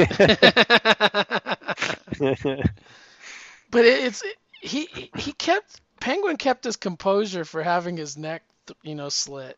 But 3.71 3.87
it's 3.87 4.23
he 4.61 5.11
he 5.17 5.33
kept 5.33 5.81
Penguin 5.99 6.37
kept 6.37 6.65
his 6.65 6.77
composure 6.77 7.47
for 7.47 7.63
having 7.63 7.97
his 7.97 8.19
neck 8.19 8.43
you 8.83 8.95
know 8.95 9.09
slit 9.09 9.57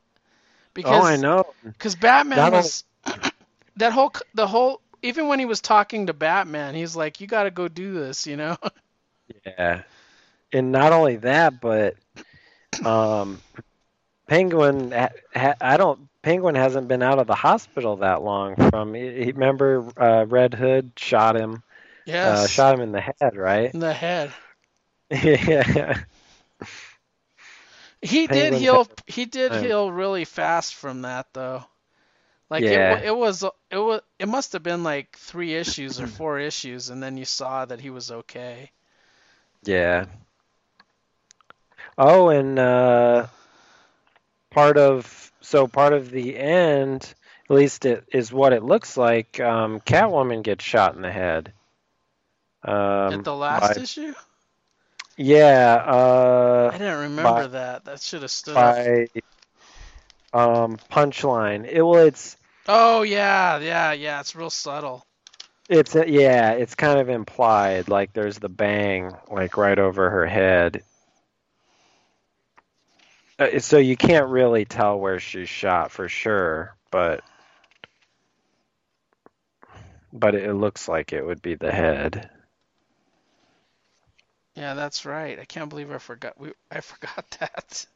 because 0.73 1.03
oh, 1.03 1.05
I 1.05 1.17
know. 1.17 1.47
because 1.65 1.97
Batman 1.97 2.39
Not 2.39 2.53
was 2.53 2.85
that 3.77 3.93
whole 3.93 4.13
the 4.35 4.47
whole 4.47 4.81
even 5.03 5.27
when 5.27 5.41
he 5.41 5.47
was 5.47 5.61
talking 5.61 6.07
to 6.07 6.13
Batman 6.13 6.77
he's 6.77 6.95
like 6.95 7.21
you 7.21 7.27
got 7.27 7.43
to 7.43 7.51
go 7.51 7.67
do 7.67 7.93
this 7.93 8.25
you 8.25 8.37
know 8.37 8.57
Yeah, 9.45 9.83
and 10.53 10.71
not 10.71 10.93
only 10.93 11.17
that, 11.17 11.61
but 11.61 11.97
um, 12.85 13.41
Penguin. 14.27 14.93
Ha, 14.93 15.55
I 15.61 15.77
don't. 15.77 16.09
Penguin 16.23 16.55
hasn't 16.55 16.89
been 16.89 17.03
out 17.03 17.19
of 17.19 17.27
the 17.27 17.35
hospital 17.35 17.97
that 17.99 18.23
long. 18.23 18.57
From 18.71 18.95
he, 18.95 19.33
remember 19.33 19.87
uh, 19.97 20.25
Red 20.27 20.55
Hood 20.55 20.93
shot 20.97 21.37
him. 21.37 21.63
yes 22.05 22.41
Uh, 22.41 22.47
shot 22.47 22.75
him 22.75 22.81
in 22.81 22.93
the 22.93 23.01
head, 23.01 23.37
right? 23.37 23.75
in 23.75 23.81
the 23.81 23.93
head 23.93 24.35
yeah. 25.11 26.05
he 28.03 28.27
did 28.27 28.55
Penguin's 28.55 28.55
heal 28.55 28.89
he 29.07 29.25
did 29.25 29.55
heal 29.55 29.91
really 29.91 30.25
fast 30.25 30.75
from 30.75 31.03
that 31.03 31.33
though 31.33 31.65
like 32.51 32.71
Yeah. 32.71 32.71
it, 32.71 33.05
it 33.05 33.17
was 33.17 33.43
it 33.71 33.79
was 33.79 34.01
it 34.19 34.29
must 34.29 34.53
have 34.53 34.63
been 34.63 34.83
like 34.85 35.17
three 35.19 35.55
issues 35.55 36.01
or 36.01 36.07
four 36.07 36.39
issues 36.39 36.89
and 36.91 37.03
then 37.03 37.17
you 37.17 37.25
saw 37.25 37.65
that 37.65 37.81
he 37.81 37.91
was 37.91 38.11
okay 38.11 38.71
Yeah. 39.65 40.07
Oh, 41.99 42.29
and 42.29 42.59
uh, 42.59 43.27
part 44.55 44.79
of 44.79 45.33
so 45.41 45.67
part 45.67 45.93
of 45.93 46.11
the 46.11 46.39
end, 46.39 47.15
at 47.51 47.55
least 47.55 47.85
it 47.85 48.05
is 48.13 48.33
what 48.33 48.53
it 48.53 48.63
looks 48.63 48.97
like. 48.97 49.39
Um, 49.41 49.81
Catwoman 49.81 50.43
gets 50.43 50.65
shot 50.65 50.95
in 50.95 51.03
the 51.03 51.13
head. 51.13 51.53
Um, 52.63 52.75
at 53.13 53.25
the 53.25 53.35
last 53.35 53.75
by- 53.77 53.83
issue 53.83 54.15
Yeah, 55.19 55.85
uh, 55.87 56.71
I 56.73 56.79
didn't 56.79 57.01
remember 57.01 57.43
by- 57.43 57.47
that 57.49 57.85
that 57.85 58.01
should 58.01 58.23
have 58.23 58.31
stood 58.31 58.55
by 58.55 59.09
um, 60.33 60.79
Punchline. 60.91 61.67
It 61.69 61.83
well, 61.83 62.07
it's 62.07 62.37
Oh 62.67 63.03
yeah, 63.03 63.59
yeah, 63.59 63.93
yeah. 63.93 64.21
It's 64.21 64.35
real 64.35 64.51
subtle. 64.51 65.05
it's 65.69 65.95
uh, 65.95 66.05
yeah, 66.07 66.53
it's 66.53 66.75
kind 66.75 66.99
of 66.99 67.11
implied. 67.11 67.89
Like 67.89 68.15
there's 68.15 68.39
the 68.39 68.49
bang, 68.49 69.15
like 69.31 69.57
right 69.57 69.79
over 69.79 70.09
her 70.09 70.27
head. 70.27 70.83
Uh, 73.39 73.59
so 73.59 73.79
you 73.79 73.97
can't 73.97 74.29
really 74.29 74.65
tell 74.65 74.99
where 74.99 75.19
she's 75.19 75.49
shot 75.49 75.91
for 75.91 76.09
sure, 76.09 76.77
but 76.91 77.23
but 80.13 80.35
it 80.35 80.55
looks 80.55 80.89
like 80.89 81.13
it 81.13 81.25
would 81.27 81.43
be 81.43 81.57
the 81.57 81.73
head. 81.73 82.31
Yeah, 84.55 84.75
that's 84.75 85.05
right. 85.05 85.39
I 85.39 85.45
can't 85.45 85.69
believe 85.69 85.91
I 85.91 85.99
forgot. 85.99 86.39
We 86.39 86.53
I 86.71 86.81
forgot 86.81 87.25
that. 87.41 87.87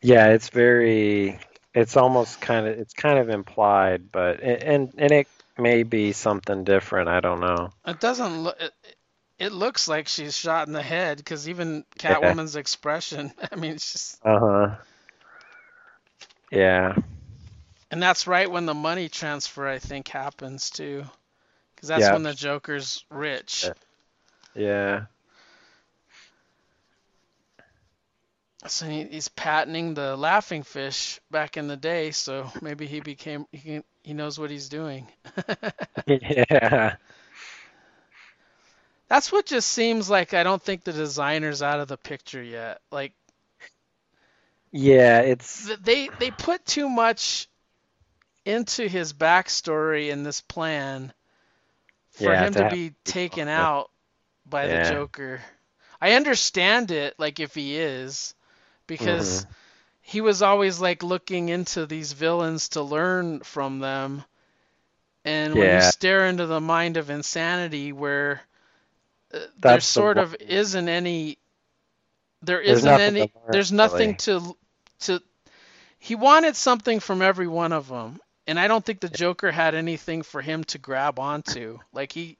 Yeah, 0.00 0.28
it's 0.28 0.48
very 0.48 1.38
it's 1.74 1.96
almost 1.96 2.40
kind 2.40 2.66
of 2.66 2.78
it's 2.78 2.94
kind 2.94 3.18
of 3.18 3.28
implied, 3.28 4.10
but 4.10 4.40
and 4.40 4.92
and 4.96 5.12
it 5.12 5.28
may 5.58 5.82
be 5.82 6.12
something 6.12 6.64
different. 6.64 7.08
I 7.08 7.20
don't 7.20 7.40
know. 7.40 7.70
It 7.86 8.00
doesn't 8.00 8.42
look. 8.42 8.56
It, 8.58 8.72
it 9.38 9.52
looks 9.52 9.88
like 9.88 10.08
she's 10.08 10.36
shot 10.36 10.66
in 10.66 10.72
the 10.72 10.82
head 10.82 11.18
because 11.18 11.48
even 11.48 11.84
Catwoman's 11.98 12.54
yeah. 12.54 12.60
expression. 12.60 13.32
I 13.52 13.56
mean, 13.56 13.72
it's 13.72 13.92
just. 13.92 14.26
Uh 14.26 14.38
huh. 14.38 14.74
Yeah. 16.50 16.94
And 17.90 18.02
that's 18.02 18.26
right 18.26 18.50
when 18.50 18.66
the 18.66 18.74
money 18.74 19.08
transfer, 19.08 19.66
I 19.66 19.78
think, 19.78 20.08
happens 20.08 20.70
too, 20.70 21.04
because 21.74 21.88
that's 21.88 22.10
when 22.10 22.22
the 22.22 22.34
Joker's 22.34 23.04
rich. 23.10 23.72
Yeah. 24.54 25.06
So 28.66 28.86
he, 28.86 29.04
he's 29.04 29.28
patenting 29.28 29.94
the 29.94 30.16
laughing 30.16 30.62
fish 30.64 31.20
back 31.30 31.56
in 31.56 31.68
the 31.68 31.76
day, 31.76 32.10
so 32.10 32.50
maybe 32.60 32.86
he 32.86 33.00
became 33.00 33.46
he 33.52 33.82
he 34.02 34.12
knows 34.14 34.38
what 34.38 34.50
he's 34.50 34.68
doing. 34.68 35.06
yeah. 36.06 36.96
That's 39.08 39.32
what 39.32 39.46
just 39.46 39.70
seems 39.70 40.10
like 40.10 40.34
I 40.34 40.42
don't 40.42 40.62
think 40.62 40.84
the 40.84 40.92
designer's 40.92 41.62
out 41.62 41.80
of 41.80 41.88
the 41.88 41.96
picture 41.96 42.42
yet. 42.42 42.80
Like 42.90 43.12
Yeah, 44.70 45.20
it's 45.20 45.74
they 45.78 46.10
they 46.18 46.30
put 46.30 46.64
too 46.66 46.88
much 46.88 47.48
into 48.44 48.88
his 48.88 49.12
backstory 49.12 50.10
in 50.10 50.22
this 50.22 50.40
plan 50.40 51.12
for 52.10 52.32
yeah, 52.32 52.46
him 52.46 52.54
to, 52.54 52.68
to 52.68 52.70
be 52.74 52.94
taken 53.04 53.48
out 53.48 53.90
by 54.46 54.66
yeah. 54.66 54.84
the 54.84 54.90
Joker. 54.90 55.40
I 56.00 56.12
understand 56.12 56.90
it, 56.90 57.14
like 57.18 57.40
if 57.40 57.54
he 57.54 57.76
is, 57.76 58.34
because 58.86 59.42
mm-hmm. 59.42 59.52
he 60.02 60.20
was 60.20 60.42
always 60.42 60.80
like 60.80 61.02
looking 61.02 61.48
into 61.48 61.86
these 61.86 62.12
villains 62.12 62.70
to 62.70 62.82
learn 62.82 63.40
from 63.40 63.80
them. 63.80 64.24
And 65.24 65.54
yeah. 65.54 65.60
when 65.60 65.74
you 65.76 65.82
stare 65.82 66.26
into 66.26 66.46
the 66.46 66.60
mind 66.60 66.96
of 66.96 67.10
insanity, 67.10 67.92
where 67.92 68.40
uh, 69.32 69.38
there 69.58 69.80
sort 69.80 70.16
the 70.16 70.22
of 70.22 70.36
isn't 70.40 70.88
any, 70.88 71.38
there's 72.42 72.66
isn't 72.66 73.00
any, 73.00 73.20
learn, 73.20 73.30
there's 73.50 73.72
nothing 73.72 74.10
really. 74.10 74.16
to 74.16 74.56
to. 75.00 75.22
He 75.98 76.14
wanted 76.14 76.56
something 76.56 77.00
from 77.00 77.22
every 77.22 77.48
one 77.48 77.72
of 77.72 77.88
them, 77.88 78.20
and 78.46 78.58
I 78.58 78.68
don't 78.68 78.84
think 78.84 79.00
the 79.00 79.08
Joker 79.08 79.50
had 79.50 79.74
anything 79.74 80.22
for 80.22 80.40
him 80.40 80.64
to 80.64 80.78
grab 80.78 81.18
onto. 81.18 81.78
Like 81.92 82.12
he, 82.12 82.36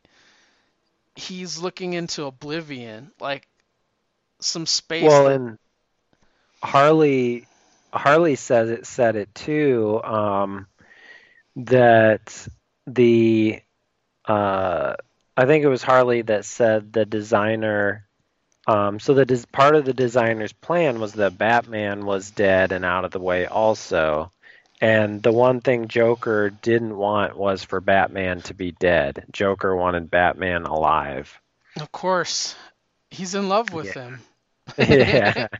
he's 1.17 1.59
looking 1.59 1.93
into 1.93 2.25
oblivion, 2.25 3.11
like 3.21 3.47
some 4.41 4.67
space. 4.67 5.05
Well, 5.05 5.25
that, 5.25 5.41
and 5.41 5.59
Harley 6.63 7.47
Harley 7.93 8.37
says 8.37 8.71
it 8.71 8.87
said 8.87 9.17
it 9.17 9.35
too 9.35 10.01
um, 10.03 10.67
that 11.57 12.49
the 12.87 13.61
uh, 14.25 14.95
I 15.39 15.47
think 15.47 15.63
it 15.63 15.69
was 15.69 15.85
Harley 15.85 16.23
that 16.23 16.45
said 16.45 16.93
the 16.93 17.07
designer. 17.07 18.09
Um, 18.67 18.99
so 18.99 19.15
the 19.15 19.25
des- 19.25 19.47
part 19.53 19.77
of 19.77 19.85
the 19.85 19.95
designer's 19.95 20.53
plan 20.53 20.99
was 20.99 21.13
that 21.13 21.39
Batman 21.39 22.05
was 22.05 22.33
dead 22.33 22.73
and 22.73 22.85
out 22.85 23.05
of 23.05 23.13
the 23.13 23.21
way 23.21 23.47
also, 23.47 24.33
and 24.81 25.23
the 25.23 25.31
one 25.31 25.61
thing 25.61 25.87
Joker 25.87 26.51
didn't 26.51 26.97
want 26.97 27.37
was 27.37 27.63
for 27.63 27.81
Batman 27.81 28.43
to 28.43 28.55
be 28.55 28.73
dead. 28.73 29.27
Joker 29.31 29.77
wanted 29.77 30.11
Batman 30.11 30.65
alive. 30.65 31.41
Of 31.79 31.93
course, 31.93 32.57
he's 33.09 33.37
in 33.37 33.49
love 33.49 33.73
with 33.73 33.95
yeah. 33.95 34.03
him. 34.03 34.21
yeah. 34.79 35.49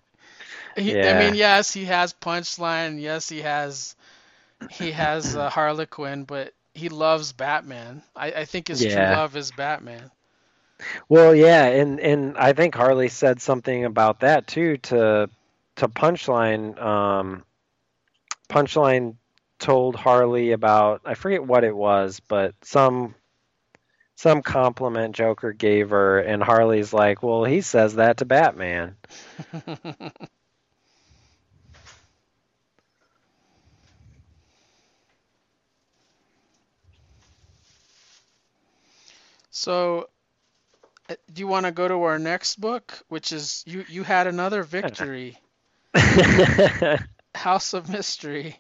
He, 0.77 0.95
yeah. 0.95 1.11
I 1.11 1.19
mean, 1.19 1.35
yes, 1.35 1.73
he 1.73 1.87
has 1.87 2.13
punchline. 2.13 3.01
Yes, 3.01 3.29
he 3.29 3.41
has 3.41 3.97
he 4.71 4.93
has 4.93 5.35
uh, 5.35 5.51
Harlequin, 5.51 6.23
but 6.23 6.53
he 6.79 6.89
loves 6.89 7.33
Batman. 7.33 8.03
I, 8.15 8.33
I 8.33 8.45
think 8.45 8.69
his 8.69 8.83
yeah. 8.83 8.95
true 8.95 9.17
love 9.17 9.37
is 9.37 9.51
Batman. 9.51 10.11
Well, 11.09 11.35
yeah, 11.35 11.65
and 11.67 11.99
and 12.01 12.37
I 12.37 12.53
think 12.53 12.75
Harley 12.75 13.09
said 13.09 13.41
something 13.43 13.85
about 13.85 14.21
that 14.21 14.47
too 14.47 14.77
to 14.79 15.29
to 15.77 15.89
Punchline. 15.89 16.81
Um, 16.81 17.45
Punchline 18.49 19.17
told 19.59 19.97
Harley 19.97 20.53
about 20.53 21.03
I 21.05 21.15
forget 21.15 21.45
what 21.45 21.65
it 21.65 21.75
was, 21.77 22.21
but 22.21 22.55
some 22.63 23.15
some 24.15 24.43
compliment 24.43 25.17
Joker 25.17 25.53
gave 25.53 25.91
her, 25.91 26.21
and 26.21 26.43
Harley's 26.43 26.93
like, 26.93 27.23
"Well, 27.23 27.45
he 27.45 27.61
says 27.61 27.97
that 27.97 28.19
to 28.19 28.25
Batman." 28.25 28.97
So, 39.59 40.09
uh, 41.11 41.17
do 41.33 41.41
you 41.41 41.49
want 41.49 41.67
to 41.67 41.73
go 41.73 41.89
to 41.89 42.05
our 42.05 42.19
next 42.19 42.61
book, 42.61 42.97
which 43.09 43.33
is 43.33 43.65
you? 43.67 43.85
You 43.89 44.05
had 44.05 44.29
another 44.29 44.63
victory. 44.79 45.37
House 47.35 47.75
of 47.75 47.89
Mystery. 47.89 48.57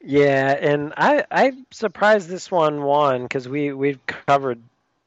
Yeah, 0.00 0.56
and 0.58 0.94
I 0.96 1.24
I'm 1.30 1.66
surprised 1.70 2.30
this 2.30 2.50
one 2.50 2.82
won 2.82 3.24
because 3.24 3.46
we 3.46 3.74
we've 3.74 4.04
covered 4.06 4.62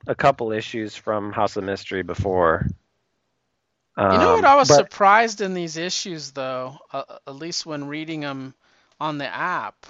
a 0.05 0.13
couple 0.13 0.51
issues 0.51 0.95
from 0.95 1.31
House 1.31 1.57
of 1.57 1.63
Mystery 1.63 2.03
before. 2.03 2.67
Um, 3.97 4.11
you 4.11 4.17
know 4.19 4.35
what? 4.35 4.45
I 4.45 4.55
was 4.55 4.67
but, 4.67 4.77
surprised 4.77 5.41
in 5.41 5.55
these 5.55 5.75
issues, 5.75 6.31
though, 6.31 6.77
uh, 6.93 7.17
at 7.25 7.35
least 7.35 7.65
when 7.65 7.87
reading 7.87 8.19
them 8.19 8.53
on 8.99 9.17
the 9.17 9.27
app, 9.27 9.87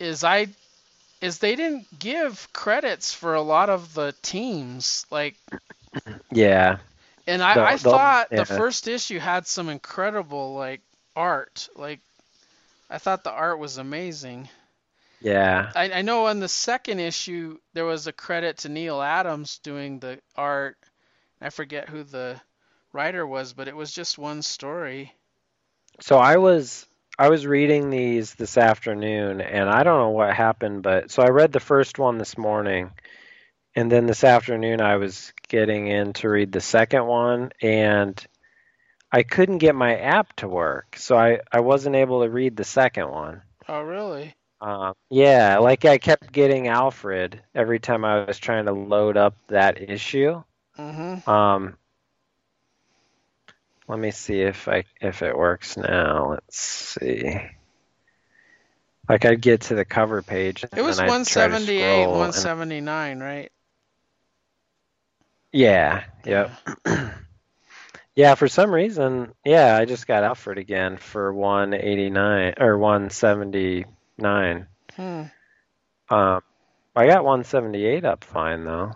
is 0.00 0.24
I 0.24 0.48
is 1.20 1.38
they 1.38 1.56
didn't 1.56 1.98
give 1.98 2.48
credits 2.52 3.12
for 3.12 3.34
a 3.34 3.42
lot 3.42 3.70
of 3.70 3.94
the 3.94 4.14
teams. 4.22 5.06
Like, 5.10 5.36
yeah. 6.30 6.78
And 7.26 7.42
I, 7.42 7.54
the, 7.54 7.64
I 7.64 7.76
thought 7.76 8.30
the, 8.30 8.36
yeah. 8.36 8.44
the 8.44 8.56
first 8.56 8.88
issue 8.88 9.18
had 9.18 9.46
some 9.46 9.68
incredible 9.68 10.54
like 10.54 10.80
art. 11.16 11.68
Like, 11.76 12.00
I 12.88 12.98
thought 12.98 13.24
the 13.24 13.32
art 13.32 13.58
was 13.58 13.78
amazing. 13.78 14.48
Yeah. 15.20 15.72
I, 15.74 15.90
I 15.90 16.02
know 16.02 16.26
on 16.26 16.40
the 16.40 16.48
second 16.48 17.00
issue 17.00 17.58
there 17.74 17.84
was 17.84 18.06
a 18.06 18.12
credit 18.12 18.58
to 18.58 18.68
Neal 18.68 19.02
Adams 19.02 19.58
doing 19.58 19.98
the 19.98 20.20
art. 20.36 20.76
I 21.40 21.50
forget 21.50 21.88
who 21.88 22.04
the 22.04 22.40
writer 22.92 23.26
was, 23.26 23.52
but 23.52 23.68
it 23.68 23.76
was 23.76 23.92
just 23.92 24.18
one 24.18 24.42
story. 24.42 25.12
So 26.00 26.16
I 26.16 26.36
was 26.36 26.86
I 27.18 27.28
was 27.30 27.46
reading 27.46 27.90
these 27.90 28.34
this 28.34 28.56
afternoon, 28.56 29.40
and 29.40 29.68
I 29.68 29.82
don't 29.82 29.98
know 29.98 30.10
what 30.10 30.32
happened, 30.32 30.82
but 30.82 31.10
so 31.10 31.22
I 31.22 31.30
read 31.30 31.50
the 31.50 31.58
first 31.58 31.98
one 31.98 32.16
this 32.16 32.38
morning, 32.38 32.92
and 33.74 33.90
then 33.90 34.06
this 34.06 34.22
afternoon 34.22 34.80
I 34.80 34.96
was 34.96 35.32
getting 35.48 35.88
in 35.88 36.12
to 36.14 36.28
read 36.28 36.52
the 36.52 36.60
second 36.60 37.06
one, 37.06 37.50
and 37.60 38.24
I 39.10 39.24
couldn't 39.24 39.58
get 39.58 39.74
my 39.74 39.96
app 39.96 40.36
to 40.36 40.48
work, 40.48 40.96
so 40.96 41.18
I 41.18 41.40
I 41.50 41.60
wasn't 41.60 41.96
able 41.96 42.22
to 42.22 42.30
read 42.30 42.56
the 42.56 42.64
second 42.64 43.10
one. 43.10 43.42
Oh, 43.68 43.82
really? 43.82 44.36
Uh, 44.60 44.92
yeah, 45.10 45.58
like 45.58 45.84
I 45.84 45.98
kept 45.98 46.32
getting 46.32 46.68
Alfred 46.68 47.40
every 47.54 47.80
time 47.80 48.04
I 48.04 48.24
was 48.24 48.38
trying 48.38 48.66
to 48.66 48.72
load 48.72 49.16
up 49.16 49.34
that 49.48 49.80
issue. 49.80 50.42
Mm-hmm. 50.78 51.28
Um, 51.28 51.76
let 53.88 53.98
me 53.98 54.10
see 54.10 54.42
if 54.42 54.68
I 54.68 54.84
if 55.00 55.22
it 55.22 55.36
works 55.36 55.76
now. 55.76 56.30
Let's 56.30 56.58
see. 56.60 57.40
Like 59.08 59.24
I'd 59.24 59.40
get 59.40 59.62
to 59.62 59.74
the 59.74 59.86
cover 59.86 60.20
page. 60.22 60.64
It 60.64 60.82
was 60.82 60.98
178, 60.98 62.06
179, 62.06 63.12
and... 63.12 63.20
right? 63.22 63.50
Yeah. 65.50 66.04
Yep. 66.26 66.50
Yeah. 66.84 67.10
yeah. 68.14 68.34
For 68.34 68.48
some 68.48 68.70
reason, 68.70 69.32
yeah, 69.46 69.74
I 69.76 69.86
just 69.86 70.06
got 70.06 70.24
Alfred 70.24 70.58
again 70.58 70.98
for 70.98 71.32
189 71.32 72.54
or 72.60 72.76
179. 72.76 74.66
Hmm. 74.94 75.22
Um, 76.10 76.42
I 76.94 77.06
got 77.06 77.24
178 77.24 78.04
up 78.04 78.24
fine 78.24 78.64
though. 78.64 78.92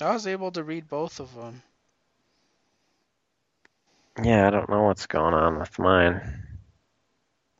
I 0.00 0.12
was 0.12 0.26
able 0.28 0.52
to 0.52 0.62
read 0.62 0.88
both 0.88 1.18
of 1.18 1.34
them. 1.34 1.62
Yeah, 4.22 4.46
I 4.46 4.50
don't 4.50 4.68
know 4.68 4.82
what's 4.84 5.06
going 5.06 5.34
on 5.34 5.58
with 5.58 5.78
mine. 5.78 6.44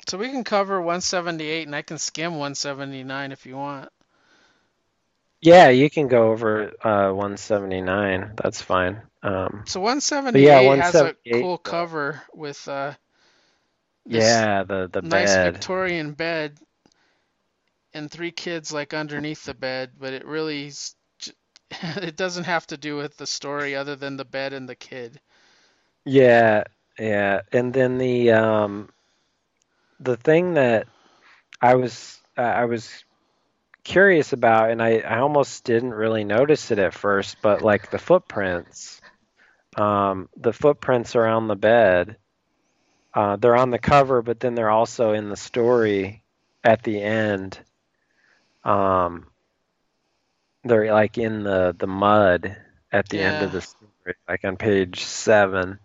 So 0.08 0.18
we 0.18 0.28
can 0.28 0.44
cover 0.44 0.78
178 0.80 1.66
and 1.66 1.74
I 1.74 1.82
can 1.82 1.98
skim 1.98 2.32
179 2.32 3.32
if 3.32 3.46
you 3.46 3.56
want. 3.56 3.88
Yeah, 5.40 5.68
you 5.68 5.90
can 5.90 6.08
go 6.08 6.30
over 6.30 6.72
uh, 6.82 7.12
179. 7.12 8.32
That's 8.42 8.62
fine. 8.62 9.02
Um, 9.22 9.64
so 9.66 9.80
178 9.80 10.42
yeah, 10.42 10.60
178 10.60 10.78
has 10.78 10.94
a 11.38 11.42
cool 11.42 11.58
cover 11.58 12.22
with 12.32 12.66
uh, 12.68 12.94
yeah, 14.06 14.62
the 14.64 14.88
the 14.92 15.02
nice 15.02 15.34
bed. 15.34 15.54
Victorian 15.54 16.12
bed 16.12 16.58
and 17.94 18.10
three 18.10 18.32
kids 18.32 18.72
like 18.72 18.94
underneath 18.94 19.44
the 19.44 19.54
bed, 19.54 19.92
but 19.98 20.12
it 20.12 20.26
really 20.26 20.72
it 21.70 22.16
doesn't 22.16 22.44
have 22.44 22.66
to 22.68 22.76
do 22.76 22.96
with 22.96 23.16
the 23.16 23.26
story 23.26 23.74
other 23.74 23.96
than 23.96 24.16
the 24.16 24.24
bed 24.24 24.52
and 24.52 24.68
the 24.68 24.74
kid. 24.74 25.20
Yeah, 26.04 26.64
yeah, 26.98 27.42
and 27.52 27.72
then 27.72 27.98
the 27.98 28.32
um, 28.32 28.88
the 30.00 30.16
thing 30.16 30.54
that 30.54 30.86
I 31.60 31.74
was 31.76 32.20
I 32.36 32.64
was 32.66 33.04
curious 33.84 34.32
about, 34.32 34.70
and 34.70 34.82
I, 34.82 34.98
I 34.98 35.18
almost 35.20 35.64
didn't 35.64 35.94
really 35.94 36.24
notice 36.24 36.70
it 36.70 36.78
at 36.78 36.94
first, 36.94 37.36
but 37.42 37.62
like 37.62 37.90
the 37.90 37.98
footprints, 37.98 39.00
um, 39.76 40.28
the 40.36 40.52
footprints 40.52 41.16
around 41.16 41.48
the 41.48 41.56
bed, 41.56 42.16
uh, 43.14 43.36
they're 43.36 43.56
on 43.56 43.70
the 43.70 43.78
cover, 43.78 44.22
but 44.22 44.40
then 44.40 44.54
they're 44.54 44.70
also 44.70 45.12
in 45.12 45.28
the 45.28 45.36
story 45.36 46.22
at 46.64 46.82
the 46.82 47.02
end. 47.02 47.58
Um, 48.64 49.26
they're 50.64 50.92
like 50.92 51.18
in 51.18 51.42
the 51.44 51.74
the 51.78 51.86
mud 51.86 52.56
at 52.92 53.08
the 53.08 53.22
end 53.22 53.42
of 53.42 53.50
the 53.52 53.60
story, 53.60 54.14
like 54.28 54.44
on 54.44 54.56
page 54.56 55.02
seven. 55.04 55.78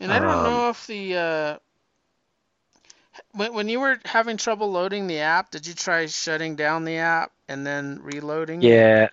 And 0.00 0.12
I 0.12 0.18
don't 0.20 0.42
Um, 0.42 0.42
know 0.42 0.70
if 0.70 0.86
the 0.86 1.16
uh, 1.16 1.58
when 3.32 3.52
when 3.54 3.68
you 3.68 3.80
were 3.80 4.00
having 4.04 4.36
trouble 4.36 4.70
loading 4.70 5.06
the 5.06 5.20
app, 5.20 5.50
did 5.50 5.66
you 5.66 5.74
try 5.74 6.06
shutting 6.06 6.56
down 6.56 6.84
the 6.84 6.96
app 6.98 7.32
and 7.48 7.66
then 7.66 8.00
reloading 8.02 8.62
it? 8.64 8.82
Yeah, 8.82 9.08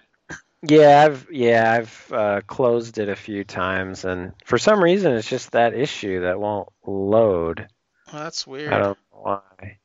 yeah, 0.61 1.03
I've 1.05 1.27
yeah 1.31 1.71
I've 1.71 2.11
uh, 2.13 2.41
closed 2.47 2.97
it 2.99 3.09
a 3.09 3.15
few 3.15 3.43
times, 3.43 4.05
and 4.05 4.33
for 4.45 4.57
some 4.57 4.83
reason 4.83 5.13
it's 5.13 5.27
just 5.29 5.51
that 5.51 5.73
issue 5.73 6.21
that 6.21 6.39
won't 6.39 6.69
load. 6.85 7.67
Well, 8.11 8.23
that's 8.23 8.47
weird. 8.47 8.75
I 8.75 8.79
don't 8.79 8.97
know 9.11 9.19
why. 9.21 9.79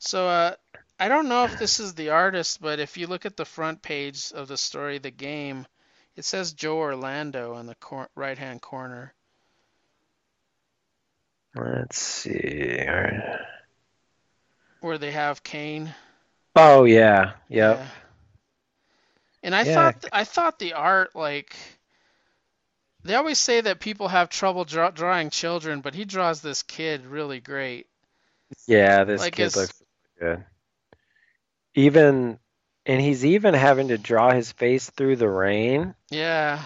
So 0.00 0.28
uh, 0.28 0.54
I 0.98 1.08
don't 1.08 1.28
know 1.28 1.44
if 1.44 1.56
this 1.56 1.78
is 1.80 1.94
the 1.94 2.10
artist, 2.10 2.60
but 2.60 2.80
if 2.80 2.96
you 2.96 3.06
look 3.06 3.24
at 3.26 3.36
the 3.36 3.44
front 3.44 3.82
page 3.82 4.32
of 4.32 4.48
the 4.48 4.56
story, 4.56 4.98
the 4.98 5.10
game, 5.10 5.66
it 6.16 6.24
says 6.24 6.52
Joe 6.52 6.78
Orlando 6.78 7.56
in 7.58 7.66
the 7.66 7.74
cor- 7.76 8.10
right-hand 8.14 8.62
corner. 8.62 9.14
Let's 11.58 11.98
see. 11.98 12.78
where 14.80 14.98
they 14.98 15.10
have 15.10 15.42
Kane. 15.42 15.92
Oh 16.54 16.84
yeah, 16.84 17.32
yep. 17.48 17.78
Yeah. 17.78 17.86
And 19.42 19.54
I 19.54 19.64
Yeah. 19.64 19.74
thought 19.74 20.04
I 20.12 20.24
thought 20.24 20.58
the 20.58 20.72
art 20.74 21.14
like 21.14 21.54
they 23.04 23.14
always 23.14 23.38
say 23.38 23.60
that 23.60 23.80
people 23.80 24.08
have 24.08 24.28
trouble 24.28 24.64
draw, 24.64 24.90
drawing 24.90 25.30
children, 25.30 25.80
but 25.80 25.94
he 25.94 26.04
draws 26.04 26.40
this 26.40 26.62
kid 26.62 27.06
really 27.06 27.40
great. 27.40 27.86
Yeah, 28.66 29.04
this 29.04 29.20
Like 29.20 29.34
kid 29.34 29.56
looks 29.56 29.82
good. 30.20 30.44
Even, 31.74 32.38
and 32.86 33.00
he's 33.00 33.24
even 33.24 33.54
having 33.54 33.88
to 33.88 33.98
draw 33.98 34.32
his 34.32 34.50
face 34.52 34.90
through 34.90 35.16
the 35.16 35.28
rain, 35.28 35.94
Yeah. 36.10 36.60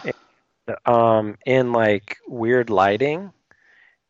um, 0.86 1.36
in 1.44 1.72
like 1.72 2.16
weird 2.26 2.70
lighting, 2.70 3.32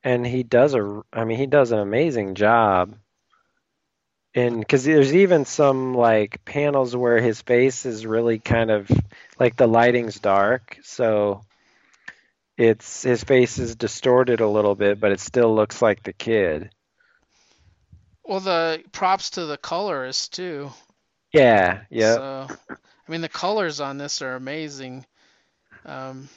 and 0.04 0.26
he 0.26 0.42
does 0.42 0.74
a, 0.74 1.02
I 1.12 1.24
mean, 1.24 1.38
he 1.38 1.46
does 1.46 1.72
an 1.72 1.78
amazing 1.78 2.34
job. 2.34 2.94
And 4.34 4.58
because 4.58 4.84
there's 4.84 5.14
even 5.14 5.44
some 5.44 5.94
like 5.94 6.44
panels 6.44 6.96
where 6.96 7.20
his 7.20 7.42
face 7.42 7.84
is 7.84 8.06
really 8.06 8.38
kind 8.38 8.70
of 8.70 8.90
like 9.38 9.56
the 9.56 9.66
lighting's 9.66 10.18
dark, 10.18 10.78
so 10.82 11.42
it's 12.56 13.02
his 13.02 13.22
face 13.24 13.58
is 13.58 13.76
distorted 13.76 14.40
a 14.40 14.48
little 14.48 14.74
bit, 14.74 15.00
but 15.00 15.12
it 15.12 15.20
still 15.20 15.54
looks 15.54 15.82
like 15.82 16.02
the 16.02 16.14
kid. 16.14 16.70
Well, 18.24 18.40
the 18.40 18.82
props 18.92 19.30
to 19.30 19.46
the 19.46 19.58
colorist 19.58 20.32
too. 20.32 20.70
Yeah, 21.32 21.82
yeah. 21.90 22.14
So, 22.14 22.46
I 22.70 23.10
mean, 23.10 23.20
the 23.20 23.28
colors 23.28 23.80
on 23.80 23.98
this 23.98 24.22
are 24.22 24.34
amazing. 24.34 25.04
Um, 25.84 26.28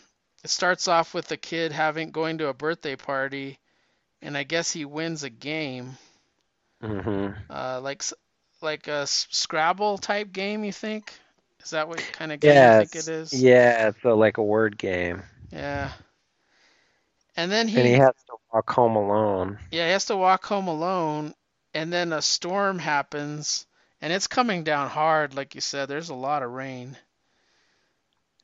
it 0.45 0.49
starts 0.51 0.87
off 0.87 1.13
with 1.15 1.27
the 1.29 1.37
kid 1.37 1.73
having 1.73 2.11
going 2.11 2.39
to 2.39 2.49
a 2.49 2.53
birthday 2.53 2.95
party, 2.95 3.59
and 4.21 4.37
I 4.37 4.43
guess 4.43 4.71
he 4.71 4.85
wins 4.85 5.23
a 5.23 5.29
game, 5.29 5.97
hmm 6.81 7.33
uh, 7.49 7.81
like 7.81 8.03
like 8.61 8.87
a 8.87 9.07
Scrabble 9.07 9.97
type 9.99 10.31
game. 10.33 10.63
You 10.65 10.73
think? 10.73 11.13
Is 11.63 11.71
that 11.71 11.89
what 11.89 12.11
kind 12.11 12.33
of 12.33 12.41
game 12.41 12.65
Yeah, 12.65 12.79
you 12.79 12.87
think 12.87 12.95
it's- 13.07 13.47
yeah, 13.47 13.89
it's 13.89 14.03
a, 14.03 14.13
like 14.13 14.37
a 14.37 14.43
word 14.43 14.77
game, 14.77 15.23
Yeah. 15.51 15.93
And 17.37 17.51
then 17.51 17.69
he, 17.69 17.83
and 17.83 17.87
he, 17.87 18.01
has 18.01 18.13
to 18.27 18.37
walk 18.53 18.69
home 18.71 18.95
alone. 18.95 19.59
yeah, 19.71 19.85
he 19.87 19.91
has 19.91 20.05
to 20.05 20.17
walk 20.17 20.45
home 20.45 20.67
alone, 20.67 21.35
and 21.73 21.91
then 21.93 22.13
a 22.13 22.21
storm 22.21 22.79
happens, 22.79 23.67
and 24.01 24.13
it's 24.13 24.27
coming 24.27 24.63
down 24.63 24.89
hard, 24.89 25.35
like 25.35 25.55
you 25.55 25.61
said. 25.61 25.87
There's 25.89 26.09
a 26.09 26.15
lot 26.15 26.43
of 26.43 26.51
rain. 26.51 26.97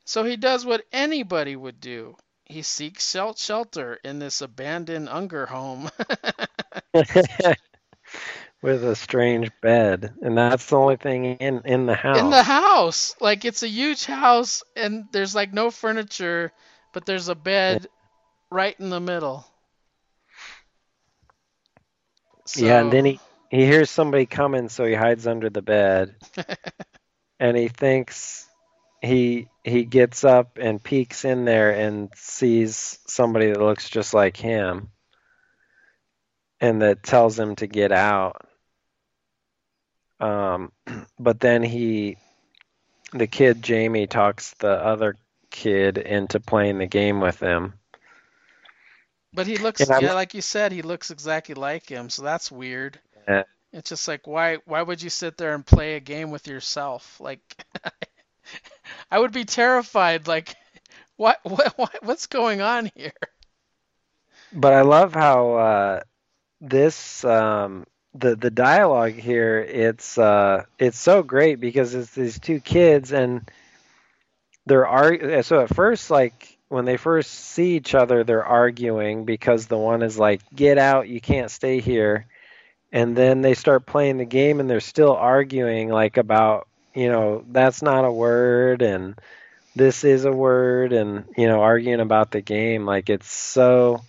So 0.04 0.24
he 0.24 0.36
does 0.36 0.64
what 0.64 0.84
anybody 0.92 1.56
would 1.56 1.80
do. 1.80 2.16
He 2.44 2.62
seeks 2.62 3.10
shelter 3.10 3.94
in 4.04 4.18
this 4.18 4.40
abandoned 4.40 5.08
Unger 5.08 5.46
home. 5.46 5.90
With 8.62 8.84
a 8.84 8.94
strange 8.94 9.50
bed, 9.60 10.14
and 10.22 10.36
that's 10.36 10.66
the 10.66 10.76
only 10.76 10.96
thing 10.96 11.24
in 11.24 11.62
in 11.64 11.86
the 11.86 11.94
house. 11.94 12.18
in 12.20 12.30
the 12.30 12.42
house. 12.42 13.14
Like 13.20 13.44
it's 13.44 13.62
a 13.62 13.68
huge 13.68 14.04
house, 14.04 14.62
and 14.76 15.06
there's 15.12 15.34
like 15.34 15.52
no 15.52 15.70
furniture, 15.70 16.52
but 16.92 17.04
there's 17.06 17.28
a 17.28 17.34
bed 17.34 17.86
right 18.50 18.78
in 18.78 18.90
the 18.90 19.00
middle. 19.00 19.46
Yeah, 22.54 22.80
and 22.80 22.92
then 22.92 23.04
he 23.04 23.20
he 23.50 23.64
hears 23.64 23.90
somebody 23.90 24.26
coming, 24.26 24.68
so 24.68 24.84
he 24.84 24.94
hides 24.94 25.26
under 25.26 25.50
the 25.50 25.62
bed, 25.62 26.16
and 27.40 27.56
he 27.56 27.68
thinks 27.68 28.46
he 29.02 29.48
he 29.64 29.84
gets 29.84 30.24
up 30.24 30.58
and 30.60 30.82
peeks 30.82 31.24
in 31.24 31.44
there 31.44 31.72
and 31.72 32.10
sees 32.16 32.98
somebody 33.06 33.48
that 33.48 33.60
looks 33.60 33.90
just 33.90 34.14
like 34.14 34.36
him, 34.36 34.90
and 36.60 36.82
that 36.82 37.02
tells 37.02 37.38
him 37.38 37.56
to 37.56 37.66
get 37.66 37.92
out. 37.92 38.46
Um, 40.20 40.72
but 41.18 41.40
then 41.40 41.62
he, 41.64 42.16
the 43.12 43.26
kid 43.26 43.62
Jamie 43.62 44.06
talks 44.06 44.54
the 44.54 44.72
other 44.72 45.16
kid 45.50 45.98
into 45.98 46.38
playing 46.40 46.78
the 46.78 46.86
game 46.86 47.20
with 47.20 47.40
him. 47.40 47.74
But 49.34 49.46
he 49.46 49.56
looks, 49.56 49.80
yeah, 49.80 50.12
like 50.12 50.34
you 50.34 50.42
said, 50.42 50.72
he 50.72 50.82
looks 50.82 51.10
exactly 51.10 51.54
like 51.54 51.88
him, 51.88 52.10
so 52.10 52.22
that's 52.22 52.52
weird. 52.52 53.00
Yeah. 53.26 53.44
It's 53.72 53.88
just 53.88 54.06
like 54.06 54.26
why 54.26 54.58
why 54.66 54.82
would 54.82 55.02
you 55.02 55.08
sit 55.08 55.38
there 55.38 55.54
and 55.54 55.64
play 55.64 55.94
a 55.94 56.00
game 56.00 56.30
with 56.30 56.46
yourself? 56.46 57.18
Like 57.18 57.40
I 59.10 59.18
would 59.18 59.32
be 59.32 59.44
terrified 59.44 60.26
like 60.26 60.54
what 61.16 61.40
what, 61.42 61.78
what 61.78 61.98
what's 62.02 62.26
going 62.26 62.60
on 62.60 62.90
here? 62.94 63.12
But 64.52 64.72
I 64.72 64.82
love 64.82 65.14
how 65.14 65.54
uh, 65.54 66.00
this 66.60 67.24
um, 67.24 67.86
the 68.14 68.36
the 68.36 68.50
dialogue 68.50 69.14
here 69.14 69.58
it's 69.58 70.18
uh, 70.18 70.64
it's 70.78 70.98
so 70.98 71.22
great 71.22 71.60
because 71.60 71.94
it's 71.94 72.14
these 72.14 72.38
two 72.38 72.60
kids 72.60 73.12
and 73.12 73.50
they're 74.66 74.86
ar- 74.86 75.42
so 75.42 75.60
at 75.60 75.74
first 75.74 76.10
like 76.10 76.58
when 76.68 76.84
they 76.84 76.96
first 76.96 77.30
see 77.30 77.76
each 77.76 77.94
other 77.94 78.24
they're 78.24 78.44
arguing 78.44 79.24
because 79.24 79.66
the 79.66 79.78
one 79.78 80.02
is 80.02 80.18
like 80.18 80.40
get 80.54 80.78
out 80.78 81.08
you 81.08 81.20
can't 81.20 81.50
stay 81.50 81.80
here 81.80 82.26
and 82.92 83.16
then 83.16 83.40
they 83.40 83.54
start 83.54 83.86
playing 83.86 84.18
the 84.18 84.24
game 84.24 84.60
and 84.60 84.68
they're 84.68 84.80
still 84.80 85.14
arguing 85.14 85.88
like 85.88 86.16
about 86.18 86.68
you 86.94 87.08
know 87.08 87.44
that's 87.50 87.82
not 87.82 88.04
a 88.04 88.12
word 88.12 88.82
and 88.82 89.14
this 89.74 90.04
is 90.04 90.24
a 90.24 90.32
word 90.32 90.92
and 90.92 91.24
you 91.36 91.46
know 91.46 91.60
arguing 91.60 92.00
about 92.00 92.30
the 92.30 92.40
game 92.40 92.84
like 92.84 93.08
it's 93.10 93.30
so 93.30 94.00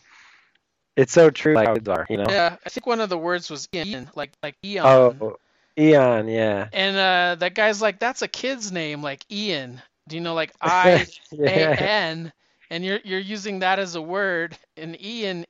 it's 0.95 1.13
so 1.13 1.29
true 1.29 1.55
like 1.55 1.73
kids 1.73 1.87
are 1.89 2.05
you 2.09 2.17
know 2.17 2.25
Yeah, 2.29 2.57
I 2.65 2.69
think 2.69 2.85
one 2.85 2.99
of 2.99 3.09
the 3.09 3.17
words 3.17 3.49
was 3.49 3.67
Ian, 3.73 4.09
like 4.15 4.31
like 4.43 4.55
Eon. 4.65 4.85
oh 4.87 5.37
eon 5.79 6.27
yeah 6.27 6.69
And 6.73 6.97
uh 6.97 7.35
that 7.39 7.55
guy's 7.55 7.81
like 7.81 7.99
that's 7.99 8.21
a 8.21 8.27
kid's 8.27 8.71
name 8.71 9.01
like 9.01 9.23
Ian. 9.31 9.81
Do 10.07 10.15
you 10.15 10.21
know 10.21 10.33
like 10.33 10.53
I 10.61 11.07
A 11.45 11.67
N 11.77 12.31
and 12.69 12.83
you're 12.85 12.99
you're 13.03 13.19
using 13.19 13.59
that 13.59 13.79
as 13.79 13.95
a 13.95 14.01
word 14.01 14.57
and 14.77 14.99
Ian 15.01 15.45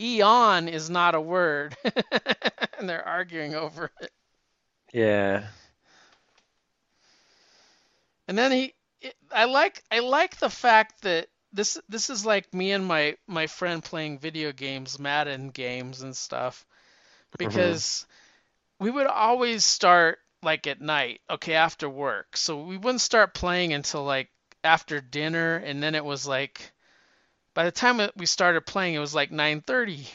Eon 0.00 0.68
is 0.68 0.90
not 0.90 1.14
a 1.14 1.20
word. 1.20 1.76
and 2.78 2.88
they're 2.88 3.06
arguing 3.06 3.54
over 3.54 3.90
it. 4.00 4.10
yeah 4.92 5.46
And 8.28 8.36
then 8.36 8.52
he, 8.52 8.74
I 9.32 9.44
like, 9.44 9.82
I 9.90 10.00
like 10.00 10.38
the 10.38 10.50
fact 10.50 11.02
that 11.02 11.28
this, 11.52 11.78
this 11.88 12.10
is 12.10 12.26
like 12.26 12.52
me 12.52 12.72
and 12.72 12.84
my 12.84 13.16
my 13.26 13.46
friend 13.46 13.82
playing 13.82 14.18
video 14.18 14.52
games, 14.52 14.98
Madden 14.98 15.50
games 15.50 16.02
and 16.02 16.16
stuff, 16.16 16.66
mm-hmm. 17.38 17.48
because 17.48 18.06
we 18.78 18.90
would 18.90 19.06
always 19.06 19.64
start 19.64 20.18
like 20.42 20.66
at 20.66 20.80
night, 20.80 21.20
okay, 21.30 21.54
after 21.54 21.88
work. 21.88 22.36
So 22.36 22.62
we 22.62 22.76
wouldn't 22.76 23.00
start 23.00 23.34
playing 23.34 23.72
until 23.72 24.04
like 24.04 24.30
after 24.64 25.00
dinner, 25.00 25.56
and 25.56 25.82
then 25.82 25.94
it 25.94 26.04
was 26.04 26.26
like, 26.26 26.72
by 27.54 27.64
the 27.64 27.72
time 27.72 28.00
we 28.16 28.26
started 28.26 28.66
playing, 28.66 28.94
it 28.94 28.98
was 28.98 29.14
like 29.14 29.30
9:30. 29.30 30.06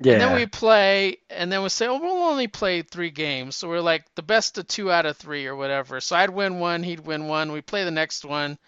Yeah 0.00 0.12
And 0.14 0.22
then 0.22 0.34
we 0.34 0.46
play, 0.46 1.18
and 1.30 1.50
then 1.50 1.62
we 1.62 1.68
say, 1.68 1.86
oh, 1.86 1.98
we'll 1.98 2.22
only 2.22 2.48
play 2.48 2.82
three 2.82 3.10
games. 3.10 3.56
So 3.56 3.68
we're 3.68 3.80
like 3.80 4.04
the 4.14 4.22
best 4.22 4.58
of 4.58 4.66
two 4.66 4.90
out 4.90 5.06
of 5.06 5.16
three 5.16 5.46
or 5.46 5.56
whatever. 5.56 6.00
So 6.00 6.16
I'd 6.16 6.30
win 6.30 6.58
one, 6.60 6.82
he'd 6.82 7.00
win 7.00 7.28
one. 7.28 7.52
We 7.52 7.60
play 7.62 7.84
the 7.84 7.90
next 7.90 8.24
one. 8.24 8.58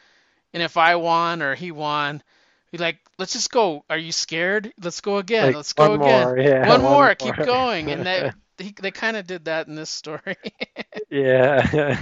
And 0.54 0.62
if 0.62 0.76
I 0.76 0.96
won 0.96 1.42
or 1.42 1.54
he 1.54 1.70
won, 1.72 2.22
we'd 2.72 2.80
like, 2.80 2.98
let's 3.18 3.34
just 3.34 3.50
go. 3.50 3.84
Are 3.90 3.98
you 3.98 4.12
scared? 4.12 4.72
Let's 4.82 5.00
go 5.00 5.18
again. 5.18 5.46
Like, 5.48 5.56
let's 5.56 5.72
go 5.74 5.90
one 5.90 6.00
again. 6.00 6.24
more, 6.24 6.38
yeah, 6.38 6.60
one 6.60 6.68
one 6.68 6.80
more. 6.82 6.92
more. 7.04 7.14
Keep 7.14 7.36
going. 7.36 7.90
And 7.90 8.34
he, 8.58 8.74
they 8.80 8.90
kind 8.90 9.16
of 9.16 9.26
did 9.26 9.44
that 9.46 9.68
in 9.68 9.74
this 9.74 9.90
story. 9.90 10.36
Yeah. 11.10 11.98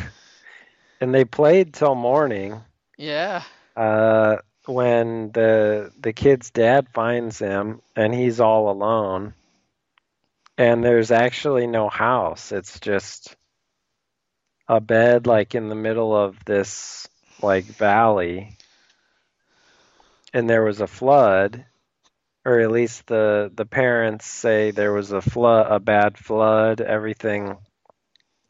and 1.00 1.14
they 1.14 1.24
played 1.24 1.74
till 1.74 1.94
morning. 1.94 2.60
yeah. 2.96 3.42
Uh, 3.76 4.38
when 4.66 5.30
the 5.32 5.92
the 5.98 6.12
kid's 6.12 6.50
dad 6.50 6.88
finds 6.92 7.38
him 7.38 7.80
and 7.94 8.14
he's 8.14 8.40
all 8.40 8.70
alone, 8.70 9.34
and 10.58 10.82
there's 10.84 11.10
actually 11.10 11.66
no 11.66 11.88
house. 11.88 12.52
It's 12.52 12.80
just 12.80 13.36
a 14.68 14.80
bed 14.80 15.26
like 15.26 15.54
in 15.54 15.68
the 15.68 15.74
middle 15.74 16.14
of 16.16 16.44
this 16.44 17.08
like 17.42 17.64
valley, 17.64 18.56
and 20.32 20.48
there 20.50 20.64
was 20.64 20.80
a 20.80 20.86
flood, 20.86 21.64
or 22.44 22.60
at 22.60 22.70
least 22.70 23.06
the 23.06 23.50
the 23.54 23.66
parents 23.66 24.26
say 24.26 24.70
there 24.70 24.92
was 24.92 25.12
a 25.12 25.22
flood, 25.22 25.70
a 25.70 25.78
bad 25.80 26.18
flood. 26.18 26.80
Everything 26.80 27.56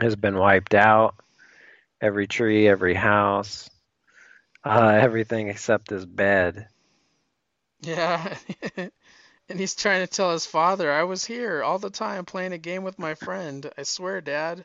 has 0.01 0.17
been 0.17 0.37
wiped 0.37 0.75
out. 0.75 1.15
Every 2.01 2.27
tree, 2.27 2.69
every 2.69 2.93
house, 2.93 3.71
uh, 4.67 4.99
everything 5.01 5.49
except 5.49 5.91
his 5.91 6.07
bed. 6.07 6.69
Yeah. 7.81 8.37
and 8.77 9.59
he's 9.61 9.75
trying 9.75 10.01
to 10.07 10.07
tell 10.13 10.33
his 10.33 10.47
father, 10.47 10.93
I 10.93 11.05
was 11.05 11.25
here 11.25 11.63
all 11.63 11.79
the 11.79 11.91
time 11.91 12.25
playing 12.27 12.53
a 12.53 12.59
game 12.59 12.85
with 12.85 12.99
my 12.99 13.15
friend. 13.15 13.71
I 13.79 13.83
swear, 13.83 14.21
Dad. 14.21 14.65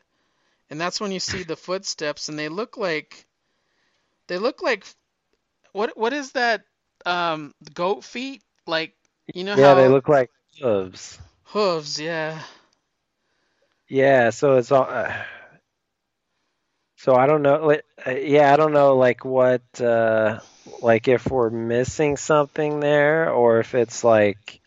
And 0.70 0.80
that's 0.80 1.00
when 1.00 1.12
you 1.12 1.20
see 1.20 1.42
the 1.44 1.56
footsteps, 1.56 2.28
and 2.28 2.38
they 2.38 2.48
look 2.48 2.76
like 2.76 3.26
they 4.28 4.38
look 4.38 4.62
like 4.62 4.86
what 5.72 5.96
what 5.96 6.12
is 6.12 6.32
that 6.32 6.64
um 7.06 7.54
goat 7.74 8.04
feet 8.04 8.42
like 8.66 8.94
you 9.32 9.44
know 9.44 9.56
Yeah, 9.56 9.74
how 9.74 9.74
they 9.74 9.88
look 9.88 10.08
like 10.08 10.30
hooves. 10.60 11.18
hooves 11.44 12.00
yeah 12.00 12.42
Yeah, 13.88 14.30
so 14.30 14.56
it's 14.56 14.72
all. 14.72 14.84
Uh, 14.88 15.12
so 17.02 17.14
I 17.16 17.26
don't 17.26 17.42
know. 17.42 17.66
like, 17.66 17.84
uh, 18.06 18.12
Yeah, 18.12 18.52
I 18.52 18.56
don't 18.56 18.72
know. 18.72 18.96
Like 18.96 19.24
what? 19.24 19.62
Uh, 19.80 20.40
like 20.82 21.08
if 21.08 21.26
we're 21.28 21.50
missing 21.50 22.16
something 22.16 22.80
there, 22.80 23.30
or 23.30 23.60
if 23.60 23.74
it's 23.74 24.04
like, 24.04 24.60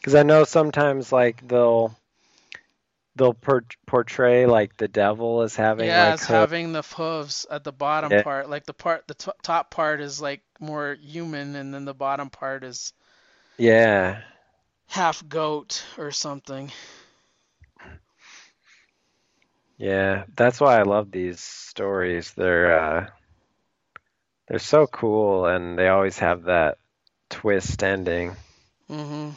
because 0.00 0.14
I 0.14 0.22
know 0.24 0.44
sometimes 0.44 1.12
like 1.12 1.46
they'll 1.46 1.96
they'll 3.16 3.34
per- 3.34 3.64
portray 3.86 4.46
like 4.46 4.76
the 4.76 4.88
devil 4.88 5.42
as 5.42 5.56
having 5.56 5.94
yeah 5.94 5.96
like 5.96 6.16
it's 6.16 6.26
having 6.26 6.72
the 6.72 6.82
hooves 6.82 7.46
at 7.50 7.64
the 7.64 7.72
bottom 7.72 8.12
Yeah. 8.12 8.22
part 8.22 8.48
like 8.50 8.66
the 8.66 8.74
part 8.74 9.06
the 9.08 9.14
t- 9.14 9.30
top 9.42 9.70
part 9.70 10.00
is 10.00 10.20
like 10.20 10.42
more 10.60 10.96
human 11.00 11.54
and 11.56 11.74
then 11.74 11.84
the 11.84 11.94
bottom 11.94 12.30
part 12.30 12.64
is 12.64 12.92
Yeah, 13.58 14.22
half 14.88 15.26
goat 15.28 15.84
or 15.98 16.10
something 16.10 16.72
yeah. 19.78 20.24
That's 20.36 20.60
why 20.60 20.78
I 20.78 20.82
love 20.82 21.10
these 21.10 21.40
stories. 21.40 22.32
They're 22.34 22.78
uh, 22.78 23.06
they're 24.48 24.58
so 24.58 24.86
cool, 24.86 25.46
and 25.46 25.78
they 25.78 25.88
always 25.88 26.18
have 26.18 26.44
that 26.44 26.78
twist 27.30 27.82
ending. 27.82 28.36
Mm-hmm. 28.90 29.30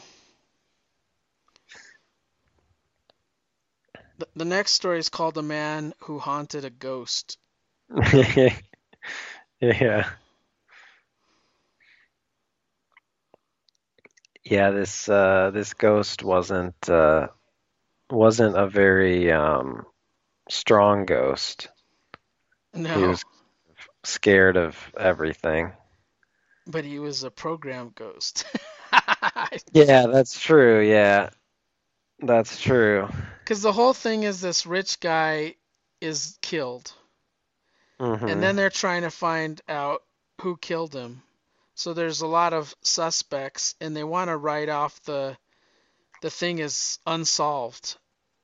the, 4.18 4.28
the 4.36 4.44
next 4.44 4.72
story 4.72 4.98
is 4.98 5.08
called 5.08 5.34
the 5.34 5.42
man 5.42 5.92
who 6.00 6.18
haunted 6.18 6.64
a 6.64 6.70
ghost 6.70 7.38
Yeah. 9.60 10.10
Yeah, 14.44 14.70
this 14.70 15.08
uh 15.08 15.50
this 15.52 15.74
ghost 15.74 16.22
wasn't 16.22 16.88
uh 16.88 17.28
wasn't 18.10 18.56
a 18.56 18.66
very 18.68 19.30
um 19.32 19.86
strong 20.50 21.06
ghost. 21.06 21.68
No. 22.74 22.98
He 22.98 23.06
was 23.06 23.24
scared 24.04 24.56
of 24.56 24.76
everything. 24.98 25.72
but 26.66 26.84
he 26.84 26.98
was 26.98 27.22
a 27.24 27.30
program 27.30 27.92
ghost 27.94 28.44
Yeah, 29.72 30.06
that's 30.06 30.38
true. 30.38 30.80
Yeah. 30.80 31.30
That's 32.20 32.60
true. 32.60 33.08
Because 33.44 33.62
the 33.62 33.72
whole 33.72 33.94
thing 33.94 34.24
is 34.24 34.40
this 34.40 34.66
rich 34.66 35.00
guy 35.00 35.56
is 36.00 36.38
killed, 36.42 36.92
hmm 37.98 38.26
and 38.28 38.42
then 38.42 38.56
they're 38.56 38.70
trying 38.70 39.02
to 39.02 39.10
find 39.10 39.60
out 39.68 40.02
who 40.42 40.56
killed 40.56 40.94
him. 40.94 41.22
So 41.74 41.94
there's 41.94 42.20
a 42.20 42.26
lot 42.26 42.52
of 42.52 42.74
suspects, 42.82 43.74
and 43.80 43.96
they 43.96 44.04
want 44.04 44.28
to 44.28 44.36
write 44.36 44.68
off 44.68 45.02
the 45.04 45.36
the 46.22 46.30
thing 46.30 46.58
is 46.58 46.98
unsolved. 47.06 47.96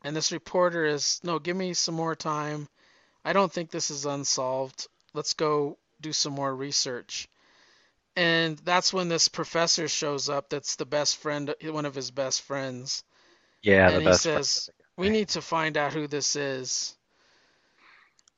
And 0.06 0.14
this 0.14 0.30
reporter 0.30 0.86
is, 0.86 1.18
no, 1.24 1.40
give 1.40 1.56
me 1.56 1.74
some 1.74 1.96
more 1.96 2.14
time. 2.14 2.68
I 3.24 3.32
don't 3.32 3.52
think 3.52 3.72
this 3.72 3.90
is 3.90 4.06
unsolved. 4.06 4.86
Let's 5.14 5.34
go 5.34 5.78
do 6.00 6.12
some 6.12 6.32
more 6.32 6.54
research. 6.54 7.28
And 8.14 8.56
that's 8.58 8.92
when 8.92 9.08
this 9.08 9.26
professor 9.26 9.88
shows 9.88 10.28
up. 10.28 10.48
That's 10.48 10.76
the 10.76 10.86
best 10.86 11.16
friend, 11.16 11.52
one 11.60 11.86
of 11.86 11.96
his 11.96 12.12
best 12.12 12.42
friends. 12.42 13.02
Yeah, 13.62 13.88
the 13.88 13.94
and 13.94 14.02
he 14.04 14.08
best 14.10 14.22
friend. 14.22 14.46
says, 14.46 14.70
"We 14.96 15.08
need 15.08 15.30
to 15.30 15.42
find 15.42 15.76
out 15.76 15.92
who 15.92 16.06
this 16.06 16.36
is." 16.36 16.94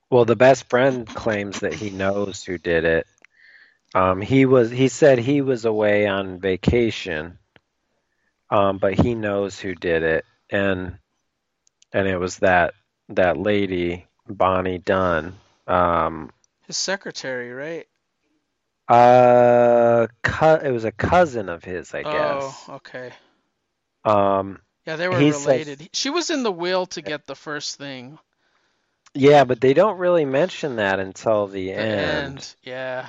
Well, 0.08 0.24
the 0.24 0.36
best 0.36 0.70
friend 0.70 1.06
claims 1.06 1.60
that 1.60 1.74
he 1.74 1.90
knows 1.90 2.42
who 2.42 2.56
did 2.56 2.86
it. 2.86 3.06
Um, 3.94 4.22
he 4.22 4.46
was 4.46 4.70
he 4.70 4.88
said 4.88 5.18
he 5.18 5.42
was 5.42 5.66
away 5.66 6.06
on 6.06 6.40
vacation, 6.40 7.38
um, 8.48 8.78
but 8.78 8.94
he 8.94 9.14
knows 9.14 9.60
who 9.60 9.74
did 9.74 10.02
it, 10.02 10.24
and 10.48 10.98
and 11.92 12.06
it 12.08 12.18
was 12.18 12.38
that 12.38 12.74
that 13.10 13.38
lady 13.38 14.06
Bonnie 14.28 14.78
Dunn. 14.78 15.34
Um, 15.66 16.30
His 16.66 16.76
secretary, 16.76 17.52
right? 17.52 17.86
uh, 18.88 20.06
cu- 20.22 20.64
it 20.66 20.70
was 20.70 20.84
a 20.84 20.92
cousin 20.92 21.48
of 21.48 21.64
his, 21.64 21.94
I 21.94 22.02
guess. 22.04 22.68
Oh, 22.68 22.74
okay. 22.76 23.12
Um, 24.04 24.60
Yeah, 24.86 24.96
they 24.96 25.08
were 25.08 25.16
related. 25.18 25.88
She 25.92 26.10
was 26.10 26.30
in 26.30 26.42
the 26.42 26.52
will 26.52 26.86
to 26.86 27.02
get 27.02 27.26
the 27.26 27.34
first 27.36 27.76
thing. 27.76 28.18
yeah, 29.14 29.44
but 29.44 29.60
they 29.60 29.74
don't 29.74 29.98
really 29.98 30.24
mention 30.24 30.76
that 30.76 31.00
until 31.00 31.46
the 31.48 31.68
The 31.68 31.72
end. 31.72 32.34
end. 32.34 32.54
Yeah. 32.62 33.08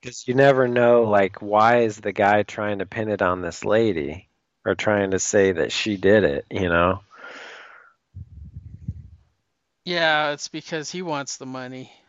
Because 0.00 0.26
you 0.28 0.34
never 0.34 0.68
know, 0.68 1.02
like, 1.04 1.42
why 1.42 1.78
is 1.82 1.96
the 1.98 2.12
guy 2.12 2.42
trying 2.42 2.78
to 2.78 2.86
pin 2.86 3.08
it 3.08 3.22
on 3.22 3.40
this 3.42 3.64
lady 3.64 4.28
or 4.64 4.74
trying 4.74 5.12
to 5.12 5.18
say 5.18 5.52
that 5.52 5.72
she 5.72 5.96
did 5.96 6.24
it, 6.24 6.46
you 6.50 6.68
know? 6.68 7.00
Yeah, 9.86 10.32
it's 10.32 10.48
because 10.48 10.90
he 10.90 11.00
wants 11.02 11.38
the 11.38 11.46
money. 11.46 11.92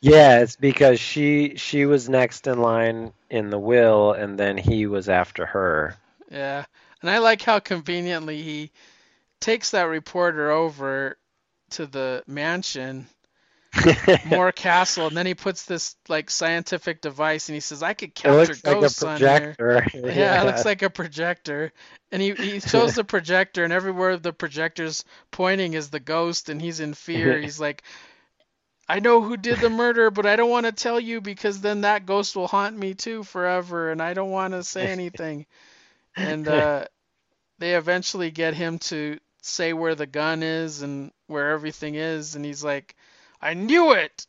Yeah, 0.00 0.40
it's 0.40 0.56
because 0.56 1.00
she 1.00 1.56
she 1.56 1.86
was 1.86 2.08
next 2.08 2.46
in 2.46 2.60
line 2.60 3.12
in 3.30 3.50
the 3.50 3.58
will 3.58 4.12
and 4.12 4.38
then 4.38 4.56
he 4.56 4.86
was 4.86 5.08
after 5.08 5.46
her. 5.46 5.96
Yeah. 6.30 6.64
And 7.00 7.10
I 7.10 7.18
like 7.18 7.42
how 7.42 7.58
conveniently 7.58 8.42
he 8.42 8.70
takes 9.40 9.70
that 9.70 9.84
reporter 9.84 10.50
over 10.50 11.18
to 11.70 11.86
the 11.86 12.22
mansion, 12.26 13.08
Moore 14.24 14.52
Castle, 14.52 15.06
and 15.08 15.16
then 15.16 15.26
he 15.26 15.34
puts 15.34 15.64
this 15.64 15.96
like 16.08 16.30
scientific 16.30 17.00
device 17.00 17.48
and 17.48 17.54
he 17.54 17.60
says, 17.60 17.82
I 17.82 17.94
could 17.94 18.14
It 18.24 18.40
capture 18.40 18.56
like 18.64 18.82
a 18.82 18.90
ghosts 18.90 19.02
on 19.02 19.24
here. 19.24 19.56
projector. 19.56 19.86
Yeah, 20.04 20.40
it 20.40 20.44
looks 20.44 20.64
like 20.64 20.82
a 20.82 20.90
projector. 20.90 21.72
And 22.12 22.22
he, 22.22 22.34
he 22.34 22.60
shows 22.60 22.94
the 22.94 23.04
projector, 23.04 23.64
and 23.64 23.72
everywhere 23.72 24.16
the 24.16 24.32
projector's 24.32 25.04
pointing 25.30 25.74
is 25.74 25.90
the 25.90 26.00
ghost, 26.00 26.48
and 26.48 26.60
he's 26.60 26.80
in 26.80 26.94
fear. 26.94 27.38
He's 27.38 27.60
like, 27.60 27.82
I 28.88 29.00
know 29.00 29.22
who 29.22 29.36
did 29.36 29.60
the 29.60 29.70
murder, 29.70 30.10
but 30.10 30.26
I 30.26 30.36
don't 30.36 30.50
want 30.50 30.66
to 30.66 30.72
tell 30.72 31.00
you 31.00 31.20
because 31.20 31.60
then 31.60 31.82
that 31.82 32.06
ghost 32.06 32.36
will 32.36 32.48
haunt 32.48 32.76
me 32.76 32.94
too 32.94 33.22
forever, 33.24 33.90
and 33.92 34.02
I 34.02 34.14
don't 34.14 34.30
want 34.30 34.54
to 34.54 34.64
say 34.64 34.88
anything. 34.92 35.46
And 36.16 36.48
uh, 36.48 36.86
they 37.58 37.76
eventually 37.76 38.32
get 38.32 38.54
him 38.54 38.78
to 38.80 39.20
say 39.42 39.72
where 39.74 39.94
the 39.94 40.06
gun 40.06 40.42
is 40.42 40.82
and 40.82 41.12
where 41.28 41.52
everything 41.52 41.94
is, 41.96 42.36
and 42.36 42.44
he's 42.44 42.64
like, 42.64 42.95
I 43.40 43.54
knew 43.54 43.92
it! 43.92 44.26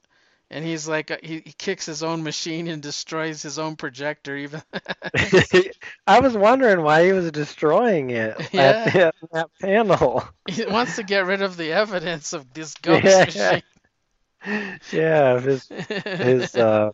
And 0.49 0.63
he's 0.63 0.87
like, 0.87 1.11
uh, 1.11 1.17
he, 1.21 1.41
he 1.45 1.51
kicks 1.57 1.85
his 1.85 2.03
own 2.03 2.23
machine 2.23 2.67
and 2.69 2.81
destroys 2.81 3.41
his 3.41 3.59
own 3.59 3.75
projector, 3.75 4.37
even. 4.37 4.61
I 6.07 6.21
was 6.21 6.37
wondering 6.37 6.81
why 6.83 7.03
he 7.05 7.11
was 7.11 7.29
destroying 7.31 8.11
it 8.11 8.37
Yeah. 8.53 8.61
at 8.61 8.93
the, 8.93 9.13
that 9.33 9.49
panel. 9.61 10.23
He 10.49 10.65
wants 10.65 10.95
to 10.95 11.03
get 11.03 11.25
rid 11.25 11.41
of 11.41 11.57
the 11.57 11.73
evidence 11.73 12.31
of 12.31 12.53
this 12.53 12.73
ghost 12.81 13.03
Yeah. 13.35 13.61
machine. 14.45 14.79
Yeah, 14.93 15.39
his 15.41 15.67
his 15.67 16.55
uh, 16.55 16.91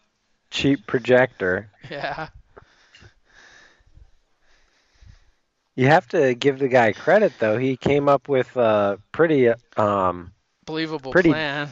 cheap 0.49 0.88
projector. 0.88 1.70
yeah. 1.91 2.30
You 5.76 5.88
have 5.88 6.07
to 6.09 6.34
give 6.36 6.59
the 6.59 6.68
guy 6.68 6.93
credit 6.93 7.34
though. 7.39 7.57
He 7.57 7.78
came 7.78 8.07
up 8.07 8.28
with 8.30 8.55
a 8.57 8.99
pretty 9.11 9.49
um 9.78 10.32
Believable 10.66 11.11
Pretty- 11.11 11.30
plan. 11.32 11.70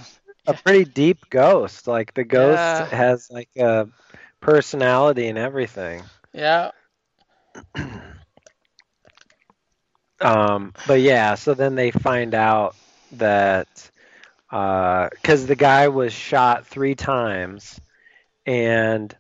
A 0.52 0.62
pretty 0.64 0.86
deep 0.86 1.30
ghost. 1.30 1.88
Like 1.88 2.14
the 2.14 2.24
ghost 2.24 2.80
Yeah. 2.80 2.92
has 2.92 3.30
like 3.32 3.50
a 3.58 3.88
personality 4.42 5.28
and 5.28 5.38
everything. 5.38 6.10
Yeah. 6.34 6.72
Um, 10.22 10.74
but 10.86 11.02
yeah, 11.02 11.36
so 11.36 11.54
then 11.54 11.76
they 11.76 11.92
find 11.92 12.34
out 12.34 12.76
that 13.12 13.68
because 14.50 15.46
the 15.48 15.56
guy 15.56 15.88
was 15.90 16.14
shot 16.14 16.68
three 16.68 16.96
times, 16.96 17.80
and 18.46 19.16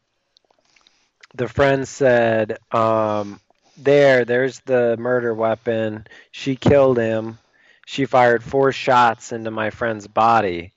the 1.36 1.48
friend 1.48 1.88
said, 1.88 2.58
um, 2.72 3.40
"There, 3.78 4.26
there's 4.26 4.60
the 4.62 4.96
murder 4.98 5.34
weapon. 5.34 6.06
She 6.32 6.56
killed 6.56 6.98
him. 6.98 7.40
She 7.86 8.06
fired 8.06 8.44
four 8.44 8.72
shots 8.72 9.32
into 9.32 9.52
my 9.52 9.70
friend's 9.72 10.08
body, 10.08 10.74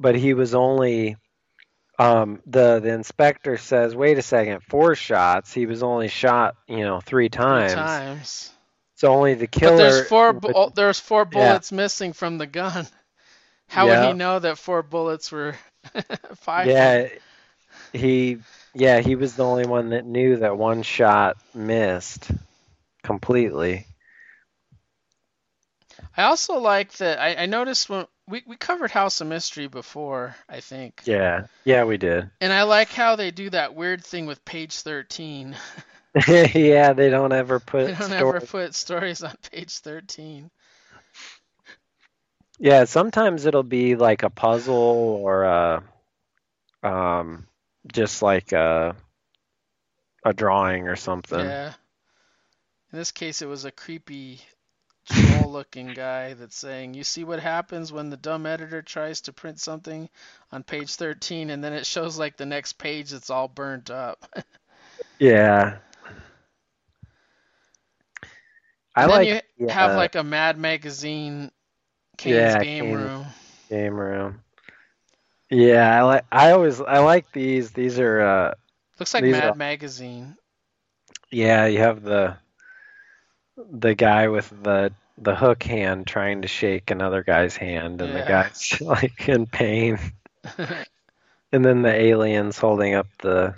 but 0.00 0.14
he 0.16 0.34
was 0.34 0.54
only." 0.54 1.16
Um, 1.98 2.42
the 2.46 2.80
the 2.80 2.90
inspector 2.90 3.56
says, 3.56 3.94
"Wait 3.94 4.18
a 4.18 4.22
second, 4.22 4.62
four 4.62 4.94
shots. 4.94 5.52
He 5.52 5.66
was 5.66 5.82
only 5.82 6.08
shot, 6.08 6.56
you 6.68 6.84
know, 6.84 7.00
three 7.00 7.28
times. 7.28 7.72
Three 7.72 7.80
times. 7.82 8.52
So 8.96 9.12
only 9.12 9.34
the 9.34 9.46
But 9.60 9.60
killer." 9.60 9.76
there's 9.76 9.98
four. 9.98 10.32
Bu- 10.32 10.50
oh, 10.54 10.70
there's 10.74 11.00
four 11.00 11.24
bullets 11.24 11.72
missing 11.72 12.12
from 12.12 12.38
the 12.38 12.46
gun. 12.46 12.86
How 13.68 13.88
would 13.88 14.00
he 14.00 14.12
know 14.12 14.38
that 14.38 14.58
four 14.58 14.82
bullets 14.82 15.30
were 15.32 15.56
fired? 16.36 16.68
Yeah, 16.68 17.08
he 17.92 18.38
yeah, 18.74 19.00
he 19.00 19.16
was 19.16 19.34
the 19.36 19.44
only 19.44 19.64
one 19.66 19.90
that 19.90 20.04
knew 20.04 20.36
that 20.36 20.56
one 20.56 20.82
shot 20.82 21.36
missed 21.54 22.30
completely. 23.02 23.86
I 26.16 26.24
also 26.24 26.58
like 26.58 26.92
that. 26.94 27.18
I, 27.18 27.34
I 27.42 27.46
noticed 27.46 27.88
when 27.88 28.06
we, 28.28 28.42
we 28.46 28.56
covered 28.56 28.90
House 28.90 29.20
of 29.20 29.26
Mystery 29.28 29.68
before, 29.68 30.34
I 30.48 30.60
think. 30.60 31.02
Yeah. 31.04 31.46
Yeah, 31.64 31.84
we 31.84 31.96
did. 31.96 32.30
And 32.40 32.52
I 32.52 32.64
like 32.64 32.88
how 32.90 33.16
they 33.16 33.30
do 33.30 33.50
that 33.50 33.74
weird 33.74 34.04
thing 34.04 34.26
with 34.26 34.44
page 34.44 34.80
13. 34.80 35.56
yeah, 36.28 36.92
they 36.92 37.10
don't 37.10 37.32
ever 37.32 37.60
put 37.66 37.86
They 37.86 37.92
don't 37.94 38.02
story- 38.08 38.18
ever 38.18 38.40
put 38.40 38.74
stories 38.74 39.22
on 39.22 39.34
page 39.52 39.78
13. 39.78 40.50
Yeah, 42.58 42.84
sometimes 42.84 43.44
it'll 43.44 43.62
be 43.62 43.96
like 43.96 44.22
a 44.22 44.30
puzzle 44.30 44.74
or 44.74 45.44
a 45.44 45.82
um 46.82 47.46
just 47.92 48.22
like 48.22 48.52
a 48.52 48.96
a 50.24 50.32
drawing 50.32 50.88
or 50.88 50.96
something. 50.96 51.38
Yeah. 51.38 51.72
In 52.92 52.98
this 52.98 53.10
case, 53.12 53.42
it 53.42 53.46
was 53.46 53.66
a 53.66 53.70
creepy 53.70 54.40
troll 55.06 55.50
looking 55.52 55.92
guy 55.94 56.34
that's 56.34 56.56
saying, 56.56 56.94
You 56.94 57.04
see 57.04 57.24
what 57.24 57.40
happens 57.40 57.92
when 57.92 58.10
the 58.10 58.16
dumb 58.16 58.46
editor 58.46 58.82
tries 58.82 59.22
to 59.22 59.32
print 59.32 59.60
something 59.60 60.08
on 60.52 60.62
page 60.64 60.94
13 60.96 61.50
and 61.50 61.62
then 61.64 61.72
it 61.72 61.86
shows 61.86 62.18
like 62.18 62.36
the 62.36 62.46
next 62.46 62.74
page 62.74 63.10
that's 63.10 63.30
all 63.30 63.48
burnt 63.48 63.90
up. 63.90 64.24
Yeah. 65.18 65.78
I 68.94 69.04
And 69.04 69.12
then 69.12 69.22
like 69.22 69.24
you 69.24 69.40
yeah, 69.56 69.68
have 69.68 69.92
like 69.94 70.14
a 70.14 70.22
Mad 70.24 70.58
Magazine 70.58 71.50
Cain's 72.18 72.54
Yeah, 72.54 72.56
Game 72.56 72.90
Kane- 72.90 72.90
Room. 72.90 73.34
game 73.68 73.94
room. 73.98 74.42
Yeah, 75.50 75.98
I 75.98 76.02
like 76.02 76.24
I 76.32 76.50
always 76.52 76.80
I 76.80 76.98
like 76.98 77.30
these. 77.32 77.72
These 77.72 77.98
are 77.98 78.20
uh 78.20 78.54
Looks 78.98 79.14
like 79.14 79.24
Mad 79.26 79.50
are- 79.50 79.54
Magazine. 79.56 80.36
Yeah, 81.30 81.66
you 81.66 81.78
have 81.78 82.02
the 82.02 82.36
the 83.56 83.94
guy 83.94 84.28
with 84.28 84.50
the 84.62 84.92
the 85.18 85.34
hook 85.34 85.62
hand 85.62 86.06
trying 86.06 86.42
to 86.42 86.48
shake 86.48 86.90
another 86.90 87.22
guy's 87.22 87.56
hand, 87.56 88.02
and 88.02 88.14
the 88.14 88.24
guy's 88.26 88.80
like 88.80 89.28
in 89.28 89.46
pain, 89.46 89.98
and 91.52 91.64
then 91.64 91.82
the 91.82 91.92
aliens 91.92 92.58
holding 92.58 92.94
up 92.94 93.06
the 93.18 93.54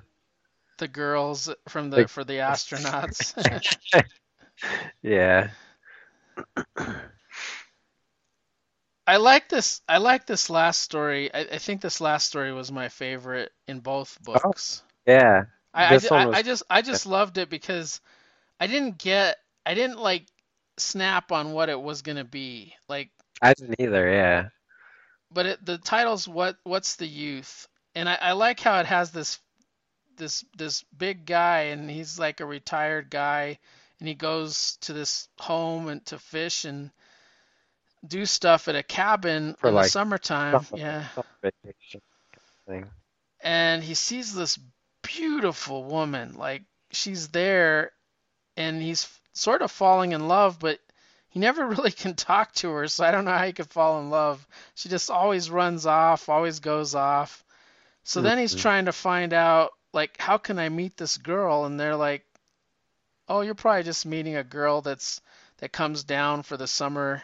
the 0.79 0.89
girls 0.89 1.51
from 1.69 1.91
the 1.91 2.03
The- 2.03 2.09
for 2.09 2.25
the 2.25 2.35
astronauts. 2.35 3.35
yeah 5.03 5.49
I 9.07 9.17
like 9.17 9.49
this. 9.49 9.81
I 9.89 9.99
like 9.99 10.27
this 10.27 10.51
last 10.51 10.81
story. 10.83 11.33
I, 11.33 11.41
I 11.41 11.59
think 11.59 11.81
this 11.81 12.01
last 12.01 12.27
story 12.27 12.53
was 12.53 12.71
my 12.71 12.89
favorite 12.91 13.51
in 13.67 13.81
both 13.81 14.19
oh, 14.29 14.33
books. 14.35 14.83
yeah 15.07 15.45
I, 15.73 15.87
I, 15.87 15.99
this 15.99 16.11
one 16.11 16.21
I, 16.21 16.27
was- 16.27 16.37
I 16.37 16.43
just 16.43 16.63
I 16.71 16.83
just 16.83 17.07
loved 17.07 17.39
it 17.39 17.49
because 17.49 18.01
I 18.61 18.67
didn't 18.67 18.99
get 18.99 19.37
I 19.69 19.75
didn't 19.75 19.99
like 19.99 20.27
snap 20.79 21.31
on 21.31 21.53
what 21.53 21.69
it 21.69 21.79
was 21.79 22.01
gonna 22.01 22.25
be 22.25 22.75
like 22.89 23.11
I 23.43 23.53
didn't 23.53 23.77
either. 23.79 24.11
Yeah. 24.11 24.49
But 25.31 25.47
it, 25.47 25.67
the 25.67 25.77
title's 25.77 26.27
what 26.27 26.57
what's 26.65 26.97
the 26.97 27.07
youth? 27.07 27.69
And 27.95 28.09
I, 28.09 28.15
I 28.19 28.33
like 28.33 28.61
how 28.61 28.81
it 28.81 28.87
has 28.87 29.11
this 29.11 29.39
this 30.17 30.43
this 30.57 30.85
big 30.97 31.27
guy 31.27 31.65
and 31.65 31.91
he's 31.91 32.19
like 32.19 32.41
a 32.41 32.47
retired 32.47 33.11
guy 33.11 33.59
and 34.01 34.09
he 34.09 34.15
goes 34.15 34.79
to 34.83 34.95
this 34.95 35.29
home 35.39 35.89
and 35.89 36.05
to 36.07 36.19
fish 36.19 36.65
and 36.65 36.91
do 38.07 38.25
stuff 38.25 38.69
at 38.69 38.75
a 38.75 38.83
cabin 38.83 39.55
For 39.59 39.69
in 39.69 39.75
like 39.75 39.85
the 39.85 39.91
summertime 39.91 40.65
summer- 40.65 40.81
yeah. 40.81 41.05
summer 42.67 42.89
and 43.43 43.85
he 43.85 43.93
sees 43.95 44.35
this 44.35 44.59
beautiful 45.03 45.85
woman 45.85 46.37
like 46.39 46.63
she's 46.91 47.29
there 47.29 47.93
and 48.57 48.81
he's 48.81 49.05
sort 49.39 49.63
of 49.63 49.71
falling 49.71 50.13
in 50.13 50.29
love 50.29 50.59
but 50.59 50.81
he 51.29 51.39
never 51.39 51.67
really 51.75 51.93
can 51.93 52.15
talk 52.15 52.53
to 52.53 52.71
her 52.71 52.89
so 52.89 53.05
i 53.05 53.11
don't 53.11 53.25
know 53.25 53.37
how 53.37 53.47
he 53.47 53.53
could 53.53 53.71
fall 53.71 54.01
in 54.01 54.11
love. 54.11 54.47
She 54.75 54.89
just 54.89 55.11
always 55.11 55.51
runs 55.51 55.87
off 55.87 56.29
always 56.29 56.61
goes 56.61 56.95
off. 56.95 57.45
So 58.05 58.23
then 58.23 58.39
he's 58.39 58.55
Mhm. 58.55 58.61
trying 58.61 58.85
to 58.87 58.93
find 58.93 59.33
out 59.33 59.71
like 59.93 60.21
how 60.21 60.39
can 60.39 60.59
i 60.59 60.69
meet 60.69 60.97
this 60.97 61.17
girl? 61.19 61.65
And 61.65 61.79
they're 61.79 61.97
like 61.97 62.25
oh 63.29 63.43
you're 63.43 63.55
probably 63.55 63.83
just 63.83 64.07
meeting 64.07 64.37
a 64.37 64.45
girl 64.45 64.81
that's 64.81 65.21
that 65.59 65.73
comes 65.73 66.05
down 66.05 66.43
for 66.43 66.57
the 66.57 66.67
summer 66.67 67.23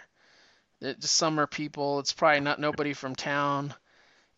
just 0.83 1.15
summer 1.17 1.47
people. 1.47 1.99
It's 2.01 2.13
probably 2.13 2.41
not 2.41 2.61
nobody 2.61 2.93
from 2.93 3.15
town. 3.15 3.75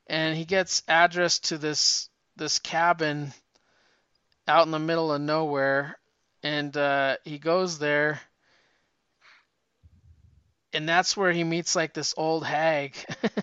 And 0.06 0.36
he 0.36 0.44
gets 0.44 0.82
address 0.86 1.40
to 1.40 1.58
this 1.58 2.08
this 2.36 2.58
cabin 2.60 3.32
out 4.46 4.66
in 4.66 4.70
the 4.70 4.78
middle 4.78 5.12
of 5.12 5.20
nowhere 5.20 5.98
and 6.46 6.76
uh, 6.76 7.16
he 7.24 7.38
goes 7.38 7.78
there 7.80 8.20
and 10.72 10.88
that's 10.88 11.16
where 11.16 11.32
he 11.32 11.42
meets 11.42 11.74
like 11.74 11.92
this 11.92 12.14
old 12.16 12.44
hag 12.44 12.94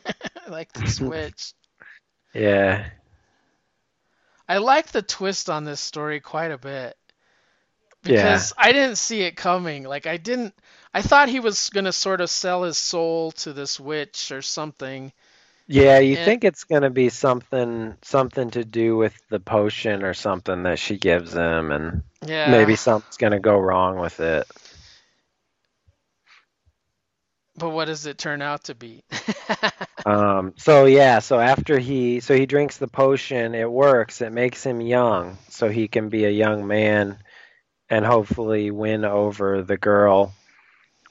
like 0.50 0.72
this 0.74 1.02
witch 1.02 1.54
Yeah 2.34 2.90
i 4.48 4.58
like 4.58 4.88
the 4.92 5.02
twist 5.02 5.50
on 5.50 5.66
this 5.66 5.82
story 5.82 6.20
quite 6.22 6.52
a 6.52 6.58
bit 6.58 6.96
Yeah. 8.06 8.40
because 8.40 8.54
i 8.58 8.72
didn't 8.72 8.98
see 8.98 9.22
it 9.24 9.36
coming 9.36 9.84
like 9.84 10.06
i 10.08 10.18
didn't 10.18 10.54
i 10.94 11.02
thought 11.02 11.30
he 11.30 11.40
was 11.40 11.70
going 11.70 11.86
to 11.86 11.94
sort 11.94 12.22
of 12.22 12.30
sell 12.30 12.64
his 12.64 12.78
soul 12.78 13.32
to 13.34 13.54
this 13.54 13.80
witch 13.80 14.32
or 14.32 14.42
something 14.42 15.12
yeah. 15.68 16.00
You 16.00 16.16
And- 16.18 16.26
think 16.26 16.44
it's 16.44 16.64
gonna 16.66 16.90
be 16.90 17.10
something 17.10 17.96
something 18.04 18.52
to 18.52 18.64
do 18.66 18.96
with 18.98 19.14
the 19.30 19.40
potion 19.40 20.04
or 20.04 20.14
something 20.14 20.64
that 20.64 20.80
she 20.80 20.98
gives 20.98 21.34
him, 21.34 21.72
and 21.72 22.04
yeah 22.26 22.50
maybe 22.52 22.76
something's 22.76 23.18
gonna 23.18 23.40
go 23.40 23.58
wrong 23.58 23.98
with 24.00 24.20
it. 24.20 24.48
but 27.56 27.70
what 27.70 27.86
does 27.86 28.06
it 28.08 28.18
turn 28.18 28.42
out 28.42 28.64
to 28.66 28.76
be 28.76 29.04
Um, 30.06 30.54
so 30.58 30.84
yeah, 30.86 31.20
so 31.20 31.40
after 31.40 31.80
he 31.80 32.20
so 32.20 32.36
he 32.36 32.46
drinks 32.46 32.76
the 32.78 32.90
potion, 32.90 33.56
it 33.56 33.72
works. 33.72 34.20
It 34.22 34.34
makes 34.34 34.62
him 34.62 34.82
young, 34.82 35.38
so 35.48 35.70
he 35.70 35.88
can 35.88 36.10
be 36.10 36.26
a 36.26 36.30
young 36.30 36.68
man 36.68 37.20
and 37.90 38.06
hopefully 38.06 38.70
win 38.70 39.06
over 39.06 39.62
the 39.62 39.78
girl. 39.78 40.34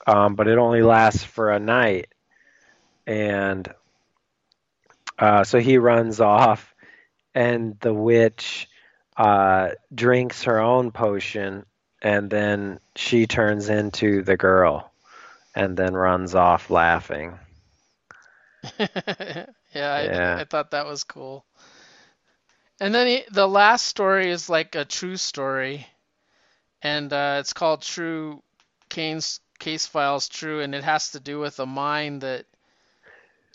Um, 0.06 0.34
but 0.34 0.46
it 0.46 0.58
only 0.58 0.82
lasts 0.82 1.24
for 1.24 1.50
a 1.50 1.58
night, 1.58 2.12
and 3.06 3.66
uh, 5.18 5.44
so 5.44 5.58
he 5.58 5.78
runs 5.78 6.20
off, 6.20 6.74
and 7.34 7.78
the 7.80 7.92
witch 7.94 8.68
uh, 9.16 9.70
drinks 9.94 10.44
her 10.44 10.58
own 10.60 10.90
potion, 10.92 11.64
and 12.02 12.30
then 12.30 12.80
she 12.96 13.26
turns 13.26 13.68
into 13.68 14.22
the 14.22 14.36
girl, 14.36 14.92
and 15.54 15.76
then 15.76 15.94
runs 15.94 16.34
off 16.34 16.70
laughing. 16.70 17.38
yeah, 18.78 19.46
I, 19.74 20.02
Yeah. 20.04 20.38
I 20.38 20.44
thought 20.44 20.70
that 20.70 20.86
was 20.86 21.04
cool. 21.04 21.44
And 22.80 22.94
then 22.94 23.06
he, 23.06 23.24
the 23.30 23.48
last 23.48 23.86
story 23.86 24.30
is 24.30 24.48
like 24.48 24.74
a 24.74 24.84
true 24.84 25.16
story, 25.16 25.86
and 26.82 27.12
uh, 27.12 27.38
it's 27.40 27.52
called 27.52 27.82
True 27.82 28.42
Cain's 28.88 29.40
Case 29.58 29.86
Files 29.86 30.28
True, 30.28 30.60
and 30.60 30.74
it 30.74 30.84
has 30.84 31.12
to 31.12 31.20
do 31.20 31.38
with 31.38 31.58
a 31.60 31.66
mine 31.66 32.20
that 32.20 32.46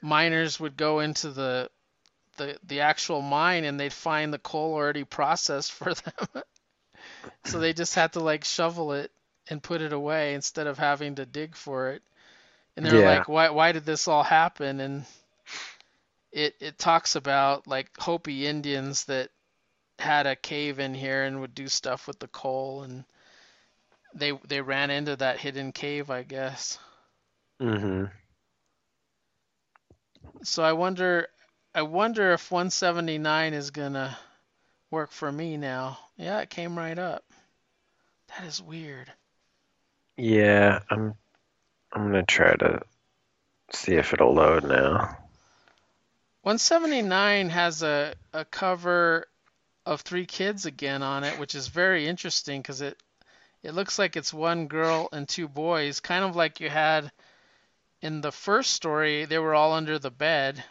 miners 0.02 0.60
would 0.60 0.78
go 0.78 1.00
into 1.00 1.32
the 1.32 1.70
the 2.38 2.58
the 2.64 2.82
actual 2.82 3.22
mine 3.22 3.64
and 3.66 3.80
they'd 3.80 3.94
find 3.94 4.34
the 4.34 4.40
coal 4.40 4.74
already 4.74 5.04
processed 5.04 5.72
for 5.74 5.94
them. 5.94 6.44
so 7.44 7.60
they 7.60 7.74
just 7.74 7.96
had 7.96 8.14
to 8.14 8.20
like 8.20 8.44
shovel 8.44 8.94
it 8.94 9.12
and 9.50 9.64
put 9.64 9.82
it 9.82 9.94
away 9.94 10.34
instead 10.34 10.68
of 10.68 10.78
having 10.78 11.16
to 11.16 11.26
dig 11.26 11.56
for 11.56 11.90
it. 11.92 12.04
And 12.76 12.86
they're 12.86 13.00
Yeah. 13.00 13.02
like, 13.02 13.28
why 13.28 13.50
why 13.50 13.72
did 13.72 13.86
this 13.86 14.08
all 14.08 14.24
happen? 14.24 14.80
And 14.80 15.06
it 16.32 16.56
it 16.60 16.78
talks 16.78 17.16
about 17.16 17.68
like 17.68 17.90
Hopi 17.98 18.46
Indians 18.48 19.06
that 19.06 19.30
had 20.00 20.26
a 20.28 20.36
cave 20.36 20.80
in 20.80 20.94
here 20.94 21.24
and 21.24 21.40
would 21.42 21.54
do 21.56 21.68
stuff 21.68 22.08
with 22.08 22.20
the 22.20 22.28
coal 22.28 22.84
and 22.84 23.06
they 24.14 24.32
they 24.48 24.62
ran 24.62 24.90
into 24.90 25.16
that 25.16 25.40
hidden 25.40 25.72
cave, 25.72 26.10
I 26.10 26.24
guess. 26.24 26.78
hmm 27.60 28.06
So 30.44 30.64
I 30.64 30.74
wonder 30.74 31.28
I 31.74 31.84
wonder 31.84 32.34
if 32.34 32.52
179 32.52 33.54
is 33.54 33.72
gonna 33.72 34.18
work 34.90 35.12
for 35.12 35.32
me 35.32 35.58
now. 35.58 36.00
Yeah, 36.18 36.40
it 36.40 36.50
came 36.50 36.78
right 36.78 36.98
up. 36.98 37.24
That 38.30 38.46
is 38.46 38.62
weird. 38.62 39.12
Yeah, 40.16 40.80
I'm 40.90 41.16
I'm 41.92 42.08
gonna 42.08 42.24
try 42.24 42.56
to 42.56 42.82
see 43.72 43.94
if 43.94 44.14
it'll 44.14 44.34
load 44.34 44.64
now. 44.64 45.18
179 46.42 47.50
has 47.50 47.84
a, 47.84 48.14
a 48.34 48.46
cover 48.46 49.28
of 49.86 50.02
three 50.02 50.26
kids 50.26 50.66
again 50.66 51.04
on 51.04 51.24
it, 51.24 51.40
which 51.40 51.56
is 51.56 51.68
very 51.68 52.08
interesting 52.08 52.62
because 52.62 52.82
it 52.82 52.98
it 53.64 53.74
looks 53.74 54.00
like 54.00 54.16
it's 54.16 54.34
one 54.34 54.68
girl 54.68 55.10
and 55.12 55.28
two 55.28 55.48
boys, 55.48 56.00
kind 56.00 56.24
of 56.24 56.36
like 56.36 56.60
you 56.60 56.70
had 56.70 57.12
in 58.02 58.22
the 58.22 58.32
first 58.32 58.72
story. 58.72 59.26
They 59.26 59.38
were 59.40 59.56
all 59.56 59.74
under 59.74 60.00
the 60.00 60.12
bed. 60.12 60.64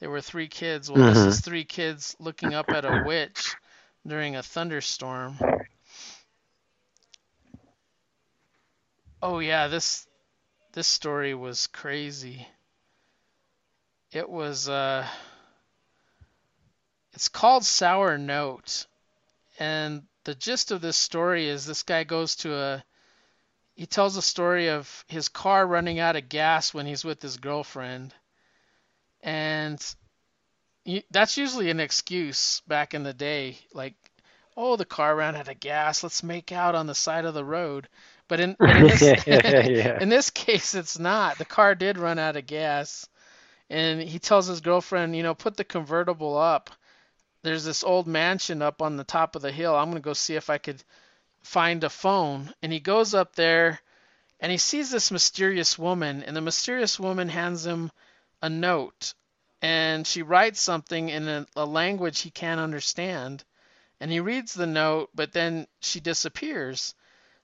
There 0.00 0.10
were 0.10 0.20
three 0.20 0.48
kids. 0.48 0.90
Well, 0.90 1.04
this 1.04 1.24
Mhm. 1.24 1.26
is 1.26 1.40
three 1.40 1.64
kids 1.64 2.16
looking 2.18 2.54
up 2.54 2.72
at 2.72 2.84
a 2.84 2.94
witch 2.94 3.58
during 4.06 4.36
a 4.36 4.42
thunderstorm. 4.42 5.38
Oh 9.22 9.38
yeah, 9.38 9.68
this 9.68 10.06
this 10.72 10.88
story 10.88 11.34
was 11.34 11.66
crazy. 11.68 12.48
It 14.12 14.28
was 14.28 14.68
uh 14.68 15.08
it's 17.12 17.28
called 17.28 17.64
Sour 17.64 18.18
Note. 18.18 18.86
And 19.58 20.08
the 20.24 20.34
gist 20.34 20.70
of 20.70 20.80
this 20.80 20.96
story 20.96 21.48
is 21.48 21.66
this 21.66 21.82
guy 21.82 22.04
goes 22.04 22.36
to 22.36 22.54
a 22.54 22.84
he 23.78 23.86
tells 23.86 24.16
a 24.16 24.22
story 24.22 24.70
of 24.70 25.04
his 25.06 25.28
car 25.28 25.64
running 25.64 26.00
out 26.00 26.16
of 26.16 26.28
gas 26.28 26.74
when 26.74 26.84
he's 26.84 27.04
with 27.04 27.22
his 27.22 27.36
girlfriend. 27.36 28.12
And 29.22 29.80
y- 30.84 31.04
that's 31.12 31.36
usually 31.36 31.70
an 31.70 31.78
excuse 31.78 32.60
back 32.66 32.92
in 32.92 33.04
the 33.04 33.14
day 33.14 33.58
like 33.72 33.94
oh 34.56 34.74
the 34.74 34.84
car 34.84 35.14
ran 35.14 35.36
out 35.36 35.48
of 35.48 35.60
gas, 35.60 36.02
let's 36.02 36.24
make 36.24 36.50
out 36.50 36.74
on 36.74 36.88
the 36.88 36.94
side 36.94 37.24
of 37.24 37.34
the 37.34 37.44
road. 37.44 37.88
But 38.26 38.40
in, 38.40 38.56
in 38.66 38.82
this 38.82 39.14
yeah. 39.26 39.96
in 40.00 40.08
this 40.08 40.30
case, 40.30 40.74
it's 40.74 40.98
not. 40.98 41.38
The 41.38 41.44
car 41.44 41.76
did 41.76 41.98
run 41.98 42.18
out 42.18 42.36
of 42.36 42.46
gas, 42.46 43.06
and 43.70 44.02
he 44.02 44.18
tells 44.18 44.48
his 44.48 44.60
girlfriend, 44.60 45.16
you 45.16 45.22
know, 45.22 45.34
put 45.34 45.56
the 45.56 45.64
convertible 45.64 46.36
up. 46.36 46.70
There's 47.44 47.64
this 47.64 47.84
old 47.84 48.08
mansion 48.08 48.60
up 48.60 48.82
on 48.82 48.96
the 48.96 49.04
top 49.04 49.36
of 49.36 49.42
the 49.42 49.52
hill. 49.52 49.76
I'm 49.76 49.90
gonna 49.90 50.00
go 50.00 50.14
see 50.14 50.34
if 50.34 50.50
I 50.50 50.58
could 50.58 50.82
find 51.48 51.82
a 51.82 51.90
phone. 51.90 52.52
And 52.62 52.72
he 52.72 52.80
goes 52.80 53.14
up 53.14 53.34
there, 53.34 53.80
and 54.38 54.52
he 54.52 54.58
sees 54.58 54.90
this 54.90 55.10
mysterious 55.10 55.78
woman, 55.78 56.22
and 56.22 56.36
the 56.36 56.40
mysterious 56.40 57.00
woman 57.00 57.28
hands 57.28 57.64
him 57.66 57.90
a 58.42 58.50
note, 58.50 59.14
and 59.60 60.06
she 60.06 60.22
writes 60.22 60.60
something 60.60 61.08
in 61.08 61.26
a, 61.26 61.46
a 61.56 61.64
language 61.64 62.20
he 62.20 62.30
can't 62.30 62.60
understand. 62.60 63.44
And 64.00 64.12
he 64.12 64.20
reads 64.20 64.54
the 64.54 64.66
note, 64.66 65.10
but 65.14 65.32
then 65.32 65.66
she 65.80 65.98
disappears. 65.98 66.94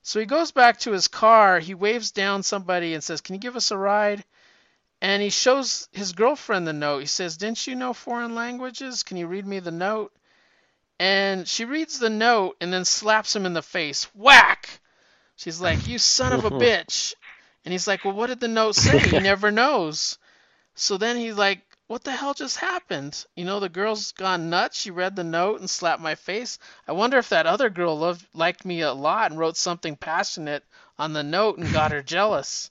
So 0.02 0.20
he 0.20 0.26
goes 0.26 0.52
back 0.52 0.78
to 0.80 0.92
his 0.92 1.09
car, 1.09 1.59
he 1.59 1.74
waves 1.74 2.12
down 2.12 2.42
somebody 2.42 2.94
and 2.94 3.02
says, 3.02 3.22
Can 3.22 3.34
you 3.34 3.40
give 3.40 3.57
us 3.57 3.70
a 3.70 3.76
ride? 3.76 4.22
And 5.00 5.20
he 5.22 5.30
shows 5.30 5.88
his 5.92 6.12
girlfriend 6.12 6.66
the 6.66 6.72
note. 6.72 7.00
He 7.00 7.07
says, 7.07 7.38
Didn't 7.38 7.66
you 7.66 7.74
know 7.74 7.92
foreign 7.92 8.34
languages? 8.34 9.02
Can 9.02 9.16
you 9.16 9.26
read 9.26 9.46
me 9.46 9.59
the 9.59 9.72
note? 9.72 10.12
And 10.99 11.47
she 11.49 11.64
reads 11.64 11.99
the 11.99 12.11
note 12.11 12.57
and 12.61 12.72
then 12.72 12.84
slaps 12.84 13.34
him 13.34 13.47
in 13.47 13.53
the 13.53 13.62
face. 13.62 14.05
Whack! 14.14 14.68
She's 15.36 15.61
like, 15.61 15.86
You 15.88 15.99
son 15.99 16.32
of 16.32 16.45
a 16.45 16.51
bitch. 16.64 17.14
And 17.64 17.72
he's 17.72 17.86
like, 17.86 18.05
Well, 18.05 18.14
what 18.14 18.28
did 18.28 18.40
the 18.40 18.49
note 18.49 18.76
say? 18.76 18.99
He 18.99 19.18
never 19.20 19.51
knows. 19.51 20.18
So 20.74 20.97
then 20.97 21.16
he's 21.16 21.36
like, 21.36 21.62
What 21.88 22.05
the 22.05 22.12
hell 22.12 22.34
just 22.34 22.59
happened? 22.59 23.24
You 23.34 23.45
know, 23.45 23.59
the 23.61 23.68
girl's 23.68 24.12
gone 24.12 24.51
nuts. 24.51 24.78
She 24.78 24.90
read 24.90 25.16
the 25.16 25.24
note 25.24 25.61
and 25.61 25.68
slapped 25.68 26.03
my 26.03 26.14
face. 26.14 26.59
I 26.86 26.92
wonder 26.92 27.18
if 27.18 27.30
that 27.30 27.47
other 27.47 27.70
girl 27.70 27.99
loved, 27.99 28.26
liked 28.32 28.64
me 28.64 28.82
a 28.82 28.92
lot 28.92 29.30
and 29.30 29.40
wrote 29.40 29.57
something 29.57 29.97
passionate 29.97 30.64
on 30.99 31.12
the 31.12 31.22
note 31.24 31.59
and 31.59 31.72
got 31.72 31.92
her 31.92 32.03
jealous. 32.14 32.70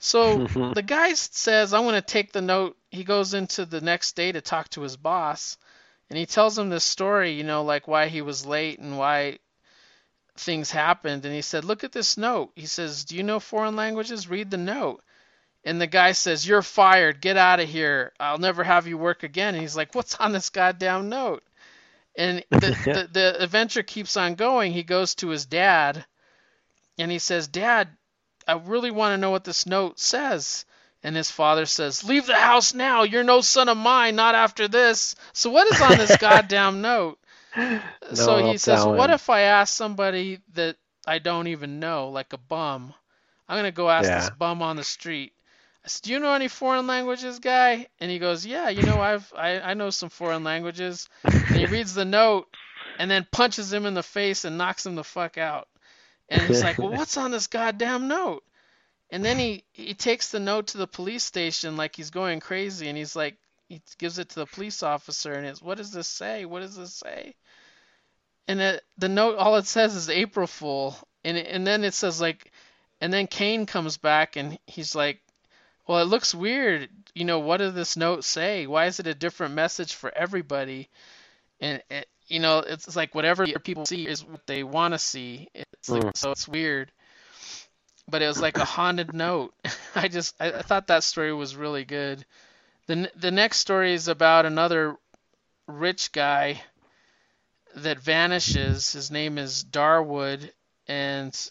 So 0.00 0.48
the 0.48 0.82
guy 0.82 1.14
says, 1.14 1.72
I'm 1.72 1.82
going 1.82 1.94
to 1.94 2.02
take 2.02 2.32
the 2.32 2.42
note. 2.42 2.76
He 2.90 3.04
goes 3.04 3.34
into 3.34 3.64
the 3.64 3.80
next 3.80 4.16
day 4.16 4.32
to 4.32 4.40
talk 4.40 4.68
to 4.70 4.80
his 4.80 4.96
boss. 4.96 5.56
And 6.12 6.18
he 6.18 6.26
tells 6.26 6.58
him 6.58 6.68
this 6.68 6.84
story, 6.84 7.30
you 7.30 7.42
know, 7.42 7.62
like 7.62 7.88
why 7.88 8.08
he 8.08 8.20
was 8.20 8.44
late 8.44 8.78
and 8.78 8.98
why 8.98 9.38
things 10.36 10.70
happened. 10.70 11.24
And 11.24 11.34
he 11.34 11.40
said, 11.40 11.64
Look 11.64 11.84
at 11.84 11.92
this 11.92 12.18
note. 12.18 12.52
He 12.54 12.66
says, 12.66 13.06
Do 13.06 13.16
you 13.16 13.22
know 13.22 13.40
foreign 13.40 13.76
languages? 13.76 14.28
Read 14.28 14.50
the 14.50 14.58
note. 14.58 15.02
And 15.64 15.80
the 15.80 15.86
guy 15.86 16.12
says, 16.12 16.46
You're 16.46 16.60
fired. 16.60 17.22
Get 17.22 17.38
out 17.38 17.60
of 17.60 17.68
here. 17.70 18.12
I'll 18.20 18.36
never 18.36 18.62
have 18.62 18.86
you 18.86 18.98
work 18.98 19.22
again. 19.22 19.54
And 19.54 19.62
he's 19.62 19.74
like, 19.74 19.94
What's 19.94 20.16
on 20.16 20.32
this 20.32 20.50
goddamn 20.50 21.08
note? 21.08 21.44
And 22.14 22.44
the, 22.50 22.58
the, 22.84 23.08
the 23.10 23.42
adventure 23.42 23.82
keeps 23.82 24.18
on 24.18 24.34
going. 24.34 24.74
He 24.74 24.82
goes 24.82 25.14
to 25.14 25.28
his 25.28 25.46
dad 25.46 26.04
and 26.98 27.10
he 27.10 27.20
says, 27.20 27.48
Dad, 27.48 27.88
I 28.46 28.52
really 28.52 28.90
want 28.90 29.14
to 29.14 29.18
know 29.18 29.30
what 29.30 29.44
this 29.44 29.64
note 29.64 29.98
says. 29.98 30.66
And 31.04 31.16
his 31.16 31.30
father 31.30 31.66
says, 31.66 32.04
Leave 32.04 32.26
the 32.26 32.36
house 32.36 32.74
now. 32.74 33.02
You're 33.02 33.24
no 33.24 33.40
son 33.40 33.68
of 33.68 33.76
mine, 33.76 34.14
not 34.16 34.34
after 34.34 34.68
this. 34.68 35.14
So, 35.32 35.50
what 35.50 35.66
is 35.72 35.80
on 35.80 35.98
this 35.98 36.16
goddamn 36.20 36.80
note? 36.80 37.18
so 38.14 38.36
he 38.38 38.58
says. 38.58 38.84
What 38.98 39.10
if 39.10 39.28
I 39.30 39.42
ask 39.42 39.74
somebody 39.74 40.40
that 40.54 40.76
I 41.06 41.18
don't 41.18 41.48
even 41.48 41.80
know, 41.80 42.08
like 42.08 42.32
a 42.32 42.38
bum? 42.38 42.94
I'm 43.48 43.56
going 43.56 43.64
to 43.64 43.72
go 43.76 43.90
ask 43.90 44.08
this 44.20 44.30
bum 44.30 44.62
on 44.62 44.76
the 44.76 44.84
street. 44.84 45.32
I 45.84 45.88
said, 45.88 46.02
Do 46.04 46.12
you 46.12 46.20
know 46.20 46.32
any 46.32 46.48
foreign 46.48 46.86
languages, 46.86 47.40
guy? 47.40 47.88
And 48.00 48.10
he 48.10 48.18
goes, 48.18 48.46
Yeah, 48.46 48.68
you 48.68 48.82
know, 48.82 49.00
I've 49.00 49.32
I, 49.36 49.60
I 49.60 49.74
know 49.74 49.90
some 49.90 50.08
foreign 50.08 50.44
languages. 50.44 51.08
And 51.24 51.56
he 51.56 51.66
reads 51.66 51.94
the 51.94 52.04
note 52.04 52.46
and 52.98 53.10
then 53.10 53.26
punches 53.30 53.72
him 53.72 53.86
in 53.86 53.94
the 53.94 54.02
face 54.02 54.44
and 54.44 54.56
knocks 54.56 54.86
him 54.86 54.94
the 54.94 55.04
fuck 55.04 55.36
out. 55.38 55.68
And 56.28 56.42
he's 56.42 56.62
like, 56.62 56.78
Well, 56.78 56.92
what's 56.96 57.16
on 57.16 57.32
this 57.32 57.48
goddamn 57.48 58.08
note? 58.08 58.44
And 59.12 59.24
then 59.24 59.38
he, 59.38 59.64
he 59.72 59.94
takes 59.94 60.30
the 60.30 60.40
note 60.40 60.68
to 60.68 60.78
the 60.78 60.88
police 60.88 61.24
station 61.24 61.76
like 61.76 61.94
he's 61.96 62.10
going 62.10 62.40
crazy 62.40 62.88
and 62.88 62.98
he's 62.98 63.14
like 63.14 63.36
he 63.68 63.82
gives 63.98 64.18
it 64.18 64.30
to 64.30 64.36
the 64.36 64.46
police 64.46 64.82
officer 64.82 65.32
and 65.32 65.46
it's 65.46 65.62
what 65.62 65.78
does 65.78 65.92
this 65.92 66.08
say? 66.08 66.46
What 66.46 66.60
does 66.62 66.76
this 66.76 66.94
say? 66.94 67.34
And 68.48 68.60
it, 68.60 68.82
the 68.98 69.08
note 69.10 69.36
all 69.38 69.56
it 69.56 69.66
says 69.66 69.94
is 69.96 70.10
April 70.10 70.48
Fool. 70.48 70.96
And 71.24 71.36
it, 71.36 71.46
and 71.48 71.66
then 71.66 71.84
it 71.84 71.94
says 71.94 72.20
like 72.20 72.52
and 73.00 73.12
then 73.12 73.28
Cain 73.28 73.66
comes 73.66 73.98
back 73.98 74.36
and 74.36 74.58
he's 74.66 74.94
like 74.96 75.20
well, 75.86 76.00
it 76.00 76.06
looks 76.06 76.34
weird. 76.34 76.88
You 77.14 77.24
know, 77.24 77.40
what 77.40 77.58
does 77.58 77.74
this 77.74 77.96
note 77.96 78.24
say? 78.24 78.66
Why 78.66 78.86
is 78.86 79.00
it 79.00 79.06
a 79.08 79.14
different 79.14 79.54
message 79.54 79.94
for 79.94 80.12
everybody? 80.16 80.88
And 81.60 81.82
it, 81.90 82.08
you 82.28 82.40
know, 82.40 82.60
it's, 82.60 82.86
it's 82.88 82.96
like 82.96 83.14
whatever 83.14 83.46
people 83.46 83.84
see 83.86 84.06
is 84.06 84.24
what 84.24 84.46
they 84.46 84.64
want 84.64 84.94
to 84.94 84.98
see. 84.98 85.48
It's 85.54 85.90
like 85.90 86.04
Mm. 86.04 86.16
so 86.16 86.30
it's 86.30 86.48
weird. 86.48 86.92
But 88.08 88.22
it 88.22 88.26
was 88.26 88.40
like 88.40 88.58
a 88.58 88.64
haunted 88.64 89.14
note. 89.14 89.54
I 89.94 90.08
just 90.08 90.34
I, 90.40 90.52
I 90.52 90.62
thought 90.62 90.88
that 90.88 91.04
story 91.04 91.32
was 91.32 91.56
really 91.56 91.84
good. 91.84 92.24
The 92.86 93.10
the 93.16 93.30
next 93.30 93.58
story 93.58 93.94
is 93.94 94.08
about 94.08 94.46
another 94.46 94.96
rich 95.66 96.12
guy 96.12 96.62
that 97.76 97.98
vanishes. 97.98 98.92
His 98.92 99.10
name 99.10 99.38
is 99.38 99.64
Darwood, 99.64 100.52
and 100.86 101.50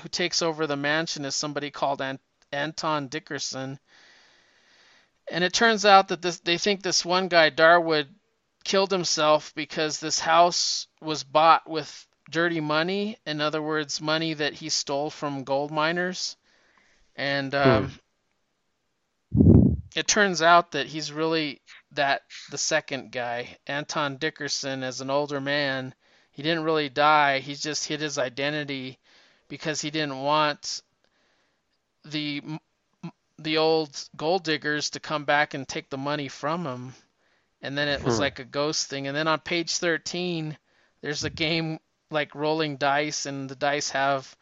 who 0.00 0.08
takes 0.08 0.42
over 0.42 0.66
the 0.66 0.76
mansion 0.76 1.24
is 1.24 1.34
somebody 1.34 1.70
called 1.70 2.02
Ant- 2.02 2.20
Anton 2.52 3.08
Dickerson. 3.08 3.78
And 5.30 5.42
it 5.42 5.52
turns 5.52 5.86
out 5.86 6.08
that 6.08 6.20
this 6.20 6.40
they 6.40 6.58
think 6.58 6.82
this 6.82 7.04
one 7.04 7.28
guy 7.28 7.50
Darwood 7.50 8.08
killed 8.64 8.90
himself 8.90 9.54
because 9.54 10.00
this 10.00 10.18
house 10.18 10.86
was 11.00 11.24
bought 11.24 11.68
with 11.68 12.06
dirty 12.30 12.60
money. 12.60 13.18
In 13.26 13.40
other 13.40 13.62
words, 13.62 14.00
money 14.00 14.34
that 14.34 14.54
he 14.54 14.68
stole 14.70 15.10
from 15.10 15.44
gold 15.44 15.70
miners. 15.70 16.36
And 17.16 17.54
um, 17.54 17.92
it 19.96 20.06
turns 20.06 20.40
out 20.42 20.72
that 20.72 20.86
he's 20.86 21.12
really 21.12 21.60
that 21.92 22.22
the 22.50 22.58
second 22.58 23.10
guy, 23.12 23.56
Anton 23.66 24.16
Dickerson, 24.16 24.82
as 24.84 25.00
an 25.00 25.10
older 25.10 25.40
man. 25.40 25.94
He 26.32 26.42
didn't 26.42 26.64
really 26.64 26.88
die. 26.88 27.40
He 27.40 27.54
just 27.54 27.86
hid 27.86 28.00
his 28.00 28.18
identity 28.18 28.98
because 29.48 29.80
he 29.80 29.90
didn't 29.90 30.20
want 30.22 30.82
the 32.04 32.42
the 33.38 33.58
old 33.58 34.08
gold 34.16 34.44
diggers 34.44 34.90
to 34.90 35.00
come 35.00 35.24
back 35.24 35.54
and 35.54 35.66
take 35.68 35.90
the 35.90 35.98
money 35.98 36.28
from 36.28 36.64
him. 36.66 36.94
And 37.62 37.76
then 37.76 37.88
it 37.88 38.02
was 38.02 38.18
Hmm. 38.18 38.20
like 38.20 38.38
a 38.38 38.44
ghost 38.44 38.88
thing. 38.88 39.06
And 39.06 39.16
then 39.16 39.28
on 39.28 39.40
page 39.40 39.76
13, 39.76 40.56
there's 41.02 41.24
a 41.24 41.30
game 41.30 41.78
like 42.10 42.34
rolling 42.34 42.76
dice, 42.76 43.26
and 43.26 43.48
the 43.48 43.56
dice 43.56 43.90
have 43.90 44.36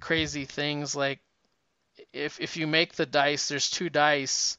crazy 0.00 0.44
things 0.44 0.96
like 0.96 1.20
if 2.12 2.40
if 2.40 2.56
you 2.56 2.66
make 2.66 2.94
the 2.94 3.06
dice, 3.06 3.48
there's 3.48 3.70
two 3.70 3.88
dice, 3.90 4.58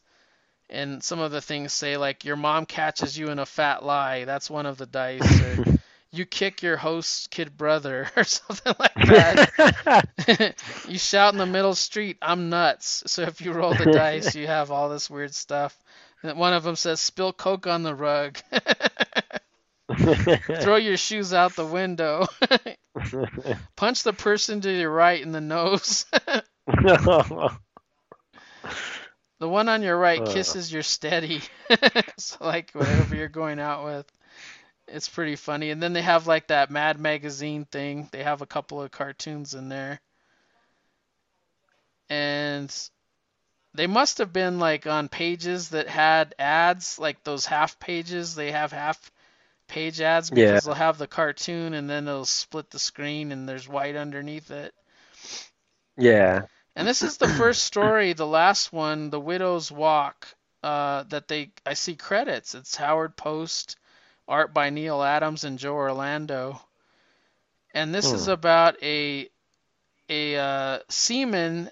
and 0.70 1.04
some 1.04 1.20
of 1.20 1.32
the 1.32 1.42
things 1.42 1.74
say 1.74 1.98
like 1.98 2.26
your 2.26 2.36
mom 2.36 2.66
catches 2.66 3.18
you 3.18 3.30
in 3.30 3.40
a 3.40 3.46
fat 3.46 3.84
lie. 3.84 4.26
That's 4.26 4.50
one 4.50 4.66
of 4.66 4.78
the 4.78 4.86
dice. 4.86 5.42
Or 5.42 5.78
you 6.12 6.26
kick 6.26 6.62
your 6.62 6.78
host 6.78 7.32
kid 7.32 7.58
brother 7.58 8.10
or 8.16 8.24
something 8.24 8.76
like 8.80 8.94
that. 8.96 10.56
you 10.88 10.98
shout 10.98 11.34
in 11.34 11.40
the 11.40 11.46
middle 11.46 11.76
street, 11.76 12.18
I'm 12.22 12.50
nuts. 12.50 13.04
So 13.08 13.24
if 13.24 13.42
you 13.42 13.52
roll 13.52 13.74
the 13.74 13.92
dice, 13.92 14.36
you 14.36 14.48
have 14.48 14.72
all 14.72 14.90
this 14.90 15.10
weird 15.10 15.34
stuff. 15.34 15.78
And 16.22 16.38
one 16.38 16.54
of 16.54 16.64
them 16.64 16.76
says, 16.76 17.02
spill 17.02 17.34
coke 17.34 17.68
on 17.68 17.84
the 17.84 17.96
rug. 17.96 18.38
Throw 20.62 20.76
your 20.76 20.98
shoes 20.98 21.34
out 21.34 21.56
the 21.56 21.66
window. 21.66 22.28
Punch 23.76 24.04
the 24.04 24.14
person 24.14 24.62
to 24.62 24.72
your 24.72 24.92
right 24.92 25.22
in 25.22 25.32
the 25.32 25.42
nose. 25.42 26.06
the 26.68 27.60
one 29.40 29.70
on 29.70 29.82
your 29.82 29.98
right 29.98 30.22
Uh. 30.22 30.34
kisses 30.34 30.72
your 30.72 30.84
steady. 30.84 31.42
so 32.18 32.38
like 32.42 32.72
whatever 32.72 33.16
you're 33.16 33.28
going 33.30 33.60
out 33.60 33.86
with. 33.86 34.06
It's 34.88 35.10
pretty 35.10 35.36
funny. 35.38 35.70
And 35.72 35.82
then 35.82 35.94
they 35.94 36.02
have 36.02 36.28
like 36.28 36.48
that 36.48 36.70
Mad 36.70 37.00
Magazine 37.00 37.66
thing. 37.66 38.10
They 38.12 38.24
have 38.24 38.42
a 38.42 38.46
couple 38.48 38.82
of 38.82 38.92
cartoons 38.92 39.54
in 39.54 39.70
there. 39.70 40.02
And 42.10 42.74
they 43.74 43.88
must 43.88 44.20
have 44.20 44.32
been 44.34 44.60
like 44.60 44.86
on 44.86 45.08
pages 45.10 45.70
that 45.70 45.88
had 45.88 46.36
ads, 46.38 47.00
like 47.00 47.24
those 47.24 47.46
half 47.46 47.80
pages. 47.80 48.36
They 48.36 48.52
have 48.52 48.72
half 48.72 49.12
page 49.68 50.02
ads 50.02 50.30
because 50.32 50.64
Yeah. 50.64 50.66
they'll 50.66 50.74
have 50.76 50.98
the 50.98 51.08
cartoon 51.08 51.74
and 51.74 51.90
then 51.90 52.06
they'll 52.06 52.26
split 52.26 52.70
the 52.70 52.80
screen 52.80 53.32
and 53.32 53.48
there's 53.48 53.68
white 53.68 53.96
underneath 53.96 54.52
it. 54.52 54.74
yeah. 55.98 56.46
And 56.76 56.88
this 56.88 57.02
is 57.04 57.18
the 57.18 57.28
first 57.28 57.64
story, 57.64 58.14
the 58.14 58.26
last 58.28 58.72
one, 58.72 59.10
The 59.10 59.20
Widow's 59.20 59.72
Walk, 59.72 60.28
uh, 60.64 61.04
that 61.04 61.28
they 61.28 61.52
I 61.66 61.74
see 61.74 61.96
credits. 61.96 62.54
It's 62.56 62.76
Howard 62.76 63.16
Post, 63.18 63.78
art 64.28 64.54
by 64.54 64.70
Neal 64.70 65.02
Adams 65.04 65.44
and 65.44 65.58
Joe 65.60 65.74
Orlando. 65.76 66.62
And 67.74 67.94
this 67.94 68.14
is 68.14 68.28
Hmm. 68.28 68.30
about 68.30 68.82
a 68.84 69.30
a 70.10 70.36
uh, 70.38 70.80
seaman, 70.90 71.70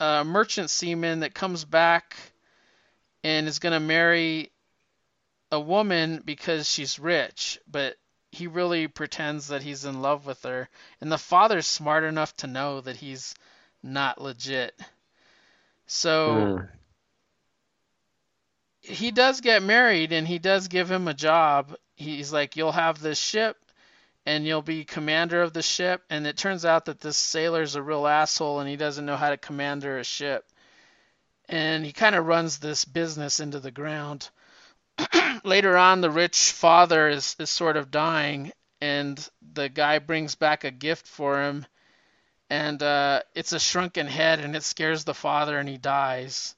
a 0.00 0.24
merchant 0.24 0.70
seaman 0.70 1.20
that 1.20 1.34
comes 1.34 1.64
back 1.64 2.16
and 3.24 3.46
is 3.48 3.58
going 3.58 3.72
to 3.72 3.80
marry 3.80 4.50
a 5.50 5.60
woman 5.60 6.22
because 6.24 6.68
she's 6.68 6.98
rich, 6.98 7.58
but 7.66 7.96
he 8.32 8.46
really 8.46 8.88
pretends 8.88 9.48
that 9.48 9.62
he's 9.62 9.84
in 9.84 10.02
love 10.02 10.26
with 10.26 10.42
her. 10.42 10.68
And 11.00 11.10
the 11.10 11.18
father's 11.18 11.66
smart 11.66 12.04
enough 12.04 12.36
to 12.38 12.46
know 12.46 12.80
that 12.80 12.96
he's 12.96 13.34
not 13.82 14.20
legit. 14.20 14.78
So 15.86 16.52
Mm. 16.58 16.68
he 18.80 19.10
does 19.10 19.40
get 19.40 19.62
married 19.62 20.12
and 20.12 20.26
he 20.26 20.38
does 20.38 20.68
give 20.68 20.90
him 20.90 21.08
a 21.08 21.14
job. 21.14 21.74
He's 21.94 22.32
like, 22.32 22.56
You'll 22.56 22.72
have 22.72 23.00
this 23.00 23.18
ship 23.18 23.56
and 24.26 24.46
you'll 24.46 24.62
be 24.62 24.84
commander 24.84 25.42
of 25.42 25.52
the 25.52 25.62
ship. 25.62 26.02
And 26.10 26.26
it 26.26 26.36
turns 26.36 26.64
out 26.64 26.86
that 26.86 27.00
this 27.00 27.16
sailor's 27.16 27.76
a 27.76 27.82
real 27.82 28.06
asshole 28.06 28.60
and 28.60 28.68
he 28.68 28.76
doesn't 28.76 29.06
know 29.06 29.16
how 29.16 29.30
to 29.30 29.36
commander 29.36 29.98
a 29.98 30.04
ship. 30.04 30.44
And 31.48 31.84
he 31.84 31.92
kind 31.92 32.14
of 32.16 32.26
runs 32.26 32.58
this 32.58 32.84
business 32.84 33.40
into 33.40 33.60
the 33.60 33.70
ground. 33.70 34.30
Later 35.44 35.76
on, 35.76 36.00
the 36.00 36.10
rich 36.10 36.52
father 36.52 37.08
is, 37.08 37.36
is 37.38 37.50
sort 37.50 37.76
of 37.76 37.90
dying 37.90 38.52
and 38.80 39.28
the 39.52 39.68
guy 39.68 39.98
brings 39.98 40.34
back 40.34 40.64
a 40.64 40.70
gift 40.70 41.06
for 41.06 41.42
him. 41.42 41.66
And 42.48 42.82
uh, 42.82 43.22
it's 43.34 43.52
a 43.52 43.58
shrunken 43.58 44.06
head 44.06 44.40
and 44.40 44.54
it 44.54 44.62
scares 44.62 45.04
the 45.04 45.14
father 45.14 45.58
and 45.58 45.68
he 45.68 45.78
dies. 45.78 46.54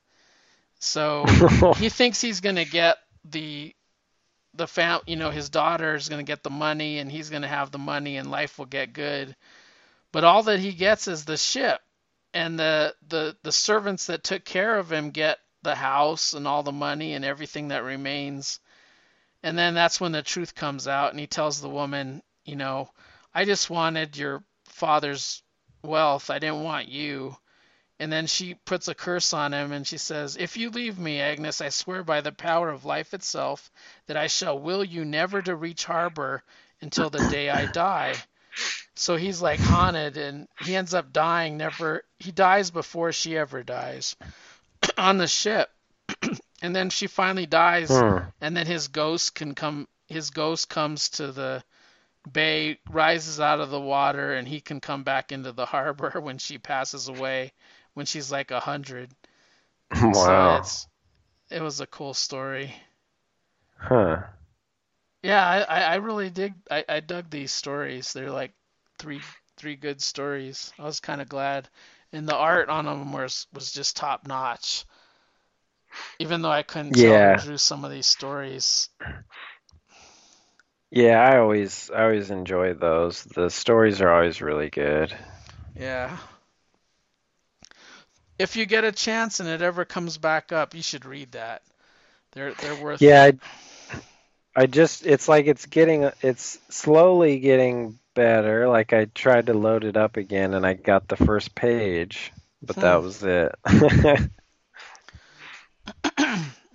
So 0.78 1.24
he 1.77 1.89
thinks 1.89 2.20
he's 2.20 2.40
gonna 2.40 2.65
get 2.65 2.98
the 3.24 3.74
the 4.55 4.66
fam 4.66 5.01
you 5.06 5.16
know 5.16 5.31
his 5.31 5.51
daughter 5.51 5.94
is 5.94 6.09
gonna 6.09 6.23
get 6.23 6.43
the 6.43 6.51
money 6.51 6.98
and 6.98 7.10
he's 7.10 7.31
gonna 7.31 7.48
have 7.48 7.70
the 7.70 7.78
money 7.78 8.16
and 8.16 8.31
life 8.31 8.59
will 8.59 8.66
get 8.66 8.93
good 8.93 9.36
but 10.10 10.24
all 10.24 10.43
that 10.44 10.59
he 10.59 10.73
gets 10.73 11.06
is 11.06 11.24
the 11.24 11.36
ship 11.36 11.81
and 12.32 12.59
the 12.59 12.94
the 13.09 13.36
the 13.43 13.52
servants 13.52 14.06
that 14.06 14.24
took 14.24 14.44
care 14.44 14.78
of 14.78 14.90
him 14.90 15.10
get 15.10 15.39
the 15.62 15.74
house 15.74 16.35
and 16.35 16.47
all 16.47 16.62
the 16.62 16.72
money 16.72 17.14
and 17.14 17.24
everything 17.24 17.68
that 17.68 17.85
remains. 17.85 18.60
And 19.43 19.56
then 19.59 19.74
that's 19.74 20.01
when 20.01 20.12
the 20.12 20.22
truth 20.22 20.55
comes 20.55 20.89
out 20.89 21.10
and 21.10 21.20
he 21.20 21.26
tells 21.26 21.60
the 21.60 21.68
woman 21.68 22.22
you 22.44 22.56
know 22.56 22.90
i 23.35 23.44
just 23.44 23.68
wanted 23.68 24.16
your 24.16 24.43
father's 24.78 25.43
wealth. 25.82 26.30
I 26.30 26.39
didn't 26.39 26.62
want 26.62 26.89
you. 26.89 27.36
And 28.01 28.12
then 28.12 28.28
she 28.28 28.55
puts 28.55 28.86
a 28.86 28.94
curse 28.94 29.32
on 29.32 29.52
him 29.52 29.72
and 29.72 29.86
she 29.86 29.98
says, 29.98 30.36
If 30.36 30.56
you 30.56 30.70
leave 30.70 30.98
me, 30.98 31.20
Agnes, 31.20 31.60
I 31.60 31.70
swear 31.70 32.05
by 32.05 32.20
the 32.20 32.30
power 32.30 32.68
of 32.68 32.85
life 32.85 33.12
itself 33.12 33.70
that 34.06 34.16
I 34.16 34.28
shall 34.28 34.59
will 34.59 34.85
you 34.85 35.05
never 35.05 35.43
to 35.43 35.56
reach 35.56 35.85
harbor 35.85 36.44
until 36.80 37.10
the 37.10 37.18
day 37.30 37.51
I 37.51 37.66
die. 37.66 38.14
So 38.94 39.16
he's 39.16 39.43
like 39.43 39.59
haunted 39.60 40.16
and 40.16 40.47
he 40.60 40.76
ends 40.76 40.94
up 40.94 41.12
dying 41.12 41.56
never 41.56 42.02
he 42.18 42.32
dies 42.32 42.72
before 42.72 43.12
she 43.12 43.36
ever 43.36 43.62
dies 43.62 44.16
on 44.99 45.19
the 45.19 45.29
ship. 45.29 45.70
and 46.62 46.77
then 46.77 46.91
she 46.91 47.07
finally 47.07 47.47
dies 47.47 48.05
Hmm. 48.05 48.31
and 48.41 48.57
then 48.57 48.66
his 48.66 48.89
ghost 48.89 49.35
can 49.35 49.55
come 49.55 49.89
his 50.09 50.31
ghost 50.31 50.69
comes 50.69 51.11
to 51.11 51.33
the 51.33 51.65
bay 52.33 52.79
rises 52.91 53.41
out 53.41 53.61
of 53.61 53.70
the 53.70 53.81
water 53.81 54.35
and 54.35 54.49
he 54.49 54.61
can 54.61 54.81
come 54.81 55.05
back 55.05 55.33
into 55.33 55.53
the 55.53 55.66
harbor 55.66 56.20
when 56.20 56.39
she 56.39 56.59
passes 56.59 57.09
away 57.09 57.53
when 57.95 58.07
she's 58.07 58.33
like 58.33 58.51
a 58.53 58.61
hundred 58.61 59.11
so 60.12 60.51
Wow. 60.53 60.53
it's 60.53 60.89
it 61.51 61.62
was 61.62 61.81
a 61.81 61.87
cool 61.87 62.15
story 62.15 62.75
Huh. 63.79 64.23
yeah 65.23 65.45
i 65.47 65.61
i 65.62 65.81
I 65.81 65.95
really 65.97 66.31
dig 66.31 66.55
i 66.70 66.85
i 66.89 67.01
dug 67.01 67.31
these 67.31 67.53
stories 67.53 68.12
they're 68.12 68.31
like 68.31 68.53
three 68.99 69.20
three 69.57 69.77
good 69.77 70.01
stories 70.03 70.73
i 70.79 70.85
was 70.85 71.01
kind 71.01 71.20
of 71.20 71.29
glad 71.29 71.69
and 72.12 72.28
the 72.28 72.35
art 72.36 72.68
on 72.68 72.85
them 72.86 73.12
was 73.12 73.47
was 73.52 73.72
just 73.72 73.97
top 73.97 74.26
notch 74.26 74.85
even 76.18 76.43
though 76.43 76.51
i 76.51 76.62
couldn't 76.62 76.94
tell 76.97 77.20
Yeah. 77.20 77.32
who 77.36 77.36
drew 77.36 77.59
some 77.59 77.85
of 77.85 77.90
these 77.90 78.06
stories 78.06 78.89
Yeah, 80.90 81.20
I 81.20 81.39
always 81.39 81.90
I 81.90 82.05
always 82.05 82.30
enjoy 82.30 82.74
those. 82.74 83.22
The 83.24 83.51
stories 83.51 84.01
are 84.01 84.10
always 84.12 84.40
really 84.40 84.70
good. 84.70 85.14
Yeah. 85.74 86.18
If 88.39 88.56
you 88.56 88.66
get 88.66 88.85
a 88.85 88.93
chance 88.93 89.40
and 89.40 89.48
it 89.48 89.62
ever 89.62 89.85
comes 89.85 90.18
back 90.18 90.52
up, 90.52 90.74
you 90.74 90.82
should 90.82 91.05
read 91.05 91.32
that. 91.32 91.62
They're 92.32 92.55
they're 92.55 92.76
worth 92.76 93.02
Yeah, 93.02 93.22
I, 93.22 93.39
I 94.56 94.66
just 94.66 95.06
it's 95.06 95.28
like 95.28 95.47
it's 95.47 95.66
getting 95.66 96.10
it's 96.22 96.59
slowly 96.68 97.39
getting 97.39 97.98
better. 98.19 98.69
Like 98.69 98.93
I 98.93 99.07
tried 99.07 99.47
to 99.47 99.55
load 99.55 99.85
it 99.85 99.97
up 99.97 100.16
again 100.16 100.55
and 100.55 100.66
I 100.66 100.74
got 100.74 101.09
the 101.09 101.16
first 101.16 101.55
page, 101.55 102.32
but 102.62 102.78
that 102.81 102.97
Hmm. 102.97 103.03
was 103.03 103.23
it. 103.23 103.55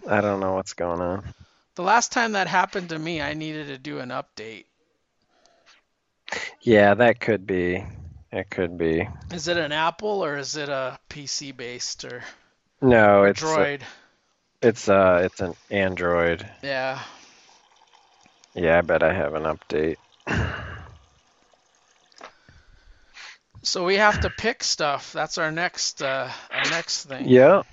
I 0.10 0.22
don't 0.22 0.40
know 0.40 0.53
what's 0.53 0.74
going 0.74 1.02
on. 1.02 1.34
The 1.76 1.84
last 1.84 2.11
time 2.11 2.32
that 2.32 2.48
happened 2.48 2.90
to 2.90 2.98
me, 2.98 3.22
I 3.22 3.36
needed 3.36 3.68
to 3.68 3.78
do 3.78 3.99
an 3.99 4.10
update. 4.10 4.65
Yeah, 6.61 6.94
that 6.95 7.20
could 7.20 7.45
be. 7.45 7.84
It 8.32 8.49
could 8.49 8.78
be. 8.78 9.07
Is 9.30 9.49
it 9.49 9.57
an 9.57 9.74
Apple 9.74 10.24
or 10.24 10.38
is 10.38 10.56
it 10.56 10.70
a 10.70 10.98
PC 11.10 11.52
based 11.52 12.06
or 12.06 12.24
No, 12.82 13.24
a 13.24 13.30
it's 13.32 13.57
Droid? 13.57 13.84
it's 14.61 14.90
uh 14.90 15.22
it's 15.24 15.41
an 15.41 15.53
Android. 15.70 16.49
Yeah. 16.61 16.99
Yeah, 18.56 18.78
I 18.80 18.82
bet 18.82 19.03
I 19.03 19.14
have 19.14 19.36
an 19.36 19.44
update. 19.44 19.98
So 23.64 23.85
we 23.85 23.95
have 23.95 24.22
to 24.22 24.30
pick 24.30 24.64
stuff. 24.64 25.14
That's 25.14 25.38
our 25.38 25.52
next 25.52 26.02
uh 26.02 26.30
our 26.52 26.69
next 26.69 27.06
thing. 27.06 27.27
Yeah. 27.27 27.64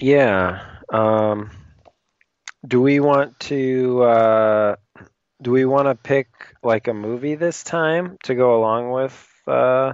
Yeah. 0.00 0.64
Um, 0.88 1.50
do 2.66 2.80
we 2.80 3.00
want 3.00 3.38
to 3.40 4.02
uh, 4.02 4.76
do 5.42 5.50
we 5.50 5.64
want 5.66 5.88
to 5.88 5.94
pick 5.94 6.28
like 6.62 6.88
a 6.88 6.94
movie 6.94 7.34
this 7.34 7.62
time 7.62 8.16
to 8.24 8.34
go 8.34 8.56
along 8.58 8.90
with 8.90 9.28
uh, 9.46 9.92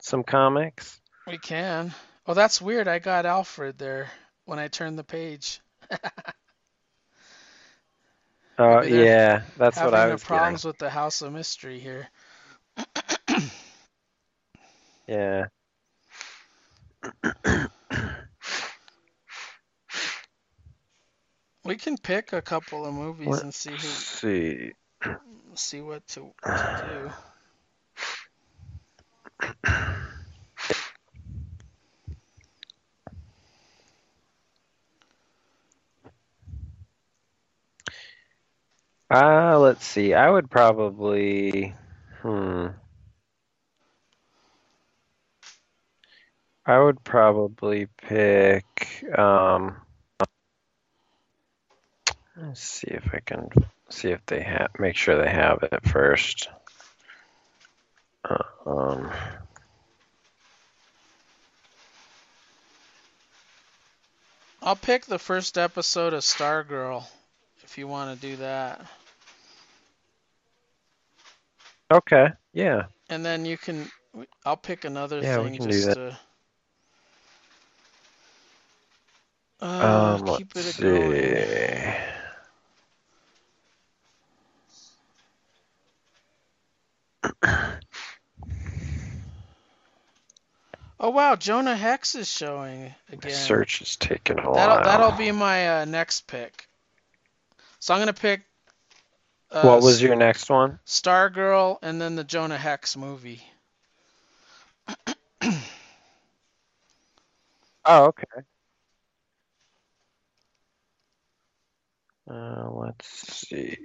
some 0.00 0.24
comics? 0.24 1.00
We 1.26 1.38
can. 1.38 1.94
Oh, 2.26 2.34
that's 2.34 2.62
weird. 2.62 2.88
I 2.88 2.98
got 2.98 3.26
Alfred 3.26 3.78
there 3.78 4.10
when 4.46 4.58
I 4.58 4.68
turned 4.68 4.98
the 4.98 5.04
page. 5.04 5.60
Oh, 8.58 8.82
yeah, 8.82 9.42
that's 9.56 9.80
what 9.80 9.94
I 9.94 10.12
was 10.12 10.22
problems 10.22 10.64
with 10.64 10.76
the 10.76 10.90
House 10.90 11.22
of 11.22 11.32
Mystery 11.32 11.80
here. 11.80 12.08
Yeah. 15.12 15.46
We 21.64 21.76
can 21.76 21.98
pick 21.98 22.32
a 22.32 22.40
couple 22.40 22.86
of 22.86 22.94
movies 22.94 23.28
Let's 23.28 23.42
and 23.42 23.54
see 23.54 23.70
who 23.72 23.76
see. 23.76 24.72
see 25.54 25.82
what 25.82 26.06
to, 26.08 26.32
to 26.44 26.86
do. 26.88 27.10
Uh, 39.10 39.58
let's 39.58 39.84
see. 39.84 40.14
I 40.14 40.30
would 40.30 40.50
probably, 40.50 41.74
hmm. 42.22 42.68
I 46.66 46.78
would 46.78 47.02
probably 47.04 47.86
pick, 47.98 49.04
um, 49.16 49.76
let's 52.36 52.60
see 52.62 52.88
if 52.88 53.12
I 53.14 53.20
can 53.20 53.48
see 53.90 54.10
if 54.10 54.24
they 54.26 54.42
have, 54.42 54.70
make 54.78 54.96
sure 54.96 55.22
they 55.22 55.30
have 55.30 55.62
it 55.62 55.88
first. 55.88 56.48
Uh, 58.28 58.42
um, 58.66 59.10
I'll 64.62 64.76
pick 64.76 65.06
the 65.06 65.18
first 65.18 65.58
episode 65.58 66.14
of 66.14 66.22
Stargirl 66.22 67.06
if 67.62 67.78
you 67.78 67.86
want 67.86 68.20
to 68.20 68.28
do 68.28 68.36
that. 68.36 68.86
okay, 71.90 72.28
yeah. 72.52 72.86
And 73.08 73.24
then 73.24 73.44
you 73.44 73.56
can 73.58 73.90
I'll 74.44 74.56
pick 74.56 74.84
another 74.84 75.22
Yeah, 75.22 75.40
we 75.40 75.50
thing 75.50 75.52
can 75.52 75.68
do 75.68 75.82
that. 75.86 75.98
to 75.98 76.18
uh, 79.62 80.18
Um, 80.18 80.26
keep 80.26 80.54
let's 80.54 80.56
it 80.56 80.76
going. 80.78 81.42
see. 81.42 81.94
Oh 91.00 91.10
wow, 91.10 91.36
Jonah 91.36 91.76
Hex 91.76 92.14
is 92.14 92.30
showing 92.30 92.94
My 93.22 93.28
again. 93.28 93.30
search 93.30 93.82
is 93.82 93.96
taking 93.96 94.38
a 94.38 94.50
That'll 94.52 94.80
while. 94.80 94.80
that'll 94.80 95.12
be 95.12 95.32
my 95.32 95.80
uh, 95.82 95.84
next 95.86 96.26
pick. 96.28 96.68
So 97.80 97.94
I'm 97.94 98.00
gonna 98.00 98.12
pick 98.14 98.42
uh, 99.52 99.78
What 99.78 99.82
was 99.82 100.02
your 100.02 100.16
next 100.16 100.50
one? 100.50 100.78
Stargirl 100.86 101.78
and 101.82 102.00
then 102.00 102.16
the 102.16 102.24
Jonah 102.24 102.58
Hex 102.58 102.96
movie. 102.96 103.42
Oh, 107.84 108.06
okay. 108.06 108.42
Uh, 112.28 112.68
let's 112.72 113.06
see. 113.48 113.76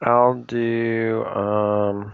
I'll 0.00 0.42
do 0.42 1.22
um 1.24 2.12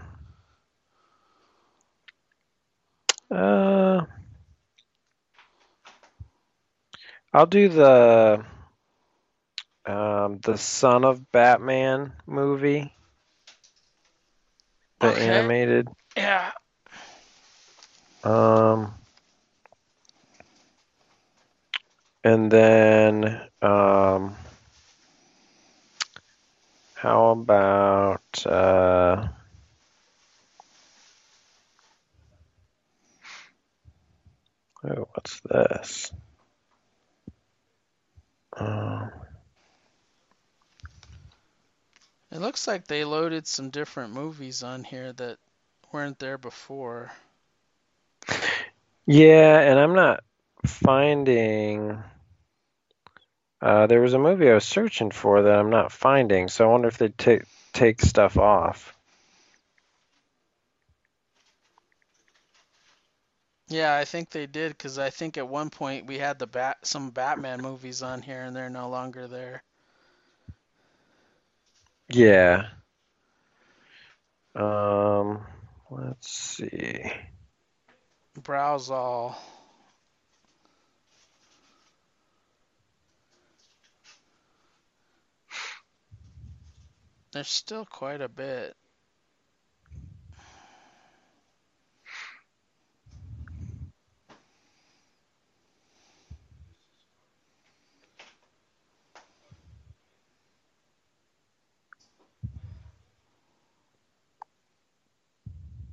uh 3.31 4.05
I'll 7.33 7.45
do 7.45 7.69
the 7.69 8.45
um 9.85 10.39
the 10.39 10.57
Son 10.57 11.03
of 11.05 11.31
Batman 11.31 12.13
movie, 12.25 12.93
the 14.99 15.09
Okay. 15.09 15.17
animated. 15.17 15.87
Yeah. 16.15 16.51
Um 18.23 18.93
and 22.23 22.51
then 22.51 23.41
um 23.61 24.35
how 26.95 27.31
about 27.31 28.45
uh 28.45 29.27
oh 34.85 35.07
what's 35.13 35.39
this? 35.41 36.11
Um 38.57 39.11
It 42.33 42.41
looks 42.41 42.65
like 42.67 42.87
they 42.87 43.05
loaded 43.05 43.45
some 43.45 43.69
different 43.69 44.13
movies 44.13 44.63
on 44.63 44.83
here 44.83 45.13
that 45.13 45.37
weren't 45.91 46.17
there 46.17 46.39
before. 46.39 47.11
Yeah, 49.05 49.59
and 49.59 49.77
I'm 49.79 49.93
not 49.93 50.23
finding. 50.65 52.01
Uh, 53.63 53.87
there 53.87 54.01
was 54.01 54.13
a 54.13 54.19
movie 54.19 54.49
I 54.49 54.55
was 54.55 54.65
searching 54.65 55.09
for 55.09 55.43
that 55.43 55.57
I'm 55.57 55.69
not 55.69 55.93
finding, 55.93 56.49
so 56.49 56.65
I 56.65 56.67
wonder 56.67 56.89
if 56.89 56.97
they 56.97 57.07
take 57.07 57.43
take 57.71 58.01
stuff 58.01 58.37
off. 58.37 58.93
Yeah, 63.69 63.95
I 63.95 64.03
think 64.03 64.31
they 64.31 64.47
did 64.47 64.73
because 64.73 64.99
I 64.99 65.09
think 65.09 65.37
at 65.37 65.47
one 65.47 65.69
point 65.69 66.07
we 66.07 66.17
had 66.17 66.39
the 66.39 66.45
bat 66.45 66.79
some 66.83 67.11
Batman 67.11 67.61
movies 67.61 68.03
on 68.03 68.21
here 68.21 68.43
and 68.43 68.53
they're 68.53 68.69
no 68.69 68.89
longer 68.89 69.27
there. 69.29 69.63
Yeah. 72.09 72.67
Um, 74.55 75.45
let's 75.89 76.29
see. 76.29 77.09
Browse 78.43 78.89
all. 78.89 79.41
There's 87.33 87.49
still 87.49 87.83
quite 87.83 88.21
a 88.21 88.29
bit. 88.29 88.75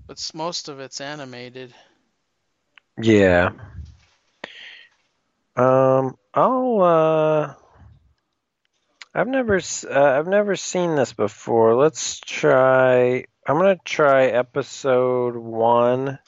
But 0.06 0.30
most 0.34 0.68
of 0.68 0.78
it's 0.78 1.00
animated. 1.00 1.72
Yeah. 3.00 3.52
Um, 5.56 6.16
I'll 6.34 6.82
uh 6.82 7.54
I've 9.20 9.28
never 9.28 9.56
uh, 9.58 10.18
I've 10.18 10.28
never 10.28 10.56
seen 10.56 10.96
this 10.96 11.12
before. 11.12 11.74
Let's 11.74 12.20
try 12.20 13.26
I'm 13.46 13.56
gonna 13.58 13.76
try 13.84 14.28
episode 14.28 15.36
one 15.36 16.18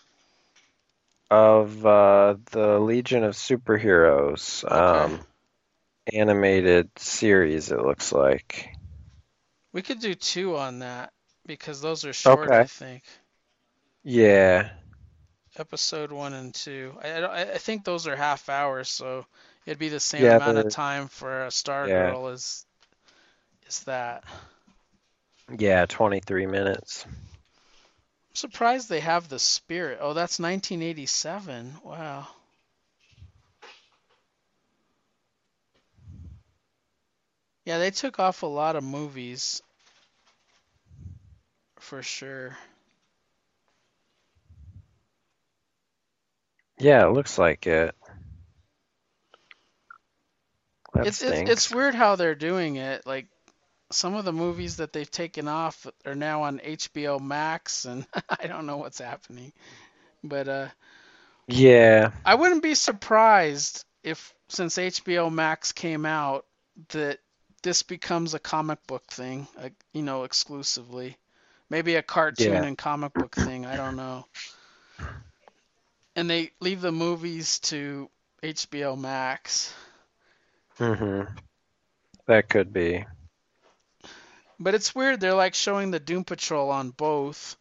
of 1.30 1.86
uh 1.86 2.36
the 2.50 2.78
Legion 2.78 3.24
of 3.24 3.32
Superheroes 3.32 4.62
Okay. 4.64 5.14
um 5.14 5.20
animated 6.12 6.90
series 6.98 7.72
it 7.72 7.80
looks 7.80 8.12
like. 8.12 8.68
We 9.72 9.80
could 9.80 10.00
do 10.00 10.14
two 10.14 10.58
on 10.58 10.80
that 10.80 11.14
because 11.46 11.80
those 11.80 12.04
are 12.04 12.12
short, 12.12 12.50
Okay. 12.50 12.60
I 12.60 12.64
think. 12.66 13.04
Yeah. 14.02 14.68
Episode 15.56 16.12
one 16.12 16.34
and 16.34 16.54
two. 16.54 16.94
I, 17.02 17.54
I, 17.54 17.58
think 17.58 17.84
those 17.84 18.06
are 18.06 18.16
half 18.16 18.50
hours, 18.50 18.90
so 18.90 19.24
it'd 19.64 19.78
be 19.78 19.88
the 19.88 19.98
same 20.00 20.24
Yeah, 20.24 20.36
amount 20.36 20.58
of 20.58 20.70
time 20.70 21.08
for 21.08 21.44
a 21.44 21.46
Yeah. 21.46 21.50
Stargirl 21.50 22.32
as 22.32 22.66
is 23.72 23.84
that. 23.84 24.24
Yeah, 25.58 25.86
23 25.86 26.46
minutes. 26.46 27.04
I'm 27.06 28.34
surprised 28.34 28.88
they 28.88 29.00
have 29.00 29.28
the 29.28 29.38
spirit. 29.38 29.98
Oh, 30.00 30.12
that's 30.14 30.38
1987. 30.38 31.74
Wow. 31.84 32.26
Yeah, 37.64 37.78
they 37.78 37.90
took 37.90 38.18
off 38.18 38.42
a 38.42 38.46
lot 38.46 38.76
of 38.76 38.84
movies 38.84 39.62
for 41.78 42.02
sure. 42.02 42.56
Yeah, 46.78 47.06
it 47.06 47.12
looks 47.12 47.38
like 47.38 47.66
it. 47.66 47.94
That 50.94 51.06
It's 51.06 51.22
it's 51.22 51.50
it's 51.50 51.70
weird 51.70 51.94
how 51.94 52.16
they're 52.16 52.34
doing 52.34 52.76
it. 52.76 53.06
Like 53.06 53.28
some 53.92 54.14
of 54.14 54.24
the 54.24 54.32
movies 54.32 54.76
that 54.76 54.92
they've 54.92 55.10
taken 55.10 55.48
off 55.48 55.86
are 56.04 56.14
now 56.14 56.42
on 56.42 56.58
HBO 56.60 57.20
Max, 57.20 57.84
and 57.84 58.06
I 58.28 58.46
don't 58.46 58.66
know 58.66 58.78
what's 58.78 58.98
happening. 59.00 59.52
But 60.24 60.48
uh, 60.48 60.68
Yeah. 61.46 62.12
I 62.24 62.34
wouldn't 62.34 62.62
be 62.62 62.74
surprised 62.74 63.84
if, 64.02 64.34
since 64.48 64.76
HBO 64.78 65.30
Max 65.32 65.72
came 65.72 66.06
out, 66.06 66.46
that 66.90 67.18
this 67.62 67.82
becomes 67.82 68.34
a 68.34 68.38
comic 68.40 68.84
book 68.86 69.04
thing, 69.08 69.46
uh, 69.58 69.68
you 69.92 70.02
know, 70.02 70.24
exclusively. 70.24 71.16
Maybe 71.70 71.94
a 71.96 72.02
cartoon 72.02 72.52
Yeah. 72.52 72.64
and 72.64 72.76
comic 72.78 73.14
book 73.14 73.34
thing. 73.34 73.66
I 73.66 73.76
don't 73.76 73.96
know. 73.96 74.26
And 76.16 76.28
they 76.28 76.50
leave 76.60 76.80
the 76.80 76.92
movies 76.92 77.58
to 77.60 78.10
HBO 78.42 78.96
Max. 78.96 79.72
Mhm. 80.78 81.28
That 82.26 82.48
could 82.48 82.72
be. 82.72 83.04
But 84.62 84.74
it's 84.74 84.94
weird. 84.94 85.20
They're 85.20 85.34
like 85.34 85.54
showing 85.54 85.90
the 85.90 86.00
Doom 86.00 86.24
Patrol 86.24 86.70
on 86.70 86.90
both. 86.90 87.56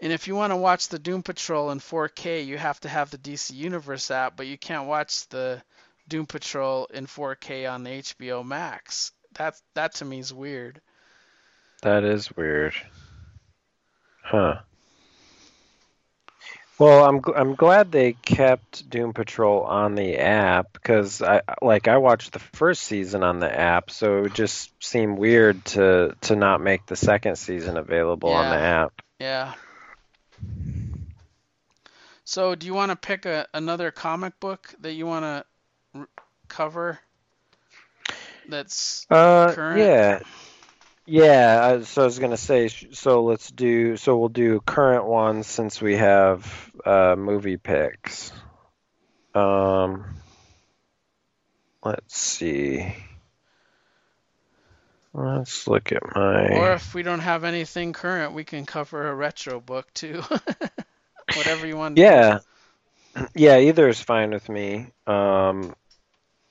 And 0.00 0.12
if 0.12 0.28
you 0.28 0.34
want 0.34 0.52
to 0.52 0.56
watch 0.56 0.88
the 0.88 0.98
Doom 0.98 1.22
Patrol 1.22 1.70
in 1.70 1.80
4K, 1.80 2.46
you 2.46 2.56
have 2.56 2.80
to 2.80 2.88
have 2.88 3.10
the 3.10 3.18
DC 3.18 3.52
Universe 3.54 4.10
app, 4.10 4.36
but 4.36 4.46
you 4.46 4.56
can't 4.56 4.86
watch 4.86 5.28
the 5.28 5.62
Doom 6.08 6.26
Patrol 6.26 6.86
in 6.86 7.06
4K 7.06 7.70
on 7.70 7.82
the 7.82 7.90
HBO 7.90 8.44
Max. 8.44 9.12
That's 9.34 9.62
that 9.74 9.94
to 9.96 10.04
me 10.04 10.18
is 10.18 10.32
weird. 10.32 10.80
That 11.82 12.04
is 12.04 12.34
weird. 12.36 12.74
Huh. 14.22 14.60
Well, 16.80 17.04
I'm 17.04 17.20
I'm 17.36 17.56
glad 17.56 17.92
they 17.92 18.14
kept 18.14 18.88
Doom 18.88 19.12
Patrol 19.12 19.64
on 19.64 19.96
the 19.96 20.16
app 20.16 20.72
because 20.72 21.20
I 21.20 21.42
like 21.60 21.88
I 21.88 21.98
watched 21.98 22.32
the 22.32 22.38
first 22.38 22.84
season 22.84 23.22
on 23.22 23.38
the 23.38 23.54
app, 23.54 23.90
so 23.90 24.16
it 24.16 24.22
would 24.22 24.34
just 24.34 24.72
seem 24.82 25.16
weird 25.16 25.62
to 25.66 26.16
to 26.22 26.36
not 26.36 26.62
make 26.62 26.86
the 26.86 26.96
second 26.96 27.36
season 27.36 27.76
available 27.76 28.30
on 28.30 28.48
the 28.48 28.56
app. 28.56 28.92
Yeah. 29.18 29.52
So, 32.24 32.54
do 32.54 32.64
you 32.64 32.72
want 32.72 32.92
to 32.92 32.96
pick 32.96 33.26
a, 33.26 33.46
another 33.52 33.90
comic 33.90 34.40
book 34.40 34.74
that 34.80 34.94
you 34.94 35.04
want 35.04 35.24
to 35.24 35.44
r- 35.94 36.08
cover? 36.48 36.98
That's 38.48 39.06
Uh, 39.10 39.52
Current? 39.52 39.80
yeah, 39.80 40.20
yeah. 41.10 41.82
So 41.82 42.02
I 42.02 42.04
was 42.04 42.18
gonna 42.20 42.36
say, 42.36 42.68
so 42.68 43.24
let's 43.24 43.50
do, 43.50 43.96
so 43.96 44.16
we'll 44.16 44.28
do 44.28 44.60
current 44.60 45.06
ones 45.06 45.48
since 45.48 45.82
we 45.82 45.96
have 45.96 46.70
uh 46.86 47.16
movie 47.18 47.56
picks. 47.56 48.32
Um, 49.34 50.04
let's 51.84 52.16
see. 52.16 52.94
Let's 55.12 55.66
look 55.66 55.90
at 55.90 56.02
my. 56.14 56.48
or 56.50 56.72
if 56.74 56.94
we 56.94 57.02
don't 57.02 57.20
have 57.20 57.42
anything 57.42 57.92
current, 57.92 58.32
we 58.32 58.44
can 58.44 58.64
cover 58.64 59.08
a 59.08 59.14
retro 59.14 59.60
book 59.60 59.92
too. 59.92 60.22
Whatever 61.34 61.66
you 61.66 61.76
want. 61.76 61.96
to 61.96 62.02
do. 62.02 62.06
Yeah, 62.06 62.38
yeah. 63.34 63.58
Either 63.58 63.88
is 63.88 64.00
fine 64.00 64.30
with 64.30 64.48
me. 64.48 64.86
Um, 65.08 65.74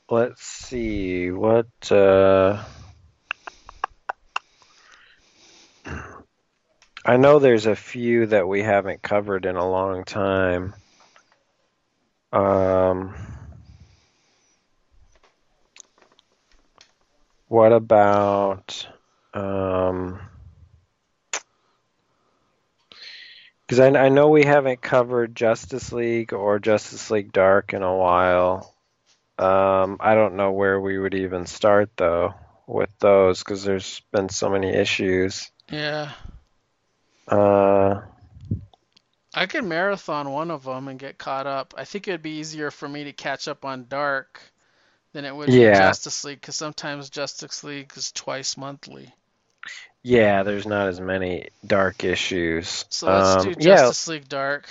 let's 0.10 0.44
see 0.44 1.32
what. 1.32 1.68
Uh, 1.90 2.62
I 7.06 7.18
know 7.18 7.40
there's 7.40 7.66
a 7.66 7.76
few 7.76 8.26
that 8.28 8.48
we 8.48 8.62
haven't 8.62 9.02
covered 9.02 9.46
in 9.46 9.56
a 9.56 9.70
long 9.70 10.04
time. 10.04 10.74
Um, 12.32 13.16
what 17.48 17.72
about 17.72 18.88
um? 19.34 20.20
Because 23.62 23.80
I, 23.80 23.88
I 24.06 24.10
know 24.10 24.30
we 24.30 24.44
haven't 24.44 24.82
covered 24.82 25.36
Justice 25.36 25.92
League 25.92 26.34
or 26.34 26.60
Justice 26.60 27.12
League 27.12 27.32
Dark 27.32 27.74
in 27.74 27.84
a 27.84 27.96
while. 27.96 28.76
Um, 29.38 29.98
I 30.00 30.16
don't 30.16 30.36
know 30.36 30.52
where 30.52 30.82
we 30.82 30.98
would 30.98 31.14
even 31.14 31.46
start 31.46 31.92
though 31.96 32.34
with 32.68 32.90
those 33.00 33.40
because 33.40 33.64
there's 33.64 34.02
been 34.12 34.30
so 34.30 34.50
many 34.50 34.70
issues. 34.70 35.50
Yeah. 35.72 36.12
Uh, 37.30 38.02
I 39.34 39.46
could 39.46 39.64
marathon 39.64 40.32
one 40.32 40.50
of 40.52 40.64
them 40.64 40.88
and 40.88 41.00
get 41.00 41.18
caught 41.18 41.46
up. 41.48 41.74
I 41.78 41.86
think 41.86 42.08
it'd 42.08 42.22
be 42.24 42.40
easier 42.40 42.72
for 42.72 42.90
me 42.90 43.04
to 43.06 43.14
catch 43.14 43.48
up 43.48 43.64
on 43.66 43.86
Dark 43.88 44.42
than 45.14 45.26
it 45.26 45.36
would 45.36 45.50
Yeah. 45.50 45.78
Justice 45.78 46.24
League 46.24 46.42
because 46.42 46.56
sometimes 46.56 47.10
Justice 47.10 47.64
League 47.64 47.92
is 47.96 48.12
twice 48.12 48.58
monthly. 48.58 49.14
yeah, 50.02 50.44
there's 50.44 50.66
not 50.66 50.88
as 50.88 51.00
many 51.02 51.50
dark 51.66 52.04
issues. 52.04 52.86
So 52.90 53.08
let's 53.12 53.46
Um, 53.46 53.54
do 53.54 53.56
yeah, 53.60 53.76
Justice 53.76 54.08
League 54.08 54.30
Dark. 54.30 54.68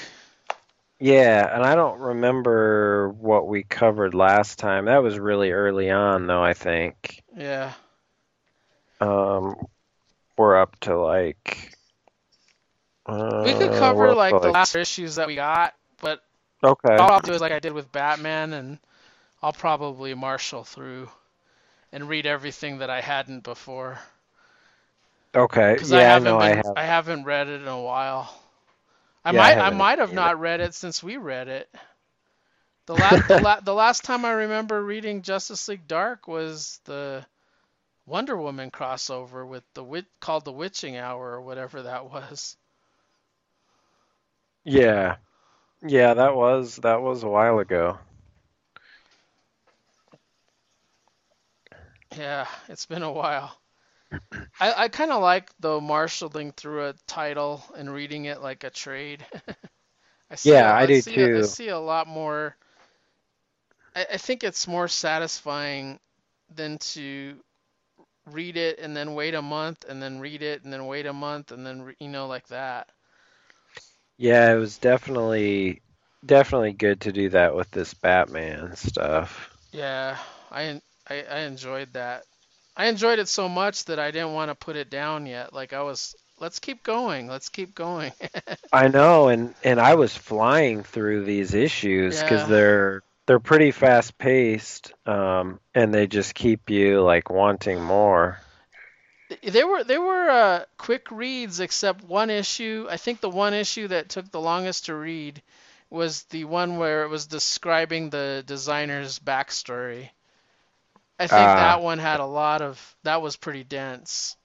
yeah, 0.98 1.54
and 1.54 1.64
I 1.64 1.74
don't 1.74 2.00
remember 2.00 3.10
what 3.10 3.46
we 3.46 3.62
covered 3.62 4.14
last 4.14 4.58
time. 4.58 4.86
That 4.86 5.02
was 5.02 5.18
really 5.18 5.52
early 5.52 5.90
on 5.90 6.26
though, 6.26 6.42
I 6.42 6.54
think. 6.54 7.22
Yeah. 7.36 7.72
Um, 9.00 9.54
we're 10.36 10.56
up 10.56 10.78
to 10.80 10.96
like. 10.98 11.74
Uh, 13.08 13.14
We 13.42 13.54
could 13.54 13.72
cover 13.72 14.12
up 14.12 14.16
like 14.16 14.40
the 14.40 14.48
last 14.50 14.74
issues 14.76 15.16
that 15.16 15.26
we 15.28 15.34
got, 15.36 15.74
but 16.00 16.22
Okay. 16.62 16.98
all 16.98 17.12
I'll 17.12 17.20
do 17.20 17.34
is 17.34 17.40
like 17.40 17.52
I 17.52 17.60
did 17.60 17.72
with 17.72 17.92
Batman, 17.92 18.52
and 18.52 18.78
I'll 19.42 19.52
probably 19.52 20.14
marshal 20.14 20.64
through 20.64 21.10
and 21.92 22.08
read 22.08 22.26
everything 22.26 22.78
that 22.78 22.90
I 22.90 23.00
hadn't 23.00 23.42
before. 23.44 23.98
Okay. 25.34 25.76
Because 25.76 25.92
I 25.92 26.02
Yeah, 26.02 26.14
I 26.14 26.18
haven't 26.18 26.38
know 26.38 26.38
I 26.40 26.50
have. 26.54 26.76
I 26.76 26.84
haven't 26.84 27.24
read 27.24 27.48
it 27.48 27.62
in 27.62 27.68
a 27.68 27.80
while. 27.80 28.32
I 29.24 29.30
Yeah, 29.30 29.44
might 29.44 29.58
I 29.58 29.70
haven't 29.70 29.70
might 29.70 29.98
have 29.98 30.12
not 30.12 30.38
read 30.40 30.60
it 30.60 30.74
since 30.74 31.02
we 31.02 31.16
read 31.16 31.48
it. 31.48 31.68
The 32.86 32.96
last 32.96 33.26
the, 33.28 33.38
la- 33.38 33.60
the 33.60 33.74
last 33.74 34.04
time 34.04 34.24
I 34.24 34.30
remember 34.32 34.82
reading 34.82 35.22
Justice 35.22 35.68
League 35.68 35.86
Dark 35.86 36.26
was 36.26 36.80
the 36.84 37.24
Wonder 38.06 38.36
Woman 38.36 38.70
crossover 38.70 39.46
with 39.46 39.64
the 39.74 39.84
wit 39.84 40.06
called 40.20 40.44
the 40.44 40.52
Witching 40.52 40.96
Hour 40.96 41.32
or 41.32 41.42
whatever 41.42 41.82
that 41.82 42.06
was. 42.10 42.56
Yeah. 44.68 45.16
Yeah, 45.82 46.14
that 46.14 46.34
was 46.36 46.76
that 46.78 47.02
was 47.02 47.22
a 47.24 47.28
while 47.28 47.58
ago. 47.60 47.98
Yeah, 52.16 52.46
it's 52.68 52.86
been 52.86 53.02
a 53.02 53.12
while. 53.12 53.58
I, 54.60 54.84
I 54.84 54.88
kind 54.88 55.12
of 55.12 55.22
like 55.22 55.50
though 55.60 55.80
marshaling 55.80 56.52
through 56.52 56.88
a 56.88 56.94
title 57.06 57.64
and 57.76 57.92
reading 57.92 58.26
it 58.26 58.40
like 58.42 58.64
a 58.64 58.70
trade. 58.70 59.26
I 60.30 60.36
see 60.36 60.62
Yeah, 60.62 60.74
I 60.74 60.86
do 60.86 60.92
see 60.92 61.20
a- 61.20 61.30
I 61.34 61.40
too. 61.40 61.42
see 61.42 61.68
a 61.68 61.78
lot 61.78 62.06
more. 62.06 62.56
I, 63.94 64.06
I 64.14 64.16
think 64.18 64.44
it's 64.44 64.66
more 64.68 64.88
satisfying 64.88 66.00
than 66.54 66.78
to 66.78 67.42
read 68.26 68.56
it 68.56 68.78
and 68.80 68.96
then 68.96 69.14
wait 69.14 69.34
a 69.34 69.42
month 69.42 69.84
and 69.88 70.02
then 70.02 70.20
read 70.20 70.42
it 70.42 70.64
and 70.64 70.72
then 70.72 70.86
wait 70.86 71.06
a 71.06 71.12
month 71.12 71.52
and 71.52 71.66
then 71.66 71.82
re- 71.82 71.96
you 72.00 72.08
know 72.08 72.26
like 72.26 72.48
that. 72.48 72.90
Yeah, 74.18 74.52
it 74.52 74.56
was 74.58 74.78
definitely 74.78 75.80
definitely 76.24 76.72
good 76.74 77.00
to 77.02 77.12
do 77.12 77.30
that 77.30 77.54
with 77.54 77.70
this 77.70 77.94
Batman 77.94 78.76
stuff. 78.76 79.50
Yeah, 79.72 80.18
I 80.50 80.80
I, 81.08 81.22
I 81.22 81.38
enjoyed 81.40 81.92
that. 81.94 82.24
I 82.76 82.86
enjoyed 82.86 83.18
it 83.18 83.28
so 83.28 83.48
much 83.48 83.84
that 83.86 83.98
I 83.98 84.10
didn't 84.10 84.34
want 84.34 84.50
to 84.50 84.54
put 84.54 84.76
it 84.76 84.90
down 84.90 85.26
yet. 85.26 85.52
Like 85.52 85.72
I 85.72 85.82
was, 85.82 86.14
let's 86.38 86.60
keep 86.60 86.82
going, 86.84 87.26
let's 87.28 87.48
keep 87.48 87.74
going. 87.74 88.12
I 88.72 88.88
know, 88.88 89.28
and 89.28 89.54
and 89.62 89.80
I 89.80 89.94
was 89.94 90.16
flying 90.16 90.82
through 90.82 91.24
these 91.24 91.54
issues 91.54 92.18
because 92.20 92.44
Yeah. 92.44 92.46
they're 92.46 93.02
they're 93.26 93.40
pretty 93.40 93.70
fast 93.72 94.18
paced, 94.18 94.92
um, 95.06 95.60
and 95.74 95.92
they 95.94 96.06
just 96.06 96.34
keep 96.34 96.70
you 96.70 97.02
like 97.02 97.30
wanting 97.30 97.82
more. 97.82 98.42
They 99.42 99.64
were 99.64 99.84
they 99.84 99.98
were 99.98 100.28
uh, 100.30 100.64
quick 100.76 101.10
reads, 101.10 101.60
except 101.60 102.04
one 102.04 102.30
issue. 102.30 102.86
I 102.90 102.96
think 102.98 103.20
the 103.20 103.30
one 103.30 103.54
issue 103.54 103.88
that 103.88 104.08
took 104.08 104.30
the 104.30 104.40
longest 104.40 104.86
to 104.86 104.94
read 104.94 105.42
was 105.90 106.24
the 106.24 106.44
one 106.44 106.76
where 106.78 107.04
it 107.04 107.08
was 107.08 107.26
describing 107.26 108.10
the 108.10 108.44
designer's 108.46 109.18
backstory. 109.18 110.10
I 111.18 111.28
think 111.28 111.54
Ah. 111.54 111.54
that 111.54 111.80
one 111.82 111.98
had 111.98 112.20
a 112.20 112.26
lot 112.26 112.60
of 112.60 112.96
that 113.04 113.22
was 113.22 113.36
pretty 113.36 113.62
dense 113.62 114.36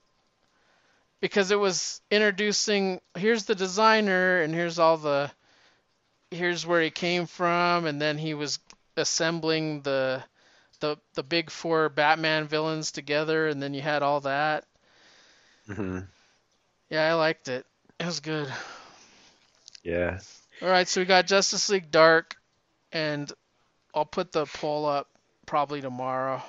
because 1.20 1.50
it 1.50 1.58
was 1.58 2.00
introducing 2.10 3.00
here's 3.16 3.44
the 3.44 3.54
designer 3.54 4.42
and 4.42 4.54
here's 4.54 4.78
all 4.78 4.96
the 4.96 5.30
here's 6.30 6.66
where 6.66 6.82
he 6.82 6.90
came 6.90 7.26
from 7.26 7.86
and 7.86 8.00
then 8.00 8.18
he 8.18 8.34
was 8.34 8.58
assembling 8.96 9.82
the 9.82 10.22
the 10.80 10.96
the 11.14 11.22
big 11.22 11.50
four 11.50 11.88
Batman 11.88 12.46
villains 12.48 12.92
together 12.92 13.48
and 13.48 13.62
then 13.62 13.74
you 13.74 13.82
had 13.82 14.02
all 14.02 14.20
that. 14.20 14.64
Hmm 15.66 16.00
Yeah, 16.90 17.08
I 17.08 17.14
liked 17.14 17.48
it. 17.48 17.66
It 17.98 18.06
was 18.06 18.20
good. 18.20 18.52
Yeah. 19.82 20.18
All 20.62 20.68
right, 20.68 20.88
so 20.88 21.00
we 21.00 21.04
got 21.04 21.26
Justice 21.26 21.68
League 21.68 21.90
Dark, 21.90 22.36
and 22.92 23.30
I'll 23.94 24.04
put 24.04 24.32
the 24.32 24.46
poll 24.46 24.86
up 24.86 25.08
probably 25.46 25.80
tomorrow. 25.80 26.42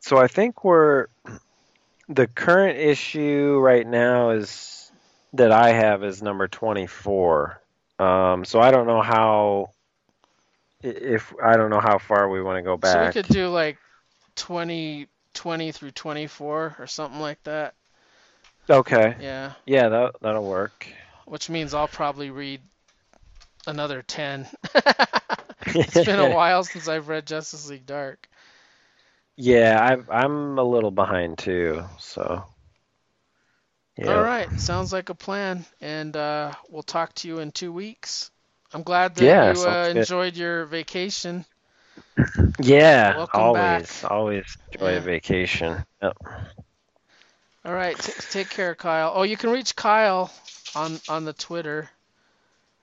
So 0.00 0.16
I 0.16 0.26
think 0.26 0.64
we're 0.64 1.06
the 2.08 2.26
current 2.26 2.78
issue 2.78 3.58
right 3.62 3.86
now 3.86 4.30
is 4.30 4.90
that 5.34 5.52
I 5.52 5.72
have 5.72 6.02
is 6.02 6.22
number 6.22 6.48
24. 6.48 7.60
Um, 7.98 8.44
so 8.44 8.60
I 8.60 8.70
don't 8.70 8.86
know 8.86 9.02
how 9.02 9.70
if 10.82 11.34
I 11.42 11.56
don't 11.56 11.70
know 11.70 11.80
how 11.80 11.98
far 11.98 12.28
we 12.28 12.42
want 12.42 12.58
to 12.58 12.62
go 12.62 12.76
back. 12.76 13.12
So 13.12 13.20
we 13.20 13.22
could 13.22 13.32
do 13.32 13.48
like 13.48 13.76
20, 14.36 15.06
20 15.34 15.72
through 15.72 15.90
24 15.90 16.76
or 16.78 16.86
something 16.86 17.20
like 17.20 17.42
that. 17.44 17.74
Okay. 18.70 19.16
Yeah, 19.16 19.54
Yeah, 19.66 19.88
that 19.88 20.14
that'll 20.22 20.44
work. 20.48 20.86
which 21.24 21.48
means 21.48 21.74
I'll 21.74 21.88
probably 21.88 22.30
read 22.30 22.62
another 23.66 24.02
10. 24.02 24.48
it's 25.84 26.00
been 26.00 26.18
a 26.20 26.26
while 26.34 26.64
since 26.64 26.88
I've 26.88 27.08
read 27.08 27.26
Justice 27.26 27.68
League 27.68 27.86
Dark. 27.86 28.28
Yeah, 29.36 29.78
I've, 29.82 30.08
I'm 30.10 30.58
a 30.58 30.62
little 30.62 30.90
behind 30.92 31.38
too. 31.38 31.84
So. 31.98 32.44
Yeah. 33.96 34.06
All 34.06 34.22
right, 34.22 34.50
sounds 34.60 34.92
like 34.92 35.08
a 35.10 35.14
plan, 35.14 35.64
and 35.80 36.16
uh, 36.16 36.52
we'll 36.68 36.82
talk 36.82 37.14
to 37.16 37.28
you 37.28 37.38
in 37.38 37.52
two 37.52 37.72
weeks. 37.72 38.30
I'm 38.72 38.82
glad 38.82 39.16
that 39.16 39.24
Yeah, 39.24 39.52
you 39.52 39.62
uh, 39.64 39.88
enjoyed 39.90 40.36
your 40.36 40.66
vacation. 40.66 41.44
Yeah, 42.62 43.16
Welcome 43.16 43.30
always, 43.32 44.02
back. 44.02 44.04
always 44.04 44.44
enjoy 44.72 44.92
Yeah. 44.92 44.98
a 44.98 45.00
vacation. 45.00 45.84
Yep. 46.02 46.16
All 47.64 47.74
right, 47.74 47.98
t- 47.98 48.12
take 48.30 48.50
care, 48.50 48.74
Kyle. 48.74 49.12
Oh, 49.14 49.22
you 49.22 49.36
can 49.36 49.50
reach 49.50 49.76
Kyle 49.76 50.32
on 50.74 50.98
on 51.08 51.24
the 51.24 51.32
Twitter. 51.32 51.88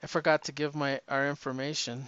I 0.04 0.08
forgot 0.08 0.44
to 0.46 0.52
give 0.52 0.76
my 0.76 1.00
our 1.08 1.30
information. 1.30 2.08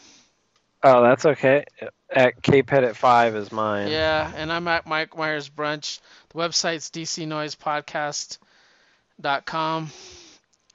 Oh, 0.83 1.01
that's 1.03 1.25
okay. 1.25 1.65
At 2.09 2.33
at 2.47 2.95
five 2.95 3.35
is 3.35 3.51
mine. 3.51 3.89
Yeah, 3.89 4.31
and 4.35 4.51
I'm 4.51 4.67
at 4.67 4.85
Mike 4.85 5.17
Myers 5.17 5.49
Brunch. 5.49 5.99
The 6.29 6.37
website's 6.37 6.91
dcnoisepodcast.com. 6.91 9.89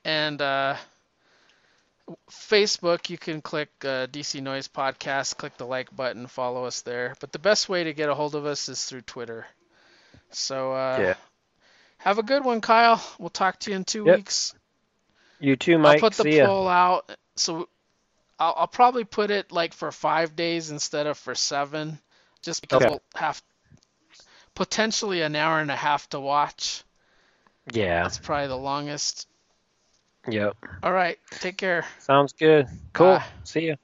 And 0.06 0.42
uh, 0.42 0.76
Facebook, 2.30 3.08
you 3.08 3.16
can 3.16 3.40
click 3.40 3.70
uh, 3.82 4.06
DC 4.08 4.42
Noise 4.42 4.68
Podcast, 4.68 5.38
click 5.38 5.56
the 5.56 5.64
like 5.66 5.94
button, 5.96 6.26
follow 6.26 6.66
us 6.66 6.82
there. 6.82 7.14
But 7.20 7.32
the 7.32 7.38
best 7.38 7.70
way 7.70 7.84
to 7.84 7.94
get 7.94 8.10
a 8.10 8.14
hold 8.14 8.34
of 8.34 8.44
us 8.44 8.68
is 8.68 8.84
through 8.84 9.00
Twitter. 9.02 9.46
So 10.30 10.72
uh, 10.72 10.98
Yeah. 11.00 11.14
Have 12.04 12.18
a 12.18 12.22
good 12.22 12.44
one, 12.44 12.60
Kyle. 12.60 13.02
We'll 13.18 13.30
talk 13.30 13.58
to 13.60 13.70
you 13.70 13.76
in 13.76 13.84
two 13.84 14.04
Yep. 14.04 14.16
weeks. 14.16 14.54
You 15.40 15.56
too, 15.56 15.78
Mike. 15.78 16.02
I'll 16.02 16.10
put 16.10 16.16
the 16.18 16.24
See 16.24 16.36
ya. 16.36 16.46
poll 16.46 16.68
out. 16.68 17.10
So 17.36 17.66
I'll, 18.38 18.54
I'll 18.58 18.66
probably 18.66 19.04
put 19.04 19.30
it 19.30 19.50
like 19.50 19.72
for 19.72 19.90
five 19.90 20.36
days 20.36 20.70
instead 20.70 21.06
of 21.06 21.16
for 21.16 21.34
seven, 21.34 21.98
just 22.42 22.60
because 22.60 22.82
Okay. 22.82 22.88
we'll 22.90 23.02
have 23.14 23.42
potentially 24.54 25.22
an 25.22 25.34
hour 25.34 25.60
and 25.60 25.70
a 25.70 25.76
half 25.76 26.06
to 26.10 26.20
watch. 26.20 26.84
Yeah. 27.72 28.02
That's 28.02 28.18
probably 28.18 28.48
the 28.48 28.56
longest. 28.58 29.26
Yep. 30.28 30.56
All 30.82 30.92
right. 30.92 31.18
Take 31.30 31.56
care. 31.56 31.86
Sounds 32.00 32.34
good. 32.34 32.66
Cool. 32.92 33.16
Bye. 33.16 33.24
See 33.44 33.68
ya. 33.68 33.74
Bye. 33.74 33.78